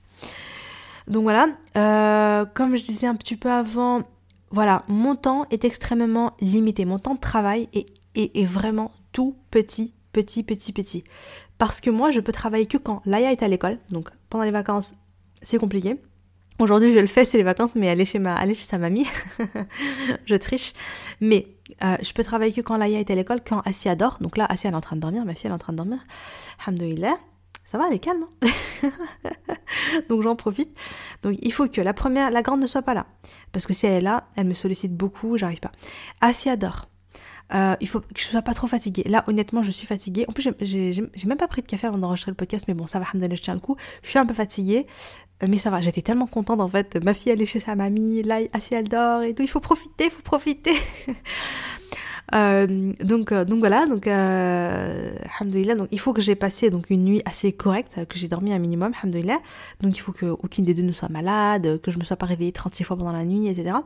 Donc 1.06 1.22
voilà, 1.22 1.48
euh, 1.76 2.44
comme 2.44 2.76
je 2.76 2.82
disais 2.82 3.06
un 3.06 3.16
petit 3.16 3.36
peu 3.36 3.50
avant, 3.50 4.02
voilà, 4.50 4.84
mon 4.88 5.16
temps 5.16 5.46
est 5.50 5.64
extrêmement 5.64 6.34
limité. 6.40 6.84
Mon 6.84 6.98
temps 6.98 7.14
de 7.14 7.20
travail 7.20 7.68
est 8.14 8.44
vraiment 8.44 8.92
tout 9.12 9.36
petit, 9.50 9.94
petit, 10.12 10.42
petit, 10.42 10.72
petit. 10.72 11.04
Parce 11.58 11.80
que 11.80 11.90
moi, 11.90 12.10
je 12.10 12.20
peux 12.20 12.32
travailler 12.32 12.66
que 12.66 12.78
quand 12.78 13.02
Laïa 13.04 13.32
est 13.32 13.42
à 13.42 13.48
l'école. 13.48 13.78
Donc 13.90 14.10
pendant 14.30 14.44
les 14.44 14.50
vacances, 14.50 14.94
c'est 15.42 15.58
compliqué. 15.58 16.00
Aujourd'hui, 16.58 16.92
je 16.92 16.98
le 16.98 17.06
fais, 17.06 17.24
c'est 17.24 17.38
les 17.38 17.44
vacances, 17.44 17.76
mais 17.76 17.88
aller 17.88 18.04
chez 18.04 18.18
ma, 18.18 18.34
aller 18.34 18.54
chez 18.54 18.64
sa 18.64 18.78
mamie. 18.78 19.06
je 20.26 20.34
triche. 20.34 20.72
Mais 21.20 21.46
euh, 21.84 21.96
je 22.02 22.12
peux 22.12 22.24
travailler 22.24 22.52
que 22.52 22.60
quand 22.60 22.76
Laïa 22.76 22.98
est 22.98 23.10
à 23.10 23.14
l'école, 23.14 23.40
quand 23.46 23.60
Assia 23.60 23.94
dort. 23.94 24.18
Donc 24.20 24.36
là, 24.36 24.48
elle 24.50 24.70
est 24.70 24.74
en 24.74 24.80
train 24.80 24.96
de 24.96 25.00
dormir, 25.00 25.24
ma 25.24 25.34
fille 25.34 25.50
est 25.50 25.54
en 25.54 25.58
train 25.58 25.72
de 25.72 25.78
dormir. 25.78 25.98
Alhamdoulilah. 26.66 27.16
Ça 27.64 27.76
va, 27.76 27.86
elle 27.88 27.94
est 27.94 27.98
calme. 27.98 28.24
Hein 28.42 28.90
Donc 30.08 30.22
j'en 30.22 30.34
profite. 30.36 30.76
Donc 31.22 31.36
il 31.42 31.52
faut 31.52 31.68
que 31.68 31.82
la 31.82 31.92
première, 31.92 32.30
la 32.30 32.42
grande 32.42 32.60
ne 32.60 32.66
soit 32.66 32.82
pas 32.82 32.94
là. 32.94 33.06
Parce 33.52 33.66
que 33.66 33.74
si 33.74 33.86
elle 33.86 33.92
est 33.92 34.00
là, 34.00 34.28
elle 34.36 34.46
me 34.46 34.54
sollicite 34.54 34.96
beaucoup, 34.96 35.36
j'arrive 35.36 35.60
pas. 35.60 35.72
Assia 36.22 36.56
dort. 36.56 36.88
Euh, 37.54 37.76
il 37.80 37.88
faut 37.88 38.00
que 38.00 38.06
je 38.16 38.24
sois 38.24 38.42
pas 38.42 38.54
trop 38.54 38.66
fatiguée. 38.66 39.04
Là, 39.06 39.24
honnêtement, 39.26 39.62
je 39.62 39.70
suis 39.70 39.86
fatiguée. 39.86 40.24
En 40.28 40.32
plus, 40.32 40.48
j'ai 40.60 41.02
même 41.26 41.38
pas 41.38 41.48
pris 41.48 41.62
de 41.62 41.66
café 41.66 41.86
avant 41.86 41.98
d'enregistrer 41.98 42.30
le 42.30 42.36
podcast, 42.36 42.66
mais 42.68 42.74
bon, 42.74 42.86
ça 42.86 42.98
va, 42.98 43.06
je 43.12 43.40
tiens 43.40 43.54
le 43.54 43.60
coup. 43.60 43.76
Je 44.02 44.08
suis 44.10 44.18
un 44.18 44.26
peu 44.26 44.34
fatiguée, 44.34 44.86
euh, 45.42 45.46
mais 45.48 45.58
ça 45.58 45.70
va. 45.70 45.80
J'étais 45.80 46.02
tellement 46.02 46.26
contente 46.26 46.60
en 46.60 46.68
fait. 46.68 47.02
Ma 47.02 47.14
fille, 47.14 47.32
elle 47.32 47.42
est 47.42 47.46
chez 47.46 47.60
sa 47.60 47.74
mamie, 47.74 48.22
là, 48.22 48.38
assis, 48.52 48.74
elle 48.74 48.88
dort 48.88 49.22
et 49.22 49.34
tout. 49.34 49.42
Il 49.42 49.48
faut 49.48 49.60
profiter, 49.60 50.04
il 50.04 50.10
faut 50.10 50.22
profiter. 50.22 50.74
Euh, 52.34 52.92
donc, 53.00 53.32
donc 53.32 53.58
voilà, 53.58 53.86
donc, 53.86 54.06
euh, 54.06 55.12
donc 55.40 55.88
il 55.90 55.98
faut 55.98 56.12
que 56.12 56.20
j'ai 56.20 56.34
passé 56.34 56.68
donc 56.68 56.90
une 56.90 57.02
nuit 57.02 57.22
assez 57.24 57.54
correcte, 57.54 58.04
que 58.06 58.18
j'ai 58.18 58.28
dormi 58.28 58.52
un 58.52 58.58
minimum, 58.58 58.92
alhamdoulilah. 59.00 59.38
Donc 59.80 59.96
il 59.96 60.00
faut 60.00 60.12
que 60.12 60.26
aucune 60.26 60.66
des 60.66 60.74
deux 60.74 60.82
ne 60.82 60.92
soit 60.92 61.08
malade, 61.08 61.80
que 61.80 61.90
je 61.90 61.98
me 61.98 62.04
sois 62.04 62.18
pas 62.18 62.26
réveillée 62.26 62.52
36 62.52 62.84
fois 62.84 62.98
pendant 62.98 63.12
la 63.12 63.24
nuit, 63.24 63.48
etc. 63.48 63.78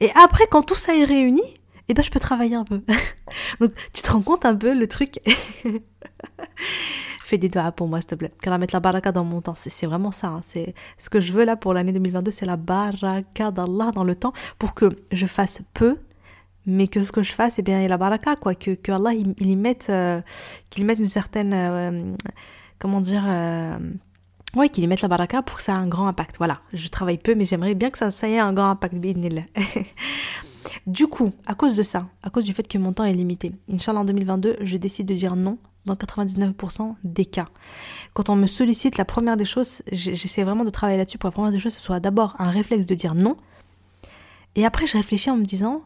Et 0.00 0.08
après, 0.14 0.44
quand 0.50 0.62
tout 0.62 0.74
ça 0.74 0.96
est 0.96 1.04
réuni, 1.04 1.42
eh 1.88 1.94
ben 1.94 2.02
je 2.02 2.10
peux 2.10 2.20
travailler 2.20 2.54
un 2.54 2.64
peu. 2.64 2.82
Donc 3.60 3.72
tu 3.92 4.02
te 4.02 4.10
rends 4.10 4.22
compte 4.22 4.44
un 4.44 4.54
peu 4.54 4.74
le 4.74 4.86
truc. 4.86 5.20
Fais 7.24 7.38
des 7.38 7.48
doigts 7.48 7.72
pour 7.72 7.88
moi 7.88 8.00
s'il 8.00 8.08
te 8.08 8.14
plaît. 8.14 8.32
Va 8.44 8.58
mettre 8.58 8.74
la 8.74 8.80
baraka 8.80 9.12
dans 9.12 9.24
mon 9.24 9.40
temps. 9.40 9.54
C'est 9.56 9.86
vraiment 9.86 10.12
ça. 10.12 10.28
Hein. 10.28 10.40
C'est 10.42 10.74
ce 10.98 11.08
que 11.08 11.20
je 11.20 11.32
veux 11.32 11.44
là 11.44 11.56
pour 11.56 11.74
l'année 11.74 11.92
2022, 11.92 12.30
c'est 12.30 12.46
la 12.46 12.56
baraka 12.56 13.50
d'Allah 13.50 13.90
dans 13.94 14.04
le 14.04 14.14
temps 14.14 14.32
pour 14.58 14.74
que 14.74 14.90
je 15.10 15.26
fasse 15.26 15.62
peu, 15.74 15.98
mais 16.66 16.88
que 16.88 17.02
ce 17.02 17.10
que 17.10 17.22
je 17.22 17.32
fasse, 17.32 17.58
eh 17.58 17.62
bien, 17.62 17.78
il 17.78 17.82
y 17.82 17.86
a 17.86 17.88
la 17.88 17.98
baraka 17.98 18.36
quoi. 18.36 18.54
Que, 18.54 18.92
Allah 18.92 19.14
il, 19.14 19.34
y 19.46 19.56
mette, 19.56 19.88
euh, 19.90 20.20
qu'il 20.70 20.84
mette 20.84 20.98
une 20.98 21.06
certaine, 21.06 21.54
euh, 21.54 22.14
comment 22.78 23.00
dire. 23.00 23.24
Euh, 23.26 23.78
Ouais, 24.54 24.68
qu'il 24.68 24.84
y 24.84 24.86
mette 24.86 25.00
la 25.00 25.08
baraka 25.08 25.40
pour 25.40 25.56
que 25.56 25.62
ça 25.62 25.72
ait 25.72 25.76
un 25.76 25.86
grand 25.86 26.06
impact. 26.06 26.36
Voilà, 26.36 26.60
je 26.74 26.88
travaille 26.88 27.16
peu, 27.16 27.34
mais 27.34 27.46
j'aimerais 27.46 27.74
bien 27.74 27.88
que 27.88 27.96
ça, 27.96 28.10
ça 28.10 28.28
ait 28.28 28.38
un 28.38 28.52
grand 28.52 28.68
impact. 28.70 28.94
Du 30.86 31.06
coup, 31.06 31.30
à 31.46 31.54
cause 31.54 31.76
de 31.76 31.82
ça, 31.82 32.08
à 32.22 32.30
cause 32.30 32.44
du 32.44 32.52
fait 32.52 32.66
que 32.66 32.78
mon 32.78 32.92
temps 32.92 33.04
est 33.04 33.14
limité, 33.14 33.52
Inch'Allah 33.70 34.00
en 34.00 34.04
2022, 34.04 34.56
je 34.60 34.76
décide 34.76 35.06
de 35.06 35.14
dire 35.14 35.36
non 35.36 35.58
dans 35.84 35.94
99% 35.94 36.94
des 37.02 37.24
cas. 37.24 37.48
Quand 38.14 38.28
on 38.28 38.36
me 38.36 38.46
sollicite, 38.46 38.98
la 38.98 39.04
première 39.04 39.36
des 39.36 39.44
choses, 39.44 39.82
j'essaie 39.90 40.44
vraiment 40.44 40.64
de 40.64 40.70
travailler 40.70 40.98
là-dessus 40.98 41.18
pour 41.18 41.28
la 41.28 41.32
première 41.32 41.52
des 41.52 41.58
choses, 41.58 41.72
ce 41.72 41.80
soit 41.80 42.00
d'abord 42.00 42.36
un 42.38 42.50
réflexe 42.50 42.86
de 42.86 42.94
dire 42.94 43.14
non. 43.14 43.36
Et 44.54 44.64
après, 44.64 44.86
je 44.86 44.96
réfléchis 44.96 45.30
en 45.30 45.36
me 45.36 45.44
disant, 45.44 45.82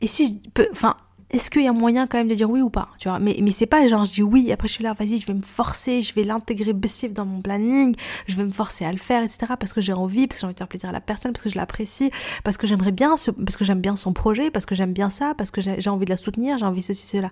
et 0.00 0.06
si 0.06 0.28
je 0.28 0.50
peux, 0.50 0.68
enfin, 0.70 0.96
est-ce 1.30 1.50
qu'il 1.50 1.62
y 1.62 1.68
a 1.68 1.72
moyen 1.72 2.06
quand 2.06 2.18
même 2.18 2.28
de 2.28 2.34
dire 2.34 2.48
oui 2.48 2.60
ou 2.60 2.70
pas 2.70 2.88
tu 2.98 3.08
vois? 3.08 3.18
Mais 3.18 3.36
mais 3.42 3.50
c'est 3.50 3.66
pas 3.66 3.86
genre 3.88 4.04
je 4.04 4.12
dis 4.12 4.22
oui 4.22 4.52
après 4.52 4.68
je 4.68 4.74
suis 4.74 4.84
là 4.84 4.92
vas-y 4.92 5.18
je 5.18 5.26
vais 5.26 5.34
me 5.34 5.42
forcer 5.42 6.00
je 6.00 6.14
vais 6.14 6.22
l'intégrer 6.22 6.72
baissif 6.72 7.12
dans 7.12 7.26
mon 7.26 7.40
planning 7.40 7.96
je 8.28 8.36
vais 8.36 8.44
me 8.44 8.52
forcer 8.52 8.84
à 8.84 8.92
le 8.92 8.98
faire 8.98 9.22
etc 9.24 9.54
parce 9.58 9.72
que 9.72 9.80
j'ai 9.80 9.92
envie 9.92 10.26
parce 10.28 10.36
que 10.36 10.40
j'ai 10.42 10.46
envie 10.46 10.54
de 10.54 10.58
faire 10.58 10.68
plaisir 10.68 10.88
à 10.88 10.92
la 10.92 11.00
personne 11.00 11.32
parce 11.32 11.42
que 11.42 11.50
je 11.50 11.56
l'apprécie 11.56 12.10
parce 12.44 12.56
que 12.56 12.66
j'aimerais 12.66 12.92
bien 12.92 13.16
parce 13.44 13.56
que 13.56 13.64
j'aime 13.64 13.80
bien 13.80 13.96
son 13.96 14.12
projet 14.12 14.50
parce 14.50 14.66
que 14.66 14.74
j'aime 14.74 14.92
bien 14.92 15.10
ça 15.10 15.34
parce 15.36 15.50
que 15.50 15.60
j'ai 15.60 15.90
envie 15.90 16.04
de 16.04 16.10
la 16.10 16.16
soutenir 16.16 16.58
j'ai 16.58 16.66
envie 16.66 16.82
ceci 16.82 17.06
cela. 17.06 17.30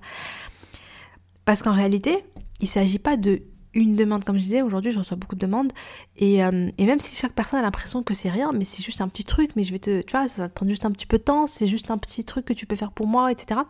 Parce 1.45 1.63
qu'en 1.63 1.73
réalité 1.73 2.25
il 2.61 2.69
s'agit 2.69 2.99
pas 2.99 3.17
de 3.17 3.43
une 3.75 3.97
demande, 3.97 4.25
comme 4.25 4.37
je 4.37 4.43
disais, 4.43 4.63
aujourd'hui 4.63 4.93
je 4.93 4.99
reçois 4.99 5.17
beaucoup 5.17 5.35
de 5.35 5.41
demandes, 5.41 5.73
et, 6.17 6.45
euh, 6.45 6.71
et 6.79 6.87
même 6.87 7.01
si 7.01 7.15
chaque 7.15 7.33
personne 7.33 7.59
a 7.59 7.63
l'impression 7.63 8.03
que 8.03 8.15
c'est 8.15 8.31
rien, 8.31 8.53
mais 8.53 8.65
c'est 8.65 8.83
juste 8.83 9.01
un 9.01 9.09
petit 9.09 9.25
truc, 9.25 9.51
mais 9.57 9.65
je 9.65 9.73
vais 9.73 9.79
te, 9.79 10.03
tu 10.03 10.17
vois, 10.17 10.29
ça 10.29 10.43
va 10.43 10.49
te 10.49 10.55
prendre 10.55 10.71
juste 10.71 10.85
un 10.85 10.91
petit 10.91 11.07
peu 11.07 11.19
de 11.19 11.23
temps, 11.23 11.47
c'est 11.47 11.67
juste 11.67 11.91
un 11.91 11.99
petit 11.99 12.25
truc 12.25 12.45
que 12.45 12.53
tu 12.53 12.67
peux 12.67 12.77
faire 12.77 12.93
pour 12.93 13.07
moi, 13.07 13.33
etc. 13.33 13.61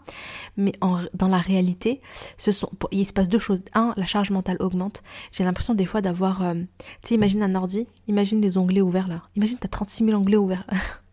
Mais 0.56 0.72
dans 1.14 1.28
la 1.28 1.38
réalité, 1.38 2.00
ce 2.36 2.52
sont, 2.52 2.70
il 2.90 3.06
se 3.06 3.12
passe 3.12 3.28
deux 3.28 3.38
choses. 3.38 3.60
Un, 3.74 3.94
la 3.96 4.06
charge 4.06 4.30
mentale 4.30 4.56
augmente. 4.60 5.02
J'ai 5.32 5.44
l'impression 5.44 5.74
des 5.74 5.86
fois 5.86 6.00
d'avoir, 6.00 6.42
euh, 6.42 6.54
tu 7.02 7.08
sais, 7.08 7.14
imagine 7.14 7.42
un 7.42 7.54
ordi, 7.54 7.86
imagine 8.08 8.40
les 8.40 8.58
onglets 8.58 8.80
ouverts 8.80 9.08
là, 9.08 9.22
imagine 9.36 9.58
t'as 9.58 9.68
36 9.68 10.04
000 10.04 10.20
onglets 10.20 10.36
ouverts. 10.36 10.66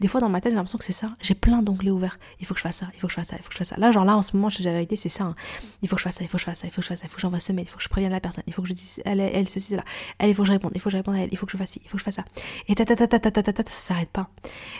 Des 0.00 0.08
fois, 0.08 0.20
dans 0.20 0.30
ma 0.30 0.40
tête, 0.40 0.52
j'ai 0.52 0.56
l'impression 0.56 0.78
que 0.78 0.84
c'est 0.84 0.92
ça. 0.92 1.10
J'ai 1.20 1.34
plein 1.34 1.62
d'onglets 1.62 1.90
ouverts. 1.90 2.18
Il 2.40 2.46
faut 2.46 2.54
que 2.54 2.60
je 2.60 2.62
fasse 2.62 2.76
ça, 2.76 2.88
il 2.94 3.00
faut 3.00 3.06
que 3.06 3.12
je 3.12 3.16
fasse 3.16 3.28
ça, 3.28 3.36
il 3.38 3.42
faut 3.42 3.48
que 3.48 3.54
je 3.54 3.58
fasse 3.58 3.68
ça. 3.68 3.76
Là, 3.76 3.90
genre 3.90 4.04
là, 4.04 4.16
en 4.16 4.22
ce 4.22 4.34
moment, 4.34 4.48
je 4.48 4.62
la 4.62 4.72
vérité, 4.72 4.96
c'est 4.96 5.10
ça. 5.10 5.34
Il 5.82 5.88
faut 5.88 5.96
que 5.96 6.00
je 6.00 6.04
fasse 6.04 6.16
ça, 6.16 6.24
il 6.24 6.28
faut 6.28 6.38
que 6.38 6.40
je 6.40 6.46
fasse 6.46 6.60
ça, 6.60 6.66
il 6.66 6.70
faut 6.70 6.76
que 6.76 6.82
je 6.82 6.88
fasse 6.88 7.00
ça, 7.00 7.06
il 7.06 7.10
faut 7.10 7.16
que 7.16 7.20
j'envoie 7.20 7.40
ce 7.40 7.52
mail, 7.52 7.66
il 7.66 7.70
faut 7.70 7.76
que 7.76 7.82
je 7.82 7.88
prévienne 7.88 8.12
la 8.12 8.20
personne, 8.20 8.44
il 8.46 8.52
faut 8.52 8.62
que 8.62 8.68
je 8.68 8.72
dise 8.72 9.02
elle, 9.04 9.20
elle, 9.20 9.48
ceci, 9.48 9.72
cela. 9.72 9.84
Elle, 10.18 10.30
il 10.30 10.34
faut 10.34 10.42
que 10.42 10.48
je 10.48 10.52
réponde, 10.52 10.72
il 10.74 10.80
faut 10.80 10.88
que 10.88 10.92
je 10.92 10.96
réponde 10.96 11.16
à 11.16 11.18
elle, 11.18 11.28
il 11.30 11.36
faut 11.36 11.46
que 11.46 11.52
je 11.52 11.58
fasse 11.58 11.70
ci, 11.70 11.82
il 11.84 11.88
faut 11.88 11.96
que 11.96 12.00
je 12.00 12.04
fasse 12.04 12.16
ça. 12.16 12.24
Et 12.68 12.74
ta 12.74 12.84
ta 12.84 12.96
ta 12.96 13.06
ta 13.06 13.18
ta 13.18 13.30
ta 13.30 13.42
ta, 13.42 13.52
ta 13.52 13.70
ça 13.70 13.78
s'arrête 13.78 14.10
pas. 14.10 14.30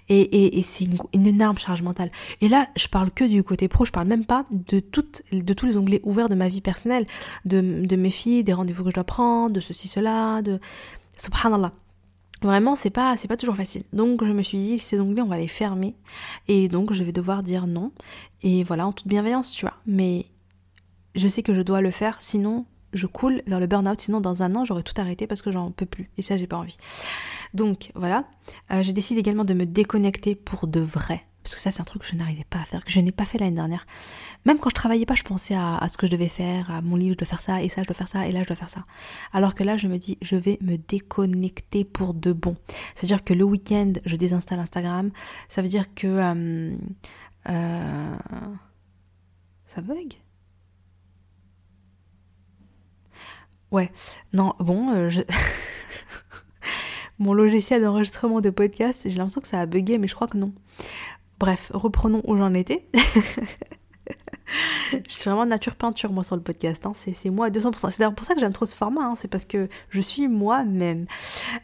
Et, 0.08 0.58
et, 0.58 0.62
c'est 0.62 0.84
une, 0.84 0.98
une, 1.12 1.26
énorme 1.26 1.58
charge 1.58 1.82
mentale. 1.82 2.10
Et 2.40 2.48
là, 2.48 2.68
je 2.76 2.88
parle 2.88 3.10
que 3.10 3.24
du 3.24 3.42
côté 3.44 3.68
pro, 3.68 3.84
je 3.84 3.92
parle 3.92 4.08
même 4.08 4.24
pas 4.24 4.46
de, 4.50 4.80
toutes, 4.80 5.22
de 5.32 5.52
tous 5.52 5.66
les 5.66 5.76
onglets 5.76 6.00
ouverts 6.02 6.28
de 6.28 6.34
ma 6.34 6.48
vie 6.48 6.60
personnelle, 6.60 7.06
de, 7.44 7.84
de 7.84 7.96
mes 7.96 8.10
filles, 8.10 8.44
des 8.44 8.52
rendez-vous 8.52 8.84
que 8.84 8.90
je 8.90 8.94
dois 8.94 9.04
prendre, 9.04 9.52
de 9.52 9.60
ceci, 9.60 9.88
cela, 9.88 10.42
de. 10.42 10.60
Subhanallah. 11.18 11.72
Vraiment, 12.43 12.74
c'est 12.74 12.91
pas, 12.91 13.16
c'est 13.16 13.28
pas 13.28 13.36
toujours 13.36 13.57
facile. 13.57 13.82
Donc, 13.93 14.24
je 14.24 14.32
me 14.32 14.43
suis 14.43 14.59
dit, 14.59 14.78
ces 14.78 14.99
onglets, 15.01 15.22
on 15.22 15.28
va 15.28 15.38
les 15.38 15.49
fermer. 15.49 15.95
Et 16.49 16.68
donc, 16.68 16.93
je 16.93 17.05
vais 17.05 17.12
devoir 17.12 17.43
dire 17.43 17.66
non. 17.66 17.93
Et 18.43 18.64
voilà, 18.64 18.86
en 18.86 18.93
toute 18.93 19.09
bienveillance, 19.09 19.53
tu 19.53 19.66
vois. 19.66 19.74
Mais 19.86 20.26
je 21.14 21.28
sais 21.28 21.43
que 21.43 21.53
je 21.53 21.61
dois 21.61 21.80
le 21.82 21.91
faire, 21.91 22.20
sinon, 22.20 22.66
je 22.93 23.07
coule 23.07 23.43
vers 23.47 23.61
le 23.61 23.66
burn-out. 23.66 24.01
Sinon, 24.01 24.20
dans 24.20 24.43
un 24.43 24.55
an, 24.57 24.64
j'aurais 24.64 24.82
tout 24.82 24.99
arrêté 24.99 25.26
parce 25.26 25.43
que 25.43 25.53
j'en 25.53 25.70
peux 25.70 25.86
plus. 25.86 26.11
Et 26.16 26.22
ça, 26.22 26.36
j'ai 26.36 26.47
pas 26.47 26.57
envie. 26.57 26.78
Donc, 27.53 27.93
voilà. 27.95 28.24
Euh, 28.70 28.82
je 28.82 28.93
décide 28.93 29.18
également 29.18 29.45
de 29.45 29.55
me 29.55 29.66
déconnecter 29.66 30.34
pour 30.34 30.66
de 30.66 30.80
vrai 30.80 31.26
parce 31.43 31.55
que 31.55 31.61
ça, 31.61 31.70
c'est 31.70 31.80
un 31.80 31.84
truc 31.84 32.03
que 32.03 32.09
je 32.09 32.16
n'arrivais 32.16 32.45
pas 32.49 32.59
à 32.59 32.64
faire, 32.64 32.84
que 32.84 32.91
je 32.91 33.01
n'ai 33.01 33.12
pas 33.12 33.24
fait 33.24 33.38
l'année 33.38 33.57
dernière. 33.57 33.86
Même 34.45 34.59
quand 34.59 34.68
je 34.68 34.74
travaillais 34.74 35.07
pas, 35.07 35.14
je 35.14 35.22
pensais 35.22 35.55
à, 35.55 35.86
ce 35.91 35.97
que 35.97 36.07
je 36.07 36.12
devais 36.12 36.28
faire, 36.28 36.70
à 36.70 36.82
mon 36.82 36.97
livre, 36.97 37.14
je 37.14 37.18
dois 37.18 37.26
faire 37.26 37.41
ça, 37.41 37.62
et 37.62 37.68
ça, 37.68 37.82
je 37.82 37.86
dois 37.86 37.95
faire 37.95 38.09
ça, 38.09 38.26
et 38.26 38.32
là, 38.32 38.43
je 38.43 38.49
dois 38.49 38.57
faire 38.57 38.68
ça. 38.68 38.84
Alors 39.32 39.55
que 39.55 39.64
là, 39.64 39.76
je 39.76 39.86
me 39.86 39.97
dis, 39.97 40.18
je 40.20 40.36
vais 40.36 40.59
me 40.61 40.76
déconnecter 40.76 41.84
pour 41.84 42.12
de 42.12 42.32
bon. 42.32 42.57
C'est-à-dire 42.95 43.24
que 43.24 43.32
le 43.32 43.45
week-end, 43.45 43.95
je 44.05 44.16
désinstalle 44.16 44.61
Instagram. 44.61 45.11
Ça 45.49 45.62
veut 45.62 45.68
dire 45.68 45.95
que... 45.95 46.07
Euh, 46.07 46.76
euh, 47.49 48.16
ça 49.66 49.80
bug? 49.80 50.14
Ouais, 53.70 53.91
non, 54.32 54.55
bon, 54.59 54.91
euh, 54.91 55.09
je... 55.09 55.20
mon 57.20 57.34
logiciel 57.34 57.82
d'enregistrement 57.82 58.41
de 58.41 58.51
podcast, 58.51 59.03
j'ai 59.05 59.16
l'impression 59.16 59.41
que 59.41 59.47
ça 59.47 59.61
a 59.61 59.66
bugué, 59.66 59.99
mais 59.99 60.09
je 60.09 60.14
crois 60.14 60.26
que 60.26 60.38
non. 60.38 60.53
Bref, 61.41 61.72
reprenons 61.72 62.20
où 62.24 62.36
j'en 62.36 62.53
étais. 62.53 62.86
je 64.93 64.99
suis 65.09 65.24
vraiment 65.24 65.47
nature 65.47 65.74
peinture 65.74 66.12
moi 66.12 66.22
sur 66.22 66.36
le 66.36 66.43
podcast, 66.43 66.84
hein. 66.84 66.93
c'est 66.95 67.30
moi 67.30 67.47
à 67.47 67.51
200%. 67.51 67.91
C'est 67.91 67.99
d'ailleurs 67.99 68.14
pour 68.14 68.26
ça 68.26 68.34
que 68.34 68.41
j'aime 68.41 68.53
trop 68.53 68.66
ce 68.66 68.76
format, 68.76 69.07
hein. 69.07 69.14
c'est 69.16 69.28
parce 69.28 69.47
que 69.47 69.70
je 69.88 70.03
suis 70.03 70.28
moi-même. 70.28 71.07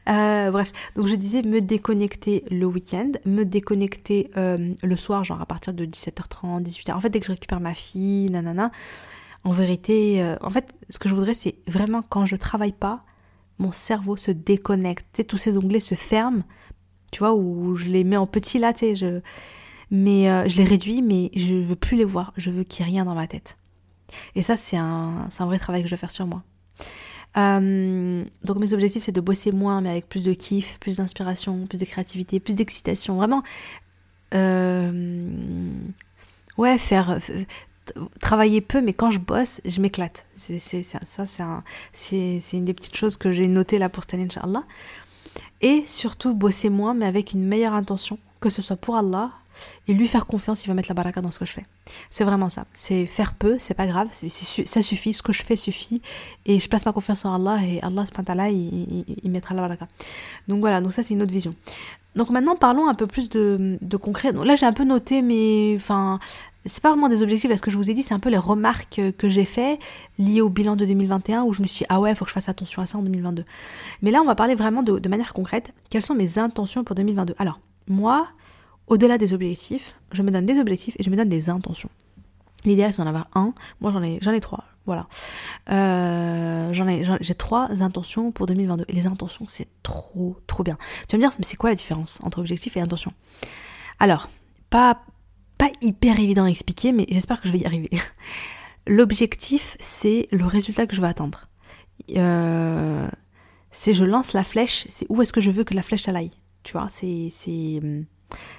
Euh, 0.08 0.50
bref, 0.50 0.72
donc 0.96 1.08
je 1.08 1.14
disais 1.14 1.42
me 1.42 1.60
déconnecter 1.60 2.44
le 2.50 2.64
week-end, 2.64 3.12
me 3.26 3.44
déconnecter 3.44 4.30
euh, 4.38 4.72
le 4.82 4.96
soir, 4.96 5.24
genre 5.24 5.42
à 5.42 5.46
partir 5.46 5.74
de 5.74 5.84
17h30, 5.84 6.62
18h. 6.62 6.94
En 6.94 7.00
fait, 7.00 7.10
dès 7.10 7.20
que 7.20 7.26
je 7.26 7.32
récupère 7.32 7.60
ma 7.60 7.74
fille, 7.74 8.30
nanana, 8.30 8.70
en 9.44 9.50
vérité, 9.50 10.22
euh, 10.22 10.36
en 10.40 10.50
fait, 10.50 10.74
ce 10.88 10.98
que 10.98 11.10
je 11.10 11.14
voudrais, 11.14 11.34
c'est 11.34 11.56
vraiment 11.66 12.00
quand 12.00 12.24
je 12.24 12.36
travaille 12.36 12.72
pas, 12.72 13.04
mon 13.58 13.72
cerveau 13.72 14.16
se 14.16 14.30
déconnecte, 14.30 15.26
tous 15.26 15.36
ces 15.36 15.58
onglets 15.58 15.80
se 15.80 15.94
ferment, 15.94 16.44
tu 17.12 17.18
vois, 17.18 17.34
où 17.34 17.76
je 17.76 17.88
les 17.88 18.04
mets 18.04 18.16
en 18.16 18.26
petit 18.26 18.58
là, 18.58 18.72
tu 18.72 18.80
sais, 18.80 18.96
je 18.96 19.20
mais 19.90 20.30
euh, 20.30 20.48
je 20.48 20.56
les 20.56 20.64
réduis, 20.64 21.02
mais 21.02 21.30
je 21.34 21.54
veux 21.54 21.76
plus 21.76 21.96
les 21.96 22.04
voir. 22.04 22.32
Je 22.36 22.50
veux 22.50 22.64
qu'il 22.64 22.84
n'y 22.84 22.90
ait 22.90 22.94
rien 22.94 23.04
dans 23.04 23.14
ma 23.14 23.26
tête. 23.26 23.58
Et 24.34 24.42
ça, 24.42 24.56
c'est 24.56 24.76
un, 24.76 25.28
un 25.38 25.46
vrai 25.46 25.58
travail 25.58 25.82
que 25.82 25.88
je 25.88 25.92
dois 25.92 25.98
faire 25.98 26.10
sur 26.10 26.26
moi. 26.26 26.42
Euh, 27.36 28.24
donc 28.44 28.58
mes 28.58 28.72
objectifs, 28.72 29.04
c'est 29.04 29.12
de 29.12 29.20
bosser 29.20 29.52
moins, 29.52 29.80
mais 29.80 29.90
avec 29.90 30.08
plus 30.08 30.24
de 30.24 30.32
kiff, 30.32 30.78
plus 30.80 30.96
d'inspiration, 30.96 31.66
plus 31.66 31.78
de 31.78 31.84
créativité, 31.84 32.40
plus 32.40 32.54
d'excitation. 32.54 33.16
Vraiment, 33.16 33.42
euh, 34.34 35.70
ouais, 36.56 36.78
faire 36.78 37.18
travailler 38.20 38.60
peu, 38.60 38.80
mais 38.80 38.92
quand 38.92 39.10
je 39.10 39.18
bosse, 39.18 39.60
je 39.64 39.80
m'éclate. 39.80 40.26
C'est 40.34 40.58
ça, 40.58 41.60
c'est 41.92 42.40
une 42.52 42.64
des 42.64 42.74
petites 42.74 42.96
choses 42.96 43.16
que 43.16 43.32
j'ai 43.32 43.48
notées 43.48 43.78
là 43.78 43.88
pour 43.88 44.02
cette 44.04 44.14
année, 44.14 44.24
Inch'Allah. 44.24 44.64
Et 45.60 45.84
surtout, 45.86 46.34
bosser 46.34 46.70
moins, 46.70 46.94
mais 46.94 47.06
avec 47.06 47.32
une 47.32 47.44
meilleure 47.44 47.74
intention, 47.74 48.18
que 48.40 48.50
ce 48.50 48.62
soit 48.62 48.76
pour 48.76 48.96
Allah, 48.96 49.32
et 49.88 49.94
lui 49.94 50.08
faire 50.08 50.26
confiance, 50.26 50.64
il 50.64 50.68
va 50.68 50.74
mettre 50.74 50.88
la 50.88 50.94
baraka 50.94 51.20
dans 51.20 51.30
ce 51.30 51.38
que 51.38 51.46
je 51.46 51.52
fais. 51.52 51.64
C'est 52.10 52.24
vraiment 52.24 52.48
ça. 52.48 52.66
C'est 52.74 53.06
faire 53.06 53.34
peu, 53.34 53.56
c'est 53.58 53.74
pas 53.74 53.86
grave, 53.86 54.08
ça 54.12 54.82
suffit, 54.82 55.14
ce 55.14 55.22
que 55.22 55.32
je 55.32 55.42
fais 55.42 55.56
suffit, 55.56 56.02
et 56.44 56.58
je 56.58 56.68
place 56.68 56.86
ma 56.86 56.92
confiance 56.92 57.24
en 57.24 57.34
Allah, 57.34 57.62
et 57.64 57.80
Allah, 57.82 58.04
ce 58.06 58.50
il, 58.50 59.04
il, 59.08 59.16
il 59.22 59.30
mettra 59.30 59.54
la 59.54 59.62
baraka. 59.62 59.88
Donc 60.48 60.60
voilà, 60.60 60.80
donc 60.80 60.92
ça 60.92 61.02
c'est 61.02 61.14
une 61.14 61.22
autre 61.22 61.32
vision. 61.32 61.52
Donc 62.16 62.30
maintenant, 62.30 62.56
parlons 62.56 62.88
un 62.88 62.94
peu 62.94 63.06
plus 63.06 63.28
de, 63.28 63.96
concret. 63.98 64.32
Là, 64.32 64.54
j'ai 64.54 64.66
un 64.66 64.72
peu 64.72 64.84
noté, 64.84 65.20
mais 65.20 65.74
enfin, 65.76 66.18
c'est 66.64 66.82
pas 66.82 66.88
vraiment 66.88 67.10
des 67.10 67.22
objectifs, 67.22 67.48
parce 67.48 67.60
que 67.60 67.70
je 67.70 67.76
vous 67.76 67.90
ai 67.90 67.94
dit, 67.94 68.02
c'est 68.02 68.14
un 68.14 68.18
peu 68.18 68.30
les 68.30 68.38
remarques 68.38 69.00
que 69.18 69.28
j'ai 69.28 69.44
fait 69.44 69.78
liées 70.18 70.40
au 70.40 70.48
bilan 70.48 70.76
de 70.76 70.86
2021 70.86 71.42
où 71.42 71.52
je 71.52 71.60
me 71.60 71.66
suis 71.66 71.80
dit, 71.80 71.86
ah 71.90 72.00
ouais, 72.00 72.14
faut 72.14 72.24
que 72.24 72.30
je 72.30 72.34
fasse 72.34 72.48
attention 72.48 72.80
à 72.80 72.86
ça 72.86 72.96
en 72.96 73.02
2022. 73.02 73.44
Mais 74.00 74.10
là, 74.10 74.22
on 74.22 74.24
va 74.24 74.34
parler 74.34 74.54
vraiment 74.54 74.82
de 74.82 75.08
manière 75.08 75.34
concrète. 75.34 75.74
Quelles 75.90 76.02
sont 76.02 76.14
mes 76.14 76.38
intentions 76.38 76.84
pour 76.84 76.96
2022 76.96 77.34
Alors, 77.38 77.60
moi, 77.86 78.28
au-delà 78.86 79.18
des 79.18 79.32
objectifs, 79.32 79.94
je 80.12 80.22
me 80.22 80.30
donne 80.30 80.46
des 80.46 80.58
objectifs 80.58 80.96
et 80.98 81.02
je 81.02 81.10
me 81.10 81.16
donne 81.16 81.28
des 81.28 81.50
intentions. 81.50 81.90
L'idéal, 82.64 82.92
c'est 82.92 83.02
d'en 83.02 83.08
avoir 83.08 83.28
un. 83.34 83.54
Moi, 83.80 83.92
j'en 83.92 84.02
ai, 84.02 84.18
ai 84.18 84.40
trois. 84.40 84.64
Voilà. 84.86 85.08
Euh, 85.70 86.72
j'en 86.72 86.88
ai, 86.88 87.04
j'ai 87.20 87.34
trois 87.34 87.82
intentions 87.82 88.32
pour 88.32 88.46
2022. 88.46 88.84
Et 88.88 88.92
les 88.92 89.06
intentions, 89.06 89.44
c'est 89.46 89.68
trop, 89.82 90.36
trop 90.46 90.62
bien. 90.62 90.76
Tu 91.08 91.16
vas 91.16 91.18
me 91.18 91.28
dire, 91.28 91.36
mais 91.38 91.44
c'est 91.44 91.56
quoi 91.56 91.70
la 91.70 91.76
différence 91.76 92.20
entre 92.22 92.38
objectif 92.38 92.76
et 92.76 92.80
intention? 92.80 93.12
Alors, 93.98 94.28
pas, 94.70 95.02
pas 95.58 95.70
hyper 95.80 96.18
évident 96.18 96.44
à 96.44 96.48
expliquer, 96.48 96.92
mais 96.92 97.06
j'espère 97.08 97.40
que 97.40 97.48
je 97.48 97.52
vais 97.52 97.58
y 97.58 97.66
arriver. 97.66 97.90
L'objectif, 98.86 99.76
c'est 99.80 100.28
le 100.30 100.46
résultat 100.46 100.86
que 100.86 100.94
je 100.94 101.00
veux 101.00 101.08
atteindre. 101.08 101.48
Euh, 102.16 103.08
c'est 103.70 103.94
je 103.94 104.04
lance 104.04 104.32
la 104.32 104.44
flèche, 104.44 104.86
c'est 104.90 105.06
où 105.08 105.22
est-ce 105.22 105.32
que 105.32 105.40
je 105.40 105.50
veux 105.50 105.64
que 105.64 105.74
la 105.74 105.82
flèche 105.82 106.08
aille? 106.08 106.30
Tu 106.62 106.72
vois, 106.72 106.88
c'est, 106.88 107.28
c'est, 107.30 107.80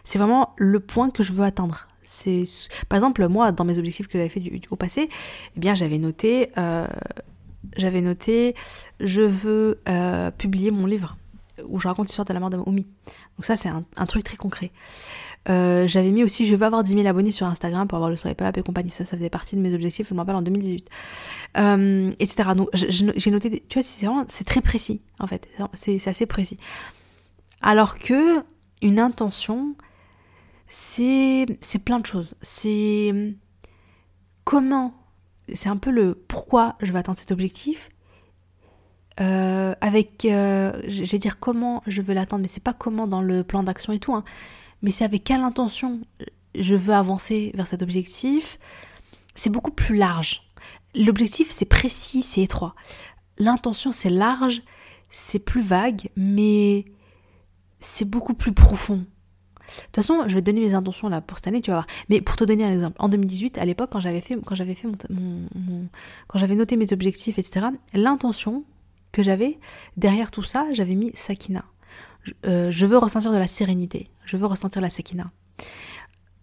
c'est 0.03 0.19
vraiment 0.19 0.53
le 0.57 0.79
point 0.79 1.09
que 1.09 1.23
je 1.23 1.33
veux 1.33 1.43
atteindre. 1.43 1.87
C'est, 2.07 2.45
par 2.87 2.95
exemple, 2.95 3.27
moi, 3.27 3.51
dans 3.51 3.65
mes 3.65 3.77
objectifs 3.77 4.07
que 4.07 4.17
j'avais 4.17 4.29
fait 4.29 4.39
du, 4.39 4.61
au 4.71 4.77
passé, 4.77 5.09
eh 5.55 5.59
bien, 5.59 5.75
j'avais 5.75 5.97
noté, 5.97 6.51
euh, 6.57 6.87
j'avais 7.75 7.99
noté, 7.99 8.55
je 9.01 9.21
veux 9.21 9.81
euh, 9.89 10.31
publier 10.31 10.71
mon 10.71 10.85
livre 10.85 11.17
où 11.67 11.79
je 11.79 11.87
raconte 11.87 12.07
l'histoire 12.07 12.25
de 12.25 12.33
la 12.33 12.39
mort 12.39 12.49
de. 12.49 12.55
Donc 12.55 12.85
ça, 13.41 13.57
c'est 13.57 13.67
un, 13.67 14.05
truc 14.05 14.23
très 14.23 14.37
concret. 14.37 14.71
Euh, 15.49 15.85
j'avais 15.85 16.11
mis 16.11 16.23
aussi, 16.23 16.45
je 16.45 16.55
veux 16.55 16.65
avoir 16.65 16.83
10 16.83 16.93
000 16.93 17.07
abonnés 17.07 17.31
sur 17.31 17.45
Instagram 17.45 17.87
pour 17.87 17.97
avoir 17.97 18.09
le 18.09 18.15
swipe 18.15 18.41
up 18.41 18.57
et 18.57 18.63
compagnie. 18.63 18.91
Ça, 18.91 19.03
ça 19.03 19.17
faisait 19.17 19.29
partie 19.29 19.57
de 19.57 19.61
mes 19.61 19.73
objectifs, 19.73 20.07
je 20.07 20.13
me 20.13 20.19
rappelle, 20.19 20.35
en 20.35 20.41
2018. 20.41 20.89
etc. 22.19 22.49
Donc, 22.55 22.69
j'ai 22.73 23.31
noté, 23.31 23.63
tu 23.67 23.79
vois, 23.79 23.83
c'est 23.83 24.05
vraiment, 24.05 24.23
c'est 24.29 24.45
très 24.45 24.61
précis, 24.61 25.01
en 25.19 25.27
fait. 25.27 25.45
C'est 25.73 26.07
assez 26.07 26.25
précis. 26.25 26.57
Alors 27.61 27.97
que 27.99 28.43
une 28.81 28.99
intention, 28.99 29.75
c'est 30.67 31.47
plein 31.83 31.99
de 31.99 32.05
choses. 32.05 32.35
C'est 32.41 33.13
comment, 34.43 34.93
c'est 35.53 35.69
un 35.69 35.77
peu 35.77 35.91
le 35.91 36.15
pourquoi 36.15 36.75
je 36.81 36.91
vais 36.91 36.99
atteindre 36.99 37.17
cet 37.17 37.31
objectif. 37.31 37.89
Euh, 39.19 39.73
avec, 39.81 40.25
euh, 40.25 40.79
je 40.87 41.03
vais 41.03 41.17
dire 41.17 41.39
comment 41.39 41.81
je 41.87 42.01
veux 42.01 42.13
l'atteindre, 42.13 42.43
mais 42.43 42.47
c'est 42.47 42.63
pas 42.63 42.73
comment 42.73 43.07
dans 43.07 43.21
le 43.21 43.43
plan 43.43 43.63
d'action 43.63 43.91
et 43.91 43.99
tout, 43.99 44.13
hein, 44.13 44.23
mais 44.83 44.91
c'est 44.91 45.05
avec 45.05 45.23
quelle 45.23 45.41
intention 45.41 46.01
je 46.53 46.75
veux 46.75 46.93
avancer 46.93 47.51
vers 47.55 47.65
cet 47.65 47.81
objectif. 47.81 48.59
C'est 49.33 49.49
beaucoup 49.49 49.71
plus 49.71 49.95
large. 49.95 50.43
L'objectif 50.93 51.49
c'est 51.49 51.65
précis, 51.65 52.21
c'est 52.21 52.41
étroit. 52.41 52.75
L'intention 53.39 53.91
c'est 53.91 54.11
large, 54.11 54.61
c'est 55.09 55.39
plus 55.39 55.61
vague, 55.61 56.09
mais 56.15 56.85
c'est 57.79 58.05
beaucoup 58.05 58.33
plus 58.33 58.53
profond. 58.53 58.97
De 59.67 59.83
toute 59.87 59.95
façon, 59.97 60.23
je 60.27 60.35
vais 60.35 60.41
te 60.41 60.45
donner 60.45 60.61
mes 60.61 60.73
intentions 60.73 61.09
là 61.09 61.19
pour 61.19 61.37
cette 61.37 61.47
année, 61.47 61.61
tu 61.61 61.71
vas 61.71 61.77
voir. 61.77 61.87
Mais 62.09 62.21
pour 62.21 62.35
te 62.37 62.43
donner 62.43 62.63
un 62.63 62.71
exemple, 62.71 62.95
en 62.99 63.09
2018, 63.09 63.57
à 63.57 63.65
l'époque, 63.65 63.89
quand 63.91 63.99
j'avais 63.99 64.21
fait, 64.21 64.37
quand 64.45 64.55
j'avais 64.55 64.75
fait 64.75 64.87
mon, 64.87 65.87
quand 66.27 66.39
j'avais 66.39 66.55
noté 66.55 66.77
mes 66.77 66.93
objectifs, 66.93 67.37
etc., 67.37 67.67
l'intention 67.93 68.63
que 69.11 69.23
j'avais 69.23 69.59
derrière 69.97 70.31
tout 70.31 70.43
ça, 70.43 70.67
j'avais 70.71 70.95
mis 70.95 71.11
Sakina. 71.15 71.65
Je, 72.23 72.33
euh, 72.45 72.87
veux 72.87 72.97
ressentir 72.97 73.31
de 73.31 73.37
la 73.37 73.47
sérénité. 73.47 74.09
Je 74.25 74.37
veux 74.37 74.45
ressentir 74.45 74.81
la 74.81 74.89
Sakina. 74.89 75.31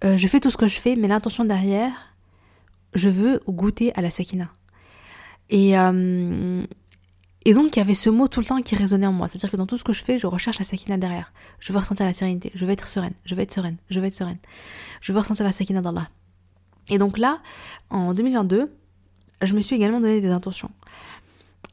Euh, 0.05 0.17
je 0.17 0.27
fais 0.27 0.41
tout 0.41 0.51
ce 0.51 0.57
que 0.57 0.67
je 0.67 0.79
fais, 0.79 0.97
mais 0.97 1.09
l'intention 1.09 1.45
derrière, 1.45 2.15
je 2.95 3.09
veux 3.09 3.41
goûter 3.49 3.95
à 3.95 4.03
la 4.03 4.11
Sakina. 4.11 4.51
Et 5.51 5.79
euh, 5.79 6.65
et 7.45 7.53
donc, 7.53 7.77
il 7.77 7.79
y 7.79 7.83
avait 7.83 7.95
ce 7.95 8.09
mot 8.09 8.27
tout 8.27 8.41
le 8.41 8.47
temps 8.47 8.63
qui 8.63 8.75
résonnait 8.75 9.07
en 9.07 9.13
moi. 9.13 9.29
C'est-à-dire 9.29 9.51
que 9.51 9.57
dans 9.57 9.67
tout 9.67 9.77
ce 9.77 9.85
que 9.85 9.93
je 9.93 10.03
fais, 10.03 10.19
je 10.19 10.27
recherche 10.27 10.59
la 10.59 10.65
sakina 10.65 10.97
derrière. 10.97 11.33
Je 11.61 11.73
veux 11.73 11.79
ressentir 11.79 12.07
la 12.07 12.15
sérénité. 12.15 12.51
Je 12.55 12.65
veux 12.65 12.73
être 12.73 12.89
sereine. 12.89 13.13
Je 13.27 13.35
veux 13.35 13.43
être 13.43 13.53
sereine. 13.53 13.77
Je 13.91 14.01
veux 14.01 14.07
être 14.07 14.15
sereine. 14.15 14.39
Je 15.03 15.13
veux 15.13 15.19
ressentir 15.19 15.45
la 15.45 15.53
sakina 15.53 15.83
d'Allah. 15.83 16.09
Et 16.89 16.97
donc 16.97 17.19
là, 17.19 17.41
en 17.91 18.15
2022, 18.15 18.73
je 19.43 19.55
me 19.55 19.61
suis 19.61 19.77
également 19.77 20.01
donné 20.01 20.21
des 20.21 20.31
intentions. 20.31 20.71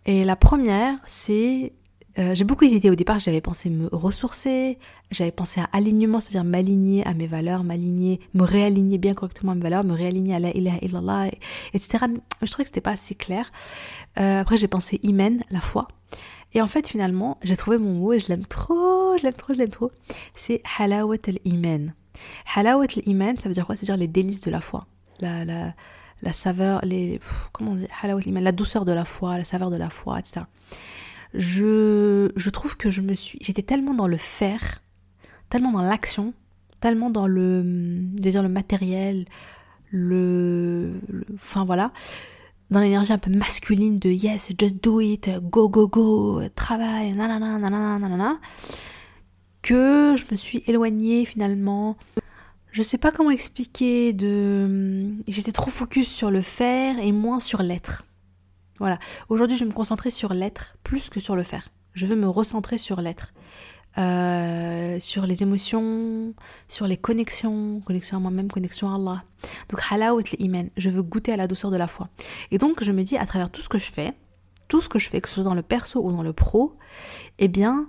Et 0.06 0.26
la 0.26 0.36
première, 0.36 0.98
c'est 1.06 1.74
euh, 2.20 2.36
j'ai 2.36 2.44
beaucoup 2.44 2.66
hésité 2.66 2.90
au 2.90 2.96
départ, 2.96 3.20
j'avais 3.20 3.42
pensé 3.42 3.70
me 3.70 3.88
ressourcer, 3.92 4.78
j'avais 5.12 5.32
pensé 5.32 5.62
à 5.62 5.70
alignement, 5.72 6.20
c'est-à-dire 6.20 6.44
m'aligner 6.44 7.06
à 7.06 7.14
mes 7.14 7.28
valeurs, 7.28 7.64
m'aligner, 7.64 8.20
me 8.34 8.44
réaligner 8.44 8.98
bien 8.98 9.14
correctement 9.14 9.54
à 9.54 9.56
mes 9.56 9.62
valeurs, 9.62 9.84
me 9.84 9.94
réaligner 9.94 10.36
à 10.36 10.40
la 10.40 10.50
ilaha 10.52 10.78
illallah, 10.82 11.28
etc. 11.74 12.06
Je 12.42 12.52
trouvais 12.52 12.64
que 12.64 12.70
c'était 12.70 12.82
pas 12.82 12.92
assez 12.92 13.16
clair. 13.16 13.52
Euh, 14.20 14.42
après 14.42 14.58
j'ai 14.58 14.68
pensé 14.68 15.00
imen, 15.04 15.42
la 15.52 15.62
foi. 15.62 15.88
Et 16.54 16.62
en 16.62 16.68
fait 16.68 16.88
finalement, 16.88 17.38
j'ai 17.44 17.56
trouvé 17.56 17.78
mon 17.78 17.94
mot 17.94 18.14
et 18.14 18.20
je 18.20 18.28
l'aime 18.28 18.46
trop, 18.46 19.18
je 19.18 19.24
l'aime 19.24 19.34
trop, 19.34 19.54
je 19.54 19.60
l'aime 19.60 19.70
trop. 19.70 19.92
C'est 20.36 20.62
halawat 20.78 21.18
al-iman. 21.28 21.94
Halawat 22.56 22.88
al-iman, 22.98 23.38
ça 23.38 23.48
veut 23.48 23.56
dire 23.56 23.66
quoi? 23.66 23.76
Ça 23.76 23.82
veut 23.82 23.86
dire 23.86 23.98
les 23.98 24.10
délices 24.10 24.42
de 24.42 24.52
la 24.52 24.60
foi. 24.60 24.86
La, 25.22 25.46
la, 25.46 26.34
saveur, 26.34 26.82
les... 26.84 27.22
comment 27.54 27.72
on 27.72 27.78
Halawat 28.02 28.20
al-iman, 28.22 28.44
la 28.44 28.52
douceur 28.52 28.84
de 28.84 28.92
la 28.92 29.06
foi, 29.06 29.38
la 29.38 29.46
saveur 29.46 29.70
de 29.70 29.78
la 29.78 29.90
foi, 29.90 30.20
etc 30.20 30.42
je, 31.34 32.32
je 32.36 32.50
trouve 32.50 32.78
que 32.78 32.90
je 32.90 33.02
me 33.02 33.16
suis, 33.16 33.38
j'étais 33.42 33.62
tellement 33.62 33.94
dans 33.94 34.08
le 34.08 34.18
faire, 34.18 34.82
tellement 35.50 35.72
dans 35.72 35.82
l'action, 35.82 36.34
tellement 36.80 37.10
dans 37.10 37.28
le, 37.28 37.64
dire 37.64 38.44
le 38.44 38.50
matériel, 38.50 39.26
le, 39.92 41.00
enfin 41.34 41.66
voilà, 41.66 41.92
dans 42.70 42.80
l'énergie 42.80 43.14
un 43.14 43.18
peu 43.18 43.32
masculine 43.32 44.00
de 44.00 44.10
yes, 44.10 44.52
just 44.60 44.84
do 44.84 45.00
it, 45.00 45.30
go 45.44 45.70
go 45.70 45.88
go, 45.88 46.42
travail, 46.56 47.14
nanana, 47.14 47.60
nanana, 47.60 48.00
nanana, 48.00 48.40
que 49.62 50.16
je 50.18 50.26
me 50.32 50.36
suis 50.36 50.64
éloignée 50.68 51.26
finalement. 51.26 51.98
Je 52.72 52.82
sais 52.84 52.98
pas 52.98 53.12
comment 53.12 53.32
expliquer 53.32 54.14
de, 54.14 55.14
j'étais 55.28 55.52
trop 55.52 55.70
focus 55.70 56.10
sur 56.10 56.32
le 56.32 56.42
faire 56.42 56.98
et 57.00 57.12
moins 57.12 57.42
sur 57.42 57.62
l'être. 57.62 58.06
Voilà. 58.82 58.98
Aujourd'hui, 59.30 59.56
je 59.58 59.64
vais 59.64 59.70
me 59.70 59.76
concentrer 59.76 60.10
sur 60.10 60.34
l'être 60.34 60.76
plus 60.84 61.12
que 61.12 61.20
sur 61.20 61.36
le 61.36 61.44
faire. 61.44 61.70
Je 61.94 62.08
veux 62.08 62.16
me 62.16 62.28
recentrer 62.28 62.80
sur 62.80 63.00
l'être. 63.00 63.32
Euh, 64.00 65.00
sur 65.00 65.28
les 65.28 65.44
émotions, 65.44 66.34
sur 66.68 66.88
les 66.88 66.98
connexions, 66.98 67.82
connexion 67.82 68.18
à 68.18 68.20
moi-même, 68.20 68.50
connexion 68.50 68.90
à 68.90 68.96
Allah. 68.96 69.24
Donc 69.70 69.82
halawat 69.92 70.24
l'iman, 70.40 70.70
je 70.78 70.90
veux 70.90 71.04
goûter 71.04 71.32
à 71.32 71.38
la 71.38 71.48
douceur 71.48 71.70
de 71.70 71.78
la 71.78 71.88
foi. 71.88 72.10
Et 72.50 72.58
donc 72.58 72.84
je 72.84 72.92
me 72.92 73.04
dis 73.04 73.18
à 73.18 73.26
travers 73.28 73.52
tout 73.52 73.62
ce 73.62 73.70
que 73.70 73.78
je 73.78 73.92
fais, 73.92 74.14
tout 74.68 74.82
ce 74.82 74.90
que 74.90 74.98
je 74.98 75.10
fais, 75.10 75.22
que 75.22 75.28
ce 75.28 75.36
soit 75.36 75.44
dans 75.44 75.54
le 75.54 75.62
perso 75.62 76.02
ou 76.02 76.12
dans 76.12 76.24
le 76.24 76.34
pro, 76.34 76.78
eh 77.38 77.50
bien 77.50 77.86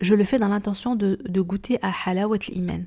je 0.00 0.14
le 0.14 0.22
fais 0.24 0.38
dans 0.38 0.48
l'intention 0.48 0.94
de, 0.94 1.18
goûter 1.40 1.78
à 1.82 1.90
halawat 2.06 2.38
l'iman 2.50 2.84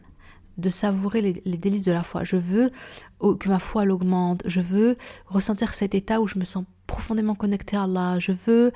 de 0.58 0.70
savourer 0.70 1.22
les, 1.22 1.58
délices 1.58 1.86
de 1.86 1.92
la 1.92 2.04
foi. 2.04 2.24
Je 2.24 2.36
veux 2.36 2.72
que 3.20 3.50
ma 3.50 3.60
foi 3.60 3.86
l'augmente. 3.86 4.44
Je 4.46 4.62
veux 4.62 4.98
ressentir 5.26 5.74
cet 5.74 5.96
état 5.96 6.22
où 6.22 6.28
je 6.28 6.38
me 6.38 6.46
sens 6.46 6.66
profondément 6.88 7.36
connectée 7.36 7.78
à 7.78 7.84
Allah. 7.84 8.20
Je 8.20 8.32
veux. 8.32 8.72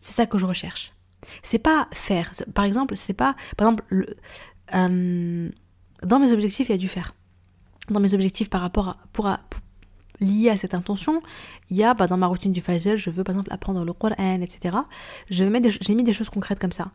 C'est 0.00 0.14
ça 0.14 0.26
que 0.26 0.38
je 0.38 0.46
recherche. 0.46 0.92
C'est 1.42 1.58
pas 1.58 1.88
faire. 1.92 2.32
Par 2.54 2.64
exemple, 2.64 2.96
c'est 2.96 3.14
pas. 3.14 3.36
Par 3.56 3.68
exemple, 3.68 3.84
le, 3.88 4.06
euh, 4.74 5.50
dans 6.02 6.18
mes 6.18 6.32
objectifs, 6.32 6.68
il 6.68 6.72
y 6.72 6.74
a 6.74 6.78
du 6.78 6.88
faire. 6.88 7.14
Dans 7.90 8.00
mes 8.00 8.14
objectifs 8.14 8.50
par 8.50 8.60
rapport 8.60 8.88
à. 8.88 8.96
Pour, 9.12 9.24
pour, 9.50 9.60
lié 10.24 10.50
à 10.50 10.56
cette 10.56 10.74
intention, 10.74 11.22
il 11.70 11.76
y 11.76 11.84
a 11.84 11.94
bah, 11.94 12.06
dans 12.06 12.16
ma 12.16 12.26
routine 12.26 12.52
du 12.52 12.60
Fajr, 12.60 12.96
je 12.96 13.10
veux 13.10 13.24
par 13.24 13.34
exemple 13.34 13.52
apprendre 13.52 13.84
le 13.84 13.92
Coran, 13.92 14.40
etc. 14.40 14.76
J'ai 15.30 15.48
mis 15.50 16.04
des 16.04 16.12
choses 16.12 16.30
concrètes 16.30 16.58
comme 16.58 16.72
ça. 16.72 16.90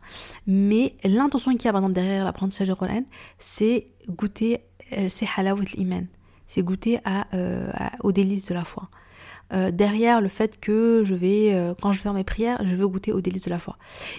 Mais 0.46 0.96
l'intention 1.04 1.52
qu'il 1.52 1.70
y 1.70 1.74
a 1.74 1.88
derrière 1.88 2.24
l'apprentissage 2.24 2.68
du 2.68 2.74
Coran, 2.74 3.02
c'est 3.38 3.88
goûter, 4.08 4.60
euh, 4.92 5.06
c'est 5.08 5.26
halawat 5.36 5.64
l'iman. 5.74 6.06
C'est 6.46 6.62
goûter 6.62 6.98
euh, 7.06 7.70
aux 8.00 8.12
délices 8.12 8.46
de 8.46 8.54
la 8.54 8.64
foi. 8.64 8.88
Euh, 9.52 9.70
derrière 9.70 10.20
le 10.20 10.28
fait 10.28 10.60
que 10.60 11.02
je 11.04 11.14
vais, 11.14 11.52
euh, 11.54 11.74
quand 11.80 11.92
je 11.92 12.00
fais 12.00 12.12
mes 12.12 12.24
prières, 12.24 12.60
je 12.64 12.74
veux 12.74 12.86
goûter 12.86 13.12
aux 13.12 13.20
délices 13.20 13.44
de 13.44 13.50
la 13.50 13.58
foi. 13.58 13.76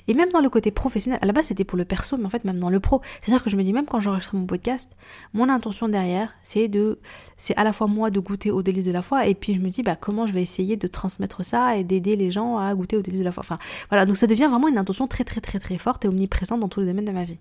Et 0.08 0.14
même 0.14 0.30
dans 0.30 0.42
le 0.42 0.50
côté 0.50 0.72
professionnel, 0.72 1.20
à 1.22 1.26
la 1.26 1.34
base 1.34 1.46
c'était 1.46 1.64
pour 1.64 1.78
le 1.78 1.86
perso, 1.86 2.18
mais 2.18 2.26
en 2.26 2.30
fait 2.30 2.44
même 2.46 2.60
dans 2.60 2.70
le 2.70 2.80
pro, 2.80 3.02
c'est-à-dire 3.22 3.44
que 3.44 3.50
je 3.50 3.58
me 3.58 3.64
dis 3.64 3.74
même 3.74 3.86
quand 3.86 4.02
j'enregistre 4.02 4.36
mon 4.36 4.46
podcast, 4.46 4.92
mon 5.34 5.50
intention 5.50 5.88
derrière, 5.88 6.34
c'est 6.44 6.68
de, 6.68 7.00
c'est 7.38 7.56
à 7.56 7.64
la 7.64 7.74
fois 7.74 7.88
moi 7.88 8.10
de 8.10 8.20
goûter 8.20 8.52
aux 8.52 8.62
délices 8.62 8.86
de 8.86 8.92
la 8.92 9.02
foi, 9.02 9.28
et 9.28 9.36
puis 9.36 9.54
je 9.54 9.60
me 9.60 9.70
dis 9.70 9.84
bah 9.84 9.96
comment 9.96 10.28
je 10.28 10.34
vais 10.34 10.42
essayer 10.42 10.78
de 10.78 10.88
transmettre 10.88 11.46
ça 11.46 11.78
et 11.78 11.84
d'aider 11.84 12.16
les 12.16 12.32
gens 12.32 12.58
à 12.58 12.74
goûter 12.74 12.98
aux 12.98 13.02
délices 13.02 13.20
de 13.20 13.26
la 13.26 13.32
foi. 13.32 13.42
Enfin 13.42 13.60
voilà, 13.90 14.06
donc 14.06 14.18
ça 14.18 14.28
devient 14.28 14.48
vraiment 14.50 14.68
une 14.68 14.78
intention 14.78 15.08
très 15.08 15.24
très 15.24 15.42
très 15.42 15.60
très 15.60 15.78
forte 15.78 16.06
et 16.06 16.08
omniprésente 16.08 16.60
dans 16.60 16.70
tous 16.70 16.82
les 16.82 16.88
domaines 16.88 17.06
de 17.06 17.12
ma 17.12 17.24
vie. 17.24 17.40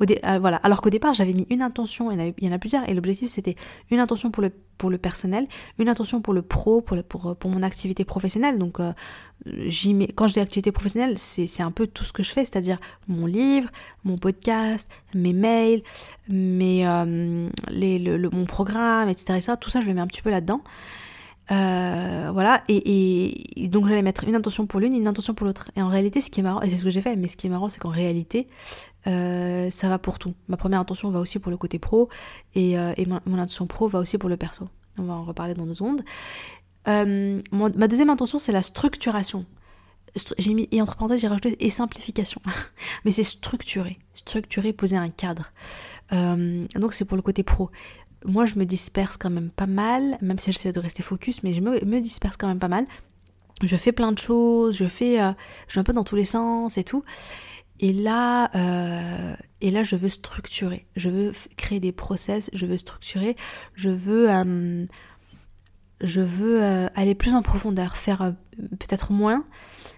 Euh, 0.00 0.38
voilà. 0.38 0.56
Alors 0.58 0.80
qu'au 0.80 0.90
départ, 0.90 1.14
j'avais 1.14 1.32
mis 1.32 1.46
une 1.50 1.62
intention, 1.62 2.10
il 2.10 2.34
y 2.40 2.48
en 2.48 2.52
a, 2.52 2.58
plusieurs, 2.58 2.88
et 2.88 2.94
l'objectif 2.94 3.28
c'était 3.28 3.56
une 3.90 4.00
intention 4.00 4.30
pour 4.30 4.42
le, 4.42 4.50
pour 4.78 4.90
le 4.90 4.98
personnel, 4.98 5.46
une 5.78 5.88
intention 5.88 6.20
pour 6.20 6.34
le 6.34 6.42
pro, 6.42 6.80
pour, 6.80 7.02
pour, 7.04 7.36
pour 7.36 7.50
mon 7.50 7.62
activité 7.62 8.04
professionnelle. 8.04 8.58
Donc, 8.58 8.80
euh, 8.80 8.92
quand 10.14 10.26
je 10.28 10.32
dis 10.34 10.40
activité 10.40 10.72
professionnelle, 10.72 11.18
c'est 11.18 11.62
un 11.62 11.70
peu 11.70 11.86
tout 11.86 12.04
ce 12.04 12.12
que 12.12 12.22
je 12.22 12.30
fais, 12.30 12.44
c'est-à-dire 12.44 12.78
mon 13.08 13.26
livre, 13.26 13.68
mon 14.04 14.18
podcast, 14.18 14.88
mes 15.14 15.32
mails, 15.32 15.82
mes, 16.28 16.86
euh, 16.86 17.48
les, 17.68 17.98
le, 17.98 18.30
mon 18.30 18.46
programme, 18.46 19.08
etc., 19.08 19.36
etc. 19.36 19.52
Tout 19.60 19.70
ça, 19.70 19.80
je 19.80 19.86
le 19.86 19.94
mets 19.94 20.00
un 20.00 20.06
petit 20.06 20.22
peu 20.22 20.30
là-dedans. 20.30 20.62
Euh, 21.50 22.30
voilà, 22.32 22.64
et, 22.68 23.62
et, 23.62 23.68
donc 23.68 23.86
j'allais 23.86 24.02
mettre 24.02 24.24
une 24.24 24.34
intention 24.34 24.66
pour 24.66 24.80
l'une, 24.80 24.94
une 24.94 25.06
intention 25.06 25.34
pour 25.34 25.46
l'autre. 25.46 25.70
Et 25.76 25.82
en 25.82 25.88
réalité, 25.88 26.20
ce 26.20 26.30
qui 26.30 26.40
est 26.40 26.42
marrant, 26.42 26.62
et 26.62 26.70
c'est 26.70 26.76
ce 26.76 26.84
que 26.84 26.90
j'ai 26.90 27.02
fait, 27.02 27.16
mais 27.16 27.28
ce 27.28 27.36
qui 27.36 27.46
est 27.46 27.50
marrant, 27.50 27.68
c'est 27.68 27.80
qu'en 27.80 27.90
réalité, 27.90 28.48
euh, 29.06 29.70
ça 29.70 29.88
va 29.88 29.98
pour 29.98 30.18
tout. 30.18 30.34
Ma 30.48 30.56
première 30.56 30.80
intention 30.80 31.10
va 31.10 31.20
aussi 31.20 31.38
pour 31.38 31.50
le 31.50 31.56
côté 31.56 31.78
pro, 31.78 32.08
et, 32.54 32.78
euh, 32.78 32.94
et 32.96 33.06
mon, 33.06 33.20
intention 33.34 33.66
pro 33.66 33.88
va 33.88 33.98
aussi 33.98 34.16
pour 34.16 34.28
le 34.28 34.36
perso. 34.36 34.68
On 34.98 35.02
va 35.02 35.14
en 35.14 35.24
reparler 35.24 35.54
dans 35.54 35.66
deux 35.66 35.74
secondes. 35.74 36.02
ma 36.86 37.88
deuxième 37.88 38.10
intention, 38.10 38.38
c'est 38.38 38.52
la 38.52 38.62
structuration. 38.62 39.44
J'ai 40.38 40.54
mis, 40.54 40.68
et 40.70 40.80
entre 40.80 40.94
parenthèses, 40.94 41.20
j'ai 41.20 41.28
rajouté 41.28 41.56
et 41.58 41.70
simplification. 41.70 42.40
mais 43.04 43.10
c'est 43.10 43.24
structurer. 43.24 43.98
Structurer, 44.14 44.72
poser 44.72 44.96
un 44.96 45.10
cadre. 45.10 45.52
donc 46.10 46.94
c'est 46.94 47.04
pour 47.04 47.16
le 47.16 47.22
côté 47.22 47.42
pro 47.42 47.70
moi 48.24 48.46
je 48.46 48.56
me 48.56 48.64
disperse 48.64 49.16
quand 49.16 49.30
même 49.30 49.50
pas 49.50 49.66
mal, 49.66 50.18
même 50.20 50.38
si 50.38 50.50
j'essaie 50.52 50.72
de 50.72 50.80
rester 50.80 51.02
focus, 51.02 51.42
mais 51.42 51.52
je 51.52 51.60
me, 51.60 52.00
disperse 52.00 52.36
quand 52.36 52.48
même 52.48 52.58
pas 52.58 52.68
mal. 52.68 52.86
Je 53.62 53.76
fais 53.76 53.92
plein 53.92 54.12
de 54.12 54.18
choses, 54.18 54.76
je 54.76 54.86
fais, 54.86 55.20
euh, 55.20 55.32
je 55.68 55.74
vais 55.74 55.80
un 55.80 55.84
peu 55.84 55.92
dans 55.92 56.04
tous 56.04 56.16
les 56.16 56.24
sens 56.24 56.76
et 56.76 56.84
tout. 56.84 57.04
Et 57.80 57.92
là, 57.92 58.50
euh, 58.54 59.34
et 59.60 59.70
là, 59.70 59.82
je 59.82 59.96
veux 59.96 60.08
structurer. 60.08 60.86
Je 60.96 61.08
veux 61.08 61.32
créer 61.56 61.80
des 61.80 61.92
process. 61.92 62.50
Je 62.52 62.66
veux 62.66 62.78
structurer. 62.78 63.36
Je 63.74 63.90
veux, 63.90 64.30
euh, 64.30 64.86
je 66.00 66.20
veux 66.20 66.62
aller 66.94 67.14
plus 67.14 67.34
en 67.34 67.42
profondeur, 67.42 67.96
faire 67.96 68.34
peut-être 68.78 69.12
moins, 69.12 69.44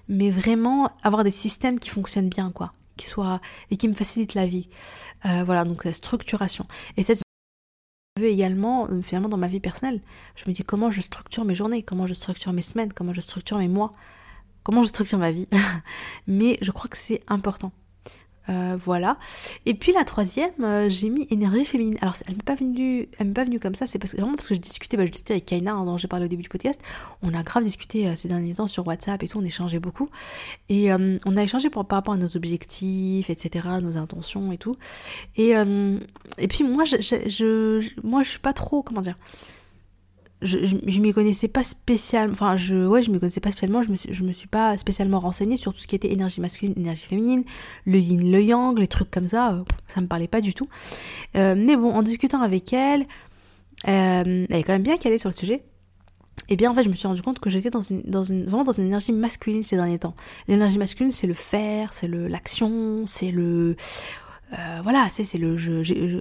mais 0.08 0.30
vraiment 0.30 0.90
avoir 1.02 1.24
des 1.24 1.30
systèmes 1.30 1.78
qui 1.78 1.90
fonctionnent 1.90 2.28
bien, 2.28 2.50
quoi, 2.50 2.72
qui 2.96 3.10
et 3.70 3.76
qui 3.76 3.88
me 3.88 3.94
facilitent 3.94 4.34
la 4.34 4.46
vie. 4.46 4.68
voilà, 5.24 5.64
donc 5.64 5.84
la 5.84 5.92
structuration. 5.92 6.66
Et 6.96 7.02
cette 7.02 7.25
veux 8.22 8.28
également, 8.28 8.88
euh, 8.88 9.02
finalement, 9.02 9.28
dans 9.28 9.36
ma 9.36 9.48
vie 9.48 9.60
personnelle. 9.60 10.00
Je 10.34 10.44
me 10.48 10.54
dis 10.54 10.64
comment 10.64 10.90
je 10.90 11.00
structure 11.00 11.44
mes 11.44 11.54
journées, 11.54 11.82
comment 11.82 12.06
je 12.06 12.14
structure 12.14 12.52
mes 12.52 12.62
semaines, 12.62 12.92
comment 12.92 13.12
je 13.12 13.20
structure 13.20 13.58
mes 13.58 13.68
mois, 13.68 13.92
comment 14.62 14.82
je 14.82 14.88
structure 14.88 15.18
ma 15.18 15.32
vie. 15.32 15.48
Mais 16.26 16.58
je 16.62 16.70
crois 16.70 16.88
que 16.88 16.96
c'est 16.96 17.22
important. 17.28 17.72
Euh, 18.48 18.76
voilà. 18.78 19.18
Et 19.64 19.74
puis 19.74 19.92
la 19.92 20.04
troisième, 20.04 20.52
euh, 20.62 20.88
j'ai 20.88 21.10
mis 21.10 21.26
énergie 21.30 21.64
féminine. 21.64 21.96
Alors 22.00 22.16
elle 22.26 22.34
m'est 22.34 22.42
pas 22.42 22.54
venue, 22.54 23.08
elle 23.18 23.28
m'est 23.28 23.34
pas 23.34 23.44
venue 23.44 23.60
comme 23.60 23.74
ça. 23.74 23.86
C'est 23.86 23.98
parce 23.98 24.12
que 24.12 24.20
vraiment 24.20 24.36
parce 24.36 24.48
que 24.48 24.54
je 24.54 24.60
discutais, 24.60 24.96
bah, 24.96 25.06
je 25.06 25.10
discutais 25.10 25.34
avec 25.34 25.46
Kaina 25.46 25.72
hein, 25.72 25.84
dont 25.84 25.96
j'ai 25.96 26.08
parlé 26.08 26.26
au 26.26 26.28
début 26.28 26.42
du 26.42 26.48
podcast. 26.48 26.80
On 27.22 27.34
a 27.34 27.42
grave 27.42 27.64
discuté 27.64 28.14
ces 28.16 28.28
derniers 28.28 28.54
temps 28.54 28.66
sur 28.66 28.86
WhatsApp 28.86 29.22
et 29.22 29.28
tout. 29.28 29.38
On 29.38 29.44
échangeait 29.44 29.80
beaucoup 29.80 30.08
et 30.68 30.92
on 30.92 31.36
a 31.36 31.42
échangé 31.42 31.70
par, 31.70 31.86
rapport 31.88 32.14
à 32.14 32.16
nos 32.16 32.36
objectifs, 32.36 33.30
etc., 33.30 33.68
nos 33.82 33.96
intentions 33.96 34.52
et 34.52 34.58
tout. 34.58 34.76
Et 35.36 35.52
et 36.38 36.48
puis 36.48 36.64
moi, 36.64 36.84
je, 36.84 36.96
je, 37.00 37.28
je, 37.28 37.88
moi, 38.02 38.22
je 38.22 38.30
suis 38.30 38.38
pas 38.38 38.52
trop, 38.52 38.82
comment 38.82 39.00
dire 39.00 39.16
je, 40.46 40.58
je, 40.64 41.00
m'y 41.00 41.12
connaissais 41.12 41.48
pas 41.48 41.62
spécialement, 41.62 42.32
enfin 42.32 42.56
je, 42.56 42.86
ouais, 42.86 43.02
je 43.02 43.10
m'y 43.10 43.18
connaissais 43.18 43.40
pas 43.40 43.50
spécialement, 43.50 43.82
je 43.82 43.90
me, 43.90 43.96
suis, 43.96 44.12
je 44.12 44.24
me 44.24 44.32
suis 44.32 44.48
pas 44.48 44.76
spécialement 44.78 45.20
renseignée 45.20 45.56
sur 45.56 45.72
tout 45.72 45.78
ce 45.78 45.86
qui 45.86 45.94
était 45.94 46.12
énergie 46.12 46.40
masculine, 46.40 46.74
énergie 46.76 47.06
féminine, 47.06 47.44
le 47.84 47.98
yin, 47.98 48.30
le 48.30 48.42
yang, 48.42 48.78
les 48.78 48.86
trucs 48.86 49.10
comme 49.10 49.26
ça, 49.26 49.52
euh, 49.52 49.64
ça 49.88 50.00
me 50.00 50.06
parlait 50.06 50.28
pas 50.28 50.40
du 50.40 50.54
tout. 50.54 50.68
Euh, 51.36 51.54
mais 51.56 51.76
bon, 51.76 51.92
en 51.92 52.02
discutant 52.02 52.40
avec 52.40 52.72
elle, 52.72 53.02
euh, 53.88 54.46
elle 54.48 54.56
est 54.56 54.62
quand 54.62 54.72
même 54.72 54.82
bien 54.82 54.96
calée 54.96 55.18
sur 55.18 55.30
le 55.30 55.34
sujet. 55.34 55.64
Et 56.48 56.52
eh 56.52 56.56
bien 56.56 56.70
en 56.70 56.74
fait, 56.74 56.84
je 56.84 56.88
me 56.88 56.94
suis 56.94 57.08
rendu 57.08 57.22
compte 57.22 57.40
que 57.40 57.50
j'étais 57.50 57.70
dans 57.70 57.80
une, 57.80 58.02
dans 58.02 58.22
une, 58.22 58.44
vraiment 58.44 58.62
dans 58.62 58.72
une 58.72 58.86
énergie 58.86 59.12
masculine 59.12 59.64
ces 59.64 59.74
derniers 59.74 59.98
temps. 59.98 60.14
L'énergie 60.46 60.78
masculine, 60.78 61.10
c'est 61.10 61.26
le 61.26 61.34
faire, 61.34 61.92
c'est 61.92 62.06
l'action, 62.06 63.04
c'est 63.06 63.32
le 63.32 63.74
euh, 64.52 64.80
voilà, 64.82 65.08
c'est 65.10 65.38
le 65.38 65.56
je, 65.56 65.82
je, 65.82 66.20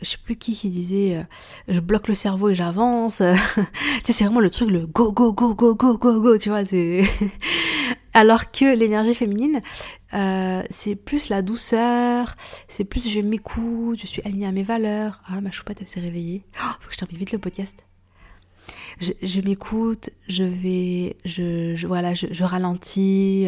je, 0.00 0.04
sais 0.04 0.16
plus 0.24 0.36
qui 0.36 0.54
qui 0.54 0.70
disait 0.70 1.16
euh, 1.16 1.22
je 1.68 1.80
bloque 1.80 2.08
le 2.08 2.14
cerveau 2.14 2.48
et 2.48 2.54
j'avance. 2.54 3.22
tu 4.04 4.12
c'est 4.12 4.24
vraiment 4.24 4.40
le 4.40 4.50
truc 4.50 4.70
le 4.70 4.86
go 4.86 5.12
go 5.12 5.32
go 5.32 5.54
go 5.54 5.74
go 5.74 5.98
go 5.98 6.20
go, 6.20 6.38
tu 6.38 6.48
vois, 6.48 6.62
alors 8.14 8.50
que 8.50 8.74
l'énergie 8.74 9.14
féminine 9.14 9.60
euh, 10.14 10.62
c'est 10.70 10.94
plus 10.94 11.28
la 11.28 11.42
douceur, 11.42 12.36
c'est 12.66 12.84
plus 12.84 13.06
je 13.08 13.20
m'écoute, 13.20 14.00
je 14.00 14.06
suis 14.06 14.22
alignée 14.22 14.46
à 14.46 14.52
mes 14.52 14.62
valeurs. 14.62 15.20
Ah 15.28 15.40
ma 15.42 15.50
choupette 15.50 15.78
elle 15.80 15.86
s'est 15.86 16.00
réveillée. 16.00 16.46
Oh, 16.60 16.72
faut 16.80 16.88
que 16.88 16.94
je 16.94 16.98
termine 16.98 17.18
vite 17.18 17.32
le 17.32 17.38
podcast 17.38 17.84
je, 19.00 19.40
m'écoute, 19.40 20.10
je 20.28 20.44
vais, 20.44 21.16
je, 21.24 21.86
voilà, 21.86 22.14
je, 22.14 22.44
ralentis, 22.44 23.46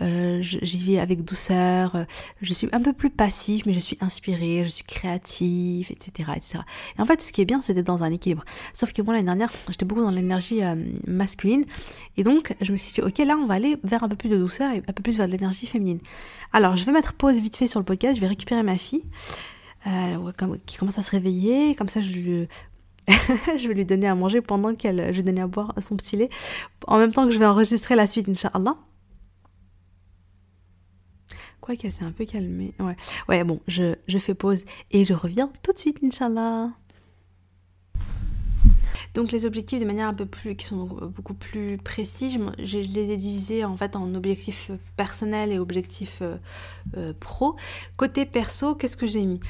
euh, 0.00 0.38
j'y 0.42 0.84
vais 0.84 0.98
avec 0.98 1.24
douceur, 1.24 2.06
je 2.42 2.52
suis 2.52 2.68
un 2.72 2.80
peu 2.80 2.92
plus 2.92 3.10
passif, 3.10 3.66
mais 3.66 3.72
je 3.72 3.80
suis 3.80 3.96
inspirée, 4.00 4.62
je 4.64 4.70
suis 4.70 4.84
créative, 4.84 5.90
etc., 5.90 6.30
etc. 6.36 6.58
Et 6.98 7.02
en 7.02 7.06
fait, 7.06 7.20
ce 7.20 7.32
qui 7.32 7.40
est 7.40 7.44
bien, 7.44 7.60
c'est 7.60 7.74
d'être 7.74 7.86
dans 7.86 8.04
un 8.04 8.10
équilibre. 8.10 8.44
Sauf 8.72 8.92
que 8.92 9.02
moi, 9.02 9.14
l'année 9.14 9.26
dernière, 9.26 9.52
j'étais 9.68 9.84
beaucoup 9.84 10.02
dans 10.02 10.10
l'énergie 10.10 10.62
euh, 10.62 10.76
masculine, 11.06 11.64
et 12.16 12.22
donc 12.22 12.54
je 12.60 12.72
me 12.72 12.76
suis 12.76 12.94
dit, 12.94 13.02
ok, 13.02 13.18
là, 13.18 13.36
on 13.36 13.46
va 13.46 13.54
aller 13.54 13.76
vers 13.84 14.02
un 14.02 14.08
peu 14.08 14.16
plus 14.16 14.28
de 14.28 14.36
douceur 14.36 14.72
et 14.72 14.78
un 14.78 14.92
peu 14.92 15.02
plus 15.02 15.16
vers 15.16 15.26
de 15.26 15.32
l'énergie 15.32 15.66
féminine. 15.66 16.00
Alors, 16.52 16.76
je 16.76 16.84
vais 16.84 16.92
mettre 16.92 17.12
pause 17.12 17.38
vite 17.38 17.56
fait 17.56 17.66
sur 17.66 17.80
le 17.80 17.84
podcast, 17.84 18.16
je 18.16 18.20
vais 18.20 18.28
récupérer 18.28 18.62
ma 18.62 18.78
fille. 18.78 19.04
Euh, 19.86 20.32
qui 20.66 20.78
commence 20.78 20.98
à 20.98 21.02
se 21.02 21.12
réveiller, 21.12 21.76
comme 21.76 21.88
ça 21.88 22.00
je, 22.00 22.46
je 23.58 23.68
vais 23.68 23.74
lui 23.74 23.84
donner 23.84 24.08
à 24.08 24.14
manger 24.14 24.40
pendant 24.40 24.74
qu'elle, 24.74 25.12
je 25.12 25.18
vais 25.18 25.22
donner 25.22 25.40
à 25.40 25.46
boire 25.46 25.74
son 25.80 25.96
petit 25.96 26.16
lait, 26.16 26.30
en 26.86 26.98
même 26.98 27.12
temps 27.12 27.26
que 27.26 27.32
je 27.32 27.38
vais 27.38 27.46
enregistrer 27.46 27.94
la 27.94 28.06
suite, 28.06 28.28
Inch'Allah. 28.28 28.76
Quoi 31.60 31.76
qu'elle 31.76 31.92
s'est 31.92 32.04
un 32.04 32.12
peu 32.12 32.24
calmée. 32.24 32.74
Ouais, 32.78 32.96
ouais 33.28 33.44
bon, 33.44 33.60
je, 33.66 33.94
je 34.06 34.18
fais 34.18 34.34
pause 34.34 34.64
et 34.92 35.04
je 35.04 35.14
reviens 35.14 35.50
tout 35.62 35.72
de 35.72 35.78
suite, 35.78 35.98
Inch'Allah. 36.02 36.70
Donc 39.16 39.32
les 39.32 39.46
objectifs 39.46 39.80
de 39.80 39.86
manière 39.86 40.08
un 40.08 40.14
peu 40.14 40.26
plus, 40.26 40.56
qui 40.56 40.66
sont 40.66 40.84
beaucoup 40.84 41.32
plus 41.32 41.78
précis, 41.78 42.38
je, 42.62 42.78
les 42.78 43.10
ai 43.12 43.16
divisés 43.16 43.64
en 43.64 43.74
fait 43.74 43.96
en 43.96 44.14
objectifs 44.14 44.70
personnels 44.98 45.52
et 45.52 45.58
objectifs 45.58 46.18
euh, 46.20 46.36
euh, 46.98 47.14
pro. 47.18 47.56
Côté 47.96 48.26
perso, 48.26 48.74
qu'est-ce 48.74 48.98
que 48.98 49.06
j'ai 49.06 49.24
mis? 49.24 49.40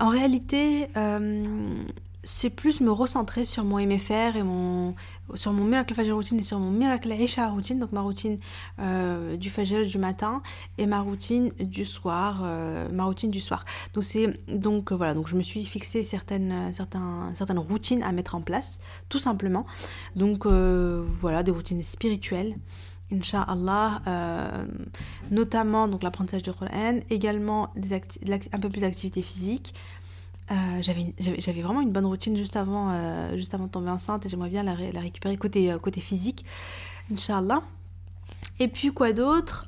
En 0.00 0.08
réalité, 0.08 0.86
euh, 0.96 1.84
c'est 2.24 2.50
plus 2.50 2.80
me 2.80 2.90
recentrer 2.90 3.44
sur 3.44 3.64
mon 3.64 3.84
MFR 3.84 4.36
et 4.36 4.42
mon 4.42 4.94
sur 5.34 5.52
mon 5.52 5.64
miracle 5.64 5.94
fajr 5.94 6.14
routine 6.14 6.38
et 6.38 6.42
sur 6.42 6.58
mon 6.58 6.70
miracle 6.70 7.12
Isha 7.12 7.48
routine 7.48 7.78
donc 7.78 7.90
ma 7.92 8.00
routine 8.00 8.38
euh, 8.78 9.36
du 9.36 9.50
fajr 9.50 9.86
du 9.86 9.98
matin 9.98 10.42
et 10.78 10.86
ma 10.86 11.00
routine 11.00 11.50
du 11.58 11.84
soir 11.84 12.42
euh, 12.44 12.88
ma 12.92 13.04
routine 13.04 13.30
du 13.30 13.40
soir. 13.40 13.64
Donc 13.94 14.04
c'est 14.04 14.32
donc 14.48 14.92
euh, 14.92 14.94
voilà. 14.94 15.14
Donc 15.14 15.28
je 15.28 15.36
me 15.36 15.42
suis 15.42 15.64
fixé 15.64 16.04
certaines 16.04 16.72
certaines 16.72 17.58
routines 17.58 18.02
à 18.02 18.12
mettre 18.12 18.34
en 18.34 18.40
place 18.40 18.78
tout 19.08 19.18
simplement. 19.18 19.66
Donc 20.14 20.46
voilà 20.46 21.42
des 21.42 21.50
routines 21.50 21.82
spirituelles 21.82 22.54
Inch'Allah, 23.12 24.00
notamment 25.30 25.86
donc 25.86 26.02
l'apprentissage 26.02 26.42
du 26.42 26.52
Coran, 26.52 27.00
également 27.10 27.68
des 27.76 27.92
un 27.94 28.58
peu 28.58 28.70
plus 28.70 28.80
d'activité 28.80 29.20
physique, 29.20 29.74
euh, 30.50 30.82
j'avais 30.82 31.62
vraiment 31.62 31.80
une 31.80 31.92
bonne 31.92 32.06
routine 32.06 32.36
juste 32.36 32.56
avant, 32.56 32.90
euh, 32.90 33.36
juste 33.36 33.54
avant 33.54 33.66
de 33.66 33.70
tomber 33.70 33.90
enceinte 33.90 34.26
et 34.26 34.28
j'aimerais 34.28 34.50
bien 34.50 34.62
la, 34.62 34.74
récupérer 34.74 35.36
côté, 35.36 35.72
euh, 35.72 35.78
côté 35.78 36.00
physique, 36.00 36.44
Inch'Allah. 37.12 37.62
Et 38.58 38.68
puis 38.68 38.92
quoi 38.92 39.12
d'autre? 39.12 39.66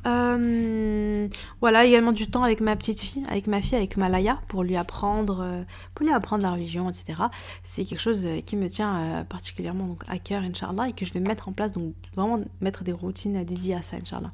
Voilà, 1.60 1.84
également 1.84 2.12
du 2.12 2.26
temps 2.28 2.42
avec 2.42 2.60
ma 2.60 2.76
petite 2.76 3.00
fille, 3.00 3.24
avec 3.28 3.46
ma 3.46 3.62
fille, 3.62 3.76
avec 3.76 3.96
Malaya, 3.96 4.40
pour 4.48 4.62
lui 4.62 4.76
apprendre, 4.76 5.64
pour 5.94 6.04
lui 6.04 6.12
apprendre 6.12 6.42
la 6.42 6.52
religion, 6.52 6.90
etc. 6.90 7.22
C'est 7.62 7.84
quelque 7.84 8.00
chose 8.00 8.26
qui 8.44 8.56
me 8.56 8.68
tient 8.68 9.24
particulièrement 9.28 9.86
donc, 9.86 10.02
à 10.06 10.18
cœur, 10.18 10.42
Inch'Allah, 10.42 10.88
et 10.88 10.92
que 10.92 11.06
je 11.06 11.12
vais 11.12 11.20
mettre 11.20 11.48
en 11.48 11.52
place, 11.52 11.72
donc 11.72 11.94
vraiment 12.14 12.40
mettre 12.60 12.84
des 12.84 12.92
routines 12.92 13.42
dédiées 13.44 13.74
à 13.74 13.82
ça, 13.82 13.96
Inch'Allah. 13.96 14.32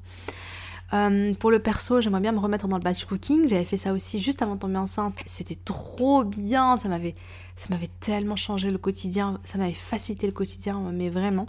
Euh, 0.93 1.34
pour 1.34 1.51
le 1.51 1.59
perso, 1.59 2.01
j'aimerais 2.01 2.20
bien 2.20 2.32
me 2.32 2.38
remettre 2.38 2.68
dans 2.68 2.76
le 2.76 2.82
batch 2.82 3.05
cooking. 3.05 3.49
J'avais 3.49 3.64
fait 3.64 3.76
ça 3.76 3.93
aussi 3.93 4.20
juste 4.20 4.43
avant 4.43 4.55
de 4.55 4.61
tomber 4.61 4.78
enceinte. 4.78 5.22
C'était 5.26 5.59
trop 5.64 6.24
bien. 6.24 6.76
Ça 6.76 6.88
m'avait, 6.88 7.14
ça 7.57 7.66
m'avait 7.70 7.91
tellement 8.01 8.36
changé 8.36 8.70
le 8.70 8.78
quotidien. 8.78 9.41
Ça 9.45 9.59
m'avait 9.59 9.72
facilité 9.72 10.26
le 10.26 10.32
quotidien, 10.32 10.80
mais 10.93 11.09
vraiment. 11.11 11.47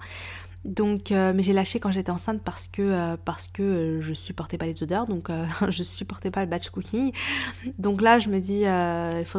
Donc, 0.63 1.11
euh, 1.11 1.33
mais 1.35 1.41
j'ai 1.41 1.53
lâché 1.53 1.79
quand 1.79 1.89
j'étais 1.89 2.11
enceinte 2.11 2.39
parce 2.43 2.67
que 2.67 2.83
euh, 2.83 3.17
parce 3.25 3.47
que 3.47 3.97
je 3.99 4.13
supportais 4.13 4.59
pas 4.59 4.67
les 4.67 4.83
odeurs, 4.83 5.07
donc 5.07 5.29
je 5.69 5.81
supportais 5.81 6.29
pas 6.29 6.41
le 6.41 6.49
batch 6.49 6.69
cooking. 6.69 7.11
Donc 7.79 7.99
là, 7.99 8.19
je 8.19 8.29
me 8.29 8.39
dis, 8.39 8.59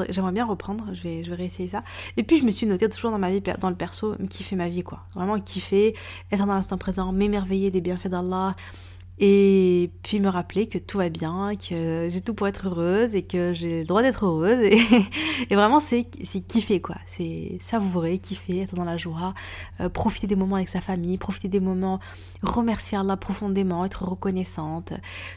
j'aimerais 0.08 0.32
bien 0.32 0.44
reprendre. 0.44 0.84
Je 0.92 1.02
vais 1.02 1.22
je 1.22 1.30
vais 1.30 1.36
réessayer 1.36 1.68
ça. 1.68 1.84
Et 2.16 2.24
puis 2.24 2.40
je 2.40 2.44
me 2.44 2.50
suis 2.50 2.66
notée 2.66 2.88
toujours 2.88 3.12
dans 3.12 3.20
ma 3.20 3.30
vie, 3.30 3.40
dans 3.40 3.70
le 3.70 3.76
perso, 3.76 4.16
kiffer 4.28 4.56
ma 4.56 4.68
vie 4.68 4.82
quoi. 4.82 5.04
Vraiment 5.14 5.38
kiffer, 5.38 5.94
être 6.32 6.44
dans 6.44 6.54
l'instant 6.54 6.76
présent, 6.76 7.12
m'émerveiller 7.12 7.70
des 7.70 7.80
bienfaits 7.80 8.08
d'Allah 8.08 8.56
et 9.18 9.90
puis 10.02 10.20
me 10.20 10.28
rappeler 10.28 10.66
que 10.66 10.78
tout 10.78 10.98
va 10.98 11.08
bien, 11.10 11.52
que 11.56 12.08
j'ai 12.10 12.20
tout 12.22 12.34
pour 12.34 12.48
être 12.48 12.66
heureuse 12.66 13.14
et 13.14 13.22
que 13.22 13.52
j'ai 13.52 13.80
le 13.80 13.84
droit 13.84 14.02
d'être 14.02 14.24
heureuse. 14.24 14.58
Et, 14.64 15.54
vraiment, 15.54 15.80
c'est 15.80 16.06
kiffer, 16.48 16.80
quoi. 16.80 16.96
C'est 17.04 17.58
savourer, 17.60 18.18
kiffer, 18.18 18.62
être 18.62 18.74
dans 18.74 18.84
la 18.84 18.96
joie, 18.96 19.34
euh, 19.80 19.88
profiter 19.88 20.26
des 20.26 20.34
moments 20.34 20.56
avec 20.56 20.68
sa 20.68 20.80
famille, 20.80 21.18
profiter 21.18 21.48
des 21.48 21.60
moments, 21.60 22.00
remercier 22.42 22.96
Allah 22.96 23.16
profondément, 23.18 23.84
être 23.84 24.04
reconnaissante, 24.04 24.94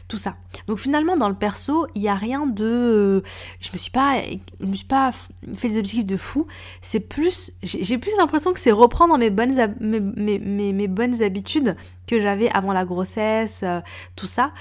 tout 0.08 0.18
ça. 0.18 0.36
Donc 0.68 0.78
finalement, 0.78 1.16
dans 1.16 1.28
le 1.28 1.34
perso, 1.34 1.86
il 1.94 2.00
n'y 2.00 2.08
a 2.08 2.14
rien 2.14 2.46
de... 2.46 3.22
Je 3.60 3.68
me 3.68 3.74
me 3.74 4.74
suis 4.74 4.86
pas 4.86 5.12
fait 5.54 5.68
des 5.68 5.78
objectifs 5.78 6.06
de 6.06 6.16
fou. 6.16 6.46
C'est 6.80 7.00
plus... 7.00 7.52
J'ai 7.62 7.98
plus 7.98 8.12
l'impression 8.16 8.52
que 8.52 8.58
c'est 8.58 8.72
reprendre 8.72 9.16
mes 9.18 9.30
bonnes, 9.30 9.54
mes, 9.80 10.00
mes, 10.00 10.72
mes 10.72 10.88
bonnes 10.88 11.22
habitudes 11.22 11.76
que 12.06 12.20
j'avais 12.20 12.48
avant 12.50 12.72
la 12.72 12.84
grossesse, 12.84 13.64
euh, 13.66 13.80
tout 14.14 14.26
ça, 14.26 14.52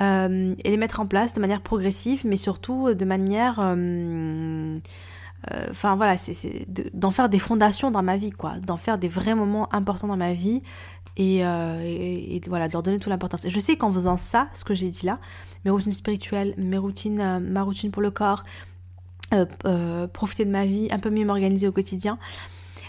euh, 0.00 0.54
et 0.64 0.70
les 0.70 0.76
mettre 0.76 1.00
en 1.00 1.06
place 1.06 1.34
de 1.34 1.40
manière 1.40 1.60
progressive, 1.60 2.22
mais 2.26 2.36
surtout 2.36 2.94
de 2.94 3.04
manière... 3.04 3.60
Euh, 3.60 4.78
enfin 5.70 5.94
voilà, 5.94 6.16
c'est 6.16 6.66
d'en 6.94 7.10
faire 7.10 7.28
des 7.28 7.38
fondations 7.38 7.90
dans 7.90 8.02
ma 8.02 8.16
vie, 8.16 8.30
quoi, 8.30 8.54
d'en 8.62 8.78
faire 8.78 8.96
des 8.96 9.08
vrais 9.08 9.34
moments 9.34 9.72
importants 9.74 10.08
dans 10.08 10.16
ma 10.16 10.32
vie 10.32 10.62
et, 11.18 11.40
et, 11.40 12.40
voilà, 12.48 12.66
de 12.66 12.72
leur 12.72 12.82
donner 12.82 12.98
toute 12.98 13.10
l'importance. 13.10 13.44
Et 13.44 13.50
je 13.50 13.60
sais 13.60 13.76
qu'en 13.76 13.92
faisant 13.92 14.16
ça, 14.16 14.48
ce 14.54 14.64
que 14.64 14.72
j'ai 14.72 14.88
dit 14.88 15.04
là, 15.04 15.18
mes 15.66 15.70
routines 15.70 15.92
spirituelles, 15.92 16.54
mes 16.56 16.78
routines, 16.78 17.40
ma 17.40 17.62
routine 17.62 17.90
pour 17.90 18.00
le 18.00 18.10
corps, 18.10 18.42
profiter 20.14 20.46
de 20.46 20.50
ma 20.50 20.64
vie, 20.64 20.88
un 20.90 20.98
peu 20.98 21.10
mieux 21.10 21.26
m'organiser 21.26 21.68
au 21.68 21.72
quotidien, 21.72 22.18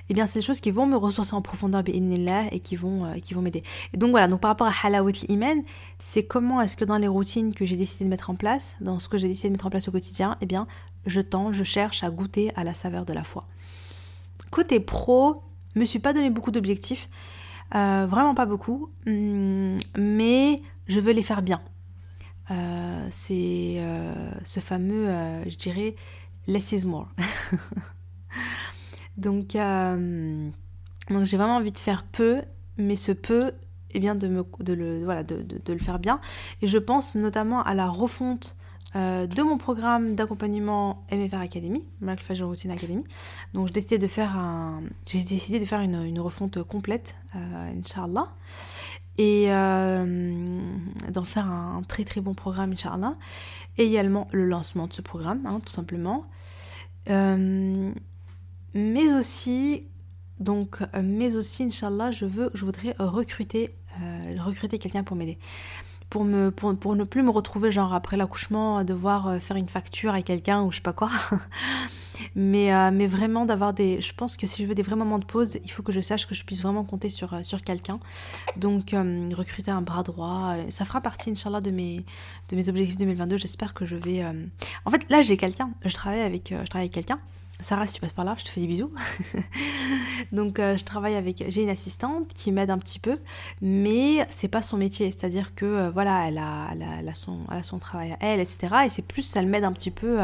eh 0.10 0.14
bien 0.14 0.26
c'est 0.28 0.40
des 0.40 0.46
choses 0.46 0.60
qui 0.60 0.72
vont 0.72 0.86
me 0.86 0.96
ressourcer 0.96 1.34
en 1.34 1.42
profondeur 1.42 1.84
et 1.88 2.60
qui 2.60 2.76
vont, 2.76 3.06
euh, 3.06 3.16
vont 3.32 3.42
m'aider. 3.42 3.64
Et 3.94 3.98
donc 3.98 4.12
voilà, 4.12 4.28
donc 4.28 4.42
par 4.42 4.50
rapport 4.50 4.68
à 4.68 4.74
halawat 4.84 5.26
iman, 5.30 5.64
c'est 6.00 6.26
comment 6.26 6.62
est-ce 6.62 6.76
que 6.76 6.86
dans 6.86 6.98
les 6.98 7.08
routines 7.08 7.54
que 7.54 7.66
j'ai 7.66 7.78
décidé 7.78 8.06
de 8.06 8.10
mettre 8.10 8.30
en 8.30 8.36
place, 8.36 8.74
dans 8.82 9.00
ce 9.00 9.10
que 9.10 9.18
j'ai 9.18 9.28
décidé 9.28 9.50
de 9.50 9.54
mettre 9.54 9.66
en 9.66 9.70
place 9.70 9.88
au 9.88 9.92
quotidien, 9.92 10.38
eh 10.42 10.46
bien 10.46 10.68
je 11.06 11.22
tends, 11.22 11.52
je 11.52 11.64
cherche 11.64 12.04
à 12.04 12.10
goûter 12.10 12.52
à 12.56 12.64
la 12.64 12.74
saveur 12.74 13.06
de 13.06 13.14
la 13.14 13.24
foi. 13.24 13.44
Côté 14.52 14.80
pro, 14.80 15.44
je 15.76 15.80
me 15.80 15.86
suis 15.86 16.00
pas 16.00 16.14
donné 16.14 16.30
beaucoup 16.30 16.52
d'objectifs, 16.52 17.10
euh, 17.76 18.06
vraiment 18.08 18.36
pas 18.36 18.46
beaucoup, 18.46 18.90
hum, 19.08 19.78
mais 19.98 20.62
je 20.88 21.00
veux 21.00 21.14
les 21.14 21.24
faire 21.24 21.42
bien. 21.42 21.62
Euh, 22.52 23.08
c'est 23.10 23.82
ce 24.44 24.60
fameux, 24.60 25.08
je 25.48 25.56
dirais, 25.56 25.96
less 26.48 26.72
is 26.74 26.86
more. 26.86 27.08
Donc, 29.18 29.56
euh, 29.56 30.50
donc 31.10 31.24
j'ai 31.24 31.38
vraiment 31.38 31.58
envie 31.58 31.72
de 31.72 31.80
faire 31.80 32.04
peu, 32.04 32.42
mais 32.78 32.96
ce 32.96 33.12
peu, 33.12 33.54
eh 33.92 34.00
bien, 34.00 34.16
de, 34.16 34.28
le, 34.28 35.78
faire 35.80 36.00
bien. 36.00 36.20
Et 36.62 36.68
je 36.68 36.78
pense 36.78 37.16
notamment 37.16 37.64
à 37.64 37.74
la 37.74 37.88
refonte 37.88 38.56
euh, 38.96 39.28
de 39.28 39.44
mon 39.44 39.58
programme 39.58 40.16
d'accompagnement 40.16 41.06
MFR 41.12 41.42
Academy, 41.42 41.84
Fashion 42.18 42.48
Routine 42.48 42.72
Academy. 42.72 43.04
Donc 43.54 43.68
j'ai 43.68 43.74
décidé 43.74 43.98
de 43.98 44.08
faire 44.08 44.38
un, 44.38 44.84
j'ai 45.06 45.20
décidé 45.20 45.60
de 45.60 45.66
faire 45.66 45.82
une, 45.82 46.02
une 46.04 46.20
refonte 46.20 46.64
complète, 46.64 47.16
euh, 47.36 47.74
Inch'Allah, 47.78 48.34
et 49.18 49.48
euh, 49.50 50.62
d'en 51.10 51.24
faire 51.24 51.48
un 51.48 51.82
très 51.88 52.06
très 52.06 52.22
bon 52.22 52.34
programme, 52.34 52.72
Inch'Allah. 52.72 53.16
Et 53.78 53.86
également 53.86 54.30
le 54.32 54.46
lancement 54.46 54.88
de 54.88 54.94
ce 54.94 55.02
programme, 55.02 55.46
hein, 55.46 55.60
tout 55.66 55.72
simplement. 55.74 56.26
Euh, 58.76 58.80
mais 58.80 59.14
aussi 59.14 59.88
donc 60.40 60.82
euh, 60.82 61.02
mais 61.04 61.36
aussi 61.36 61.64
inchallah 61.64 62.12
je 62.12 62.26
veux 62.26 62.52
je 62.54 62.66
voudrais 62.66 62.96
recruter 63.00 63.76
euh, 64.02 64.36
recruter 64.44 64.80
quelqu'un 64.80 65.04
pour 65.04 65.16
m'aider. 65.16 65.38
Pour 66.10 66.24
me 66.24 66.52
pour, 66.52 66.78
pour, 66.78 66.96
ne 66.96 67.04
plus 67.04 67.24
me 67.24 67.32
retrouver 67.32 67.72
genre 67.72 67.94
après 67.94 68.16
l'accouchement 68.16 68.84
devoir 68.84 69.28
euh, 69.28 69.40
faire 69.40 69.58
une 69.58 69.70
facture 69.70 70.14
à 70.14 70.22
quelqu'un 70.22 70.62
ou 70.62 70.72
je 70.72 70.78
sais 70.78 70.84
pas 70.84 70.94
quoi. 70.94 71.10
Mais 72.34 72.72
mais 72.92 73.08
vraiment 73.08 73.46
d'avoir 73.46 73.74
des 73.74 74.00
je 74.00 74.14
pense 74.14 74.38
que 74.38 74.48
si 74.48 74.64
je 74.64 74.68
veux 74.68 74.76
des 74.76 74.84
vrais 74.84 74.96
moments 74.96 75.20
de 75.20 75.26
pause 75.26 75.58
il 75.66 75.70
faut 75.70 75.84
que 75.84 75.92
je 75.92 76.00
sache 76.00 76.26
que 76.26 76.34
je 76.34 76.46
puisse 76.46 76.62
vraiment 76.62 76.86
compter 76.86 77.10
sur 77.10 77.44
sur 77.44 77.62
quelqu'un. 77.62 78.00
Donc 78.56 78.96
recruter 79.34 79.70
un 79.70 79.82
bras 79.82 80.02
droit 80.02 80.56
ça 80.70 80.86
fera 80.86 81.02
partie 81.02 81.32
inchallah 81.32 81.60
de 81.60 81.72
mes 81.72 82.06
de 82.48 82.56
mes 82.56 82.70
objectifs 82.70 82.98
2022 82.98 83.36
j'espère 83.36 83.74
que 83.74 83.86
je 83.86 83.98
vais 83.98 84.24
en 84.86 84.92
fait 84.92 85.06
là 85.10 85.22
j'ai 85.22 85.36
quelqu'un. 85.36 85.72
Je 85.84 85.94
travaille 85.94 86.22
avec 86.22 86.52
je 86.52 86.70
travaille 86.70 86.86
avec 86.86 86.94
quelqu'un 86.94 87.20
Sarah, 87.62 87.88
si 87.88 87.94
tu 87.94 88.02
passes 88.02 88.14
par 88.14 88.26
là, 88.26 88.36
je 88.38 88.44
te 88.44 88.50
fais 88.50 88.60
des 88.60 88.68
bisous. 88.68 88.92
Donc, 90.32 90.60
euh, 90.60 90.76
je 90.76 90.84
travaille 90.84 91.16
avec, 91.16 91.44
j'ai 91.48 91.64
une 91.64 91.70
assistante 91.70 92.34
qui 92.34 92.52
m'aide 92.52 92.70
un 92.70 92.78
petit 92.78 93.00
peu, 93.00 93.18
mais 93.62 94.28
c'est 94.30 94.50
pas 94.50 94.62
son 94.62 94.78
métier. 94.78 95.10
C'est-à-dire 95.12 95.56
que, 95.56 95.66
euh, 95.66 95.90
voilà, 95.90 96.28
elle 96.28 96.38
a, 96.38 96.70
elle, 96.74 97.08
a, 97.08 97.14
son, 97.14 97.40
elle 97.50 97.60
a, 97.60 97.64
son, 97.64 97.80
travail 97.80 98.12
à 98.12 98.18
elle, 98.20 98.42
etc. 98.42 98.76
Et 98.86 98.90
c'est 98.90 99.02
plus, 99.02 99.36
elle 99.38 99.48
m'aide 99.48 99.64
un 99.64 99.72
petit 99.72 99.92
peu, 99.92 100.20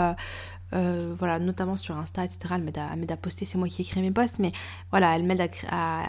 euh, 0.73 1.13
voilà, 1.17 1.39
notamment 1.39 1.77
sur 1.77 1.97
Insta, 1.97 2.25
etc. 2.25 2.55
Elle 2.55 2.63
m'aide 2.63 3.11
à, 3.11 3.17
poster. 3.17 3.45
C'est 3.45 3.57
moi 3.57 3.69
qui 3.69 3.81
écris 3.81 4.01
mes 4.01 4.11
posts, 4.11 4.39
mais 4.39 4.51
voilà, 4.89 5.15
elle 5.15 5.23
m'aide 5.23 5.49
à, 5.69 6.03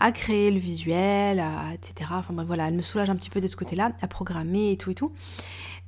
à, 0.00 0.12
créer 0.12 0.50
le 0.50 0.58
visuel, 0.58 1.42
etc. 1.74 2.10
Enfin, 2.14 2.34
voilà, 2.44 2.66
elle 2.66 2.74
me 2.74 2.82
soulage 2.82 3.08
un 3.08 3.16
petit 3.16 3.30
peu 3.30 3.40
de 3.40 3.46
ce 3.46 3.54
côté-là, 3.54 3.92
à 4.02 4.08
programmer 4.08 4.72
et 4.72 4.76
tout 4.76 4.90
et 4.90 4.94
tout 4.94 5.12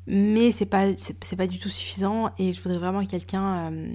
mais 0.07 0.51
c'est 0.51 0.67
pas 0.67 0.97
c'est 0.97 1.37
pas 1.37 1.47
du 1.47 1.59
tout 1.59 1.69
suffisant 1.69 2.31
et 2.39 2.53
je 2.53 2.61
voudrais 2.61 2.79
vraiment 2.79 3.05
quelqu'un 3.05 3.71
euh, 3.71 3.89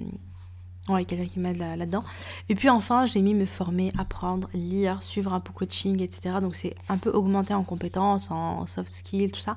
ouais, 0.88 1.04
quelqu'un 1.04 1.26
qui 1.26 1.40
m'aide 1.40 1.58
là-dedans. 1.58 2.04
Et 2.48 2.54
puis 2.54 2.68
enfin 2.70 3.06
j'ai 3.06 3.20
mis 3.20 3.34
me 3.34 3.46
former 3.46 3.92
apprendre 3.98 4.48
lire 4.54 5.02
suivre 5.02 5.34
un 5.34 5.40
peu 5.40 5.52
coaching 5.52 6.02
etc 6.02 6.36
donc 6.40 6.54
c'est 6.54 6.74
un 6.88 6.98
peu 6.98 7.10
augmenter 7.10 7.54
en 7.54 7.64
compétences 7.64 8.30
en 8.30 8.66
soft 8.66 8.92
skills 8.94 9.32
tout 9.32 9.40
ça. 9.40 9.56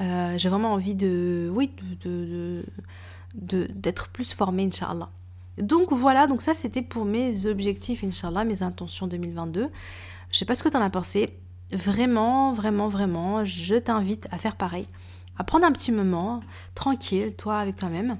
Euh, 0.00 0.36
j'ai 0.38 0.48
vraiment 0.48 0.72
envie 0.72 0.94
de 0.94 1.50
oui 1.54 1.70
de 2.04 2.64
d'être 3.34 4.08
plus 4.08 4.32
formée 4.32 4.64
inshallah 4.64 5.08
donc 5.58 5.92
voilà 5.92 6.26
donc 6.26 6.42
ça 6.42 6.54
c'était 6.54 6.82
pour 6.82 7.04
mes 7.04 7.46
objectifs 7.46 8.02
inshallah 8.04 8.44
mes 8.44 8.62
intentions 8.62 9.06
2022 9.06 9.70
je 10.32 10.38
sais 10.38 10.44
pas 10.46 10.54
ce 10.54 10.62
que 10.62 10.68
tu 10.68 10.76
en 10.76 10.82
as 10.82 10.90
pensé. 10.90 11.38
Vraiment 11.70 12.52
vraiment 12.52 12.88
vraiment 12.88 13.44
je 13.44 13.76
t'invite 13.76 14.26
à 14.30 14.38
faire 14.38 14.56
pareil 14.56 14.86
prendre 15.44 15.66
un 15.66 15.72
petit 15.72 15.92
moment, 15.92 16.40
tranquille, 16.74 17.34
toi 17.36 17.58
avec 17.58 17.76
toi-même, 17.76 18.18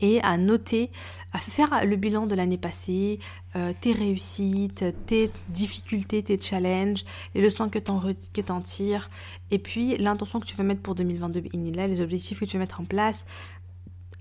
et 0.00 0.20
à 0.22 0.36
noter, 0.36 0.90
à 1.32 1.38
faire 1.38 1.84
le 1.84 1.96
bilan 1.96 2.26
de 2.26 2.34
l'année 2.34 2.58
passée, 2.58 3.18
euh, 3.56 3.72
tes 3.80 3.92
réussites, 3.92 4.84
tes 5.06 5.30
difficultés, 5.48 6.22
tes 6.22 6.40
challenges, 6.40 7.04
les 7.34 7.42
leçons 7.42 7.68
que 7.68 7.78
tu 7.78 8.52
en 8.52 8.60
tires, 8.60 9.10
et 9.50 9.58
puis 9.58 9.96
l'intention 9.98 10.40
que 10.40 10.46
tu 10.46 10.54
veux 10.54 10.64
mettre 10.64 10.82
pour 10.82 10.94
2022, 10.94 11.42
les 11.52 12.00
objectifs 12.00 12.38
que 12.38 12.44
tu 12.44 12.56
veux 12.56 12.60
mettre 12.60 12.80
en 12.80 12.84
place, 12.84 13.26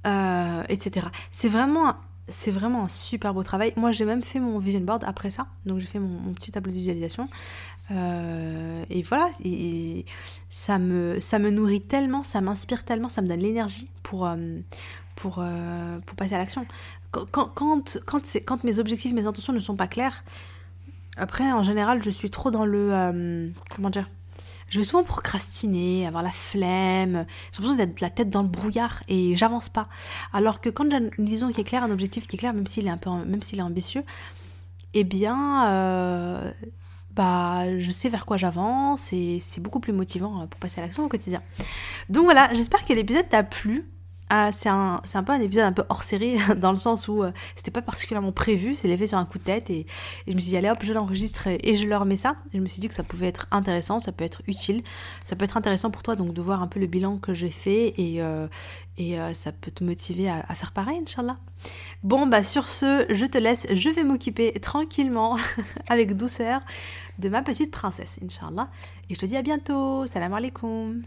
euh, 0.06 0.64
etc. 0.70 1.08
C'est 1.32 1.50
vraiment 1.50 1.96
c'est 2.30 2.52
vraiment 2.52 2.84
un 2.84 2.90
super 2.90 3.34
beau 3.34 3.44
travail. 3.44 3.74
Moi, 3.78 3.92
j'ai 3.92 4.06
même 4.06 4.24
fait 4.24 4.40
mon 4.40 4.60
vision 4.60 4.82
board 4.82 5.04
après 5.06 5.30
ça. 5.30 5.48
Donc, 5.66 5.80
j'ai 5.80 5.86
fait 5.86 6.00
mon, 6.00 6.34
petit 6.34 6.52
tableau 6.52 6.72
de 6.72 6.78
visualisation. 6.78 7.30
Euh, 7.92 8.84
et 8.90 9.02
voilà, 9.02 9.30
ça, 10.50 10.78
me, 10.78 11.20
ça 11.20 11.40
me 11.40 11.50
nourrit 11.50 11.82
tellement, 11.82 12.24
ça 12.24 12.42
m'inspire 12.42 12.84
tellement, 12.84 13.10
ça 13.10 13.22
me 13.22 13.28
donne 13.28 13.40
l'énergie 13.40 13.90
pour, 14.04 14.26
euh, 14.26 14.60
pour, 15.16 15.38
euh, 15.40 16.00
pour 16.06 16.16
passer 16.16 16.36
à 16.36 16.38
l'action. 16.38 16.66
Quand, 17.12 17.26
quand, 17.26 17.98
quand, 18.06 18.38
quand, 18.46 18.64
mes 18.64 18.80
objectifs, 18.80 19.14
mes 19.14 19.26
intentions 19.26 19.54
ne 19.54 19.60
sont 19.60 19.76
pas 19.76 19.88
clairs, 19.88 20.24
après, 21.16 21.52
en 21.52 21.64
général, 21.64 22.04
je 22.04 22.10
suis 22.10 22.30
trop 22.30 22.52
dans 22.52 22.66
le... 22.66 23.52
comment 23.74 23.90
dire 23.90 24.10
je 24.70 24.80
vais 24.80 24.84
souvent 24.84 25.06
procrastiner, 25.06 26.06
avoir 26.06 26.22
la 26.22 26.32
flemme, 26.32 27.26
j'ai 27.54 27.62
l'impression 27.62 27.76
d'être 27.78 28.02
la 28.02 28.10
tête 28.10 28.30
dans 28.30 28.42
le 28.42 28.50
brouillard 28.50 29.02
et 29.08 29.34
j'avance 29.38 29.70
pas. 29.70 29.88
Alors 30.34 30.60
que 30.60 30.68
quand 30.70 30.92
j'ai 30.92 30.98
une 31.18 31.26
vision 31.26 31.50
qui 31.54 31.62
est 31.62 31.64
claire, 31.64 31.84
un 31.84 31.90
objectif 31.90 32.28
qui 32.28 32.36
est 32.36 32.40
clair, 32.40 32.54
même 32.54 32.68
s'il 32.68 32.86
est 32.86 32.92
est 32.92 33.62
ambitieux, 33.62 34.04
eh 34.94 35.06
bien, 35.06 36.54
bah, 37.18 37.80
je 37.80 37.92
sais 37.92 38.10
vers 38.10 38.26
quoi 38.28 38.38
j'avance 38.38 39.12
et 39.12 39.40
c'est 39.40 39.60
beaucoup 39.60 39.80
plus 39.80 39.92
motivant 39.92 40.44
euh, 40.44 40.46
pour 40.46 40.60
passer 40.60 40.80
à 40.80 40.84
l'action 40.84 41.04
au 41.04 41.08
quotidien. 41.08 41.42
Donc 42.10 42.26
voilà, 42.26 42.54
j'espère 42.54 42.86
que 42.86 42.94
l'épisode 42.94 43.28
t'a 43.28 43.44
plu. 43.44 43.86
Ah, 44.30 44.52
c'est 44.52 44.68
un, 44.68 45.02
un, 45.14 45.24
peu 45.24 45.32
un 45.32 45.40
épisode 45.40 45.64
un 45.64 45.72
peu 45.72 45.84
hors 45.88 46.04
série, 46.04 46.38
dans 46.58 46.72
le 46.72 46.78
sens 46.78 47.08
où 47.08 47.24
euh, 47.24 47.32
c'était 47.56 47.72
pas 47.72 47.82
particulièrement 47.82 48.34
prévu, 48.34 48.76
c'est 48.76 48.90
l'effet 48.90 49.08
sur 49.08 49.18
un 49.18 49.26
coup 49.26 49.38
de 49.38 49.44
tête, 49.44 49.70
et, 49.70 49.86
je 50.28 50.34
me 50.34 50.40
suis 50.42 50.50
dit, 50.50 50.58
allez 50.58 50.70
hop, 50.70 50.80
je 50.82 50.92
l'enregistre 50.92 51.48
et, 51.48 51.76
je 51.76 51.86
leur 51.86 52.04
mets 52.06 52.18
ça. 52.18 52.36
Et 52.54 52.58
je 52.58 52.62
me 52.62 52.68
suis 52.68 52.82
dit 52.82 52.90
que 52.90 52.94
ça 52.94 53.04
pouvait 53.04 53.28
être 53.28 53.48
intéressant, 53.52 54.00
ça 54.00 54.12
peut 54.12 54.26
être 54.26 54.42
utile, 54.48 54.84
ça 55.24 55.38
peut 55.38 55.46
être 55.46 55.56
intéressant 55.56 55.92
pour 55.92 56.04
toi 56.04 56.18
donc 56.18 56.34
de 56.34 56.42
voir 56.42 56.62
un 56.62 56.68
peu 56.68 56.80
le 56.80 56.88
bilan 56.88 57.18
que 57.18 57.34
j'ai 57.34 57.50
fait, 57.50 57.94
et, 57.98 58.22
euh, 58.22 58.48
et 58.98 59.18
euh, 59.18 59.34
ça 59.34 59.54
peut 59.54 59.72
te 59.72 59.84
motiver 59.84 60.30
à, 60.30 60.44
à, 60.46 60.56
faire 60.56 60.74
pareil, 60.74 61.00
Inch'Allah. 61.02 61.38
Bon, 62.04 62.28
bah 62.28 62.44
sur 62.44 62.68
ce, 62.68 63.06
je 63.10 63.26
te 63.26 63.38
laisse, 63.38 63.66
je 63.72 63.90
vais 63.90 64.04
m'occuper 64.04 64.52
tranquillement, 64.60 65.38
avec 65.90 66.18
douceur, 66.18 66.62
de 67.18 67.30
ma 67.30 67.44
petite 67.44 67.72
princesse, 67.72 68.20
Inch'Allah. 68.22 68.68
Et 69.10 69.14
je 69.14 69.20
te 69.20 69.26
dis 69.26 69.38
à 69.38 69.42
bientôt, 69.42 70.06
salam 70.06 70.34
alaikum 70.34 71.04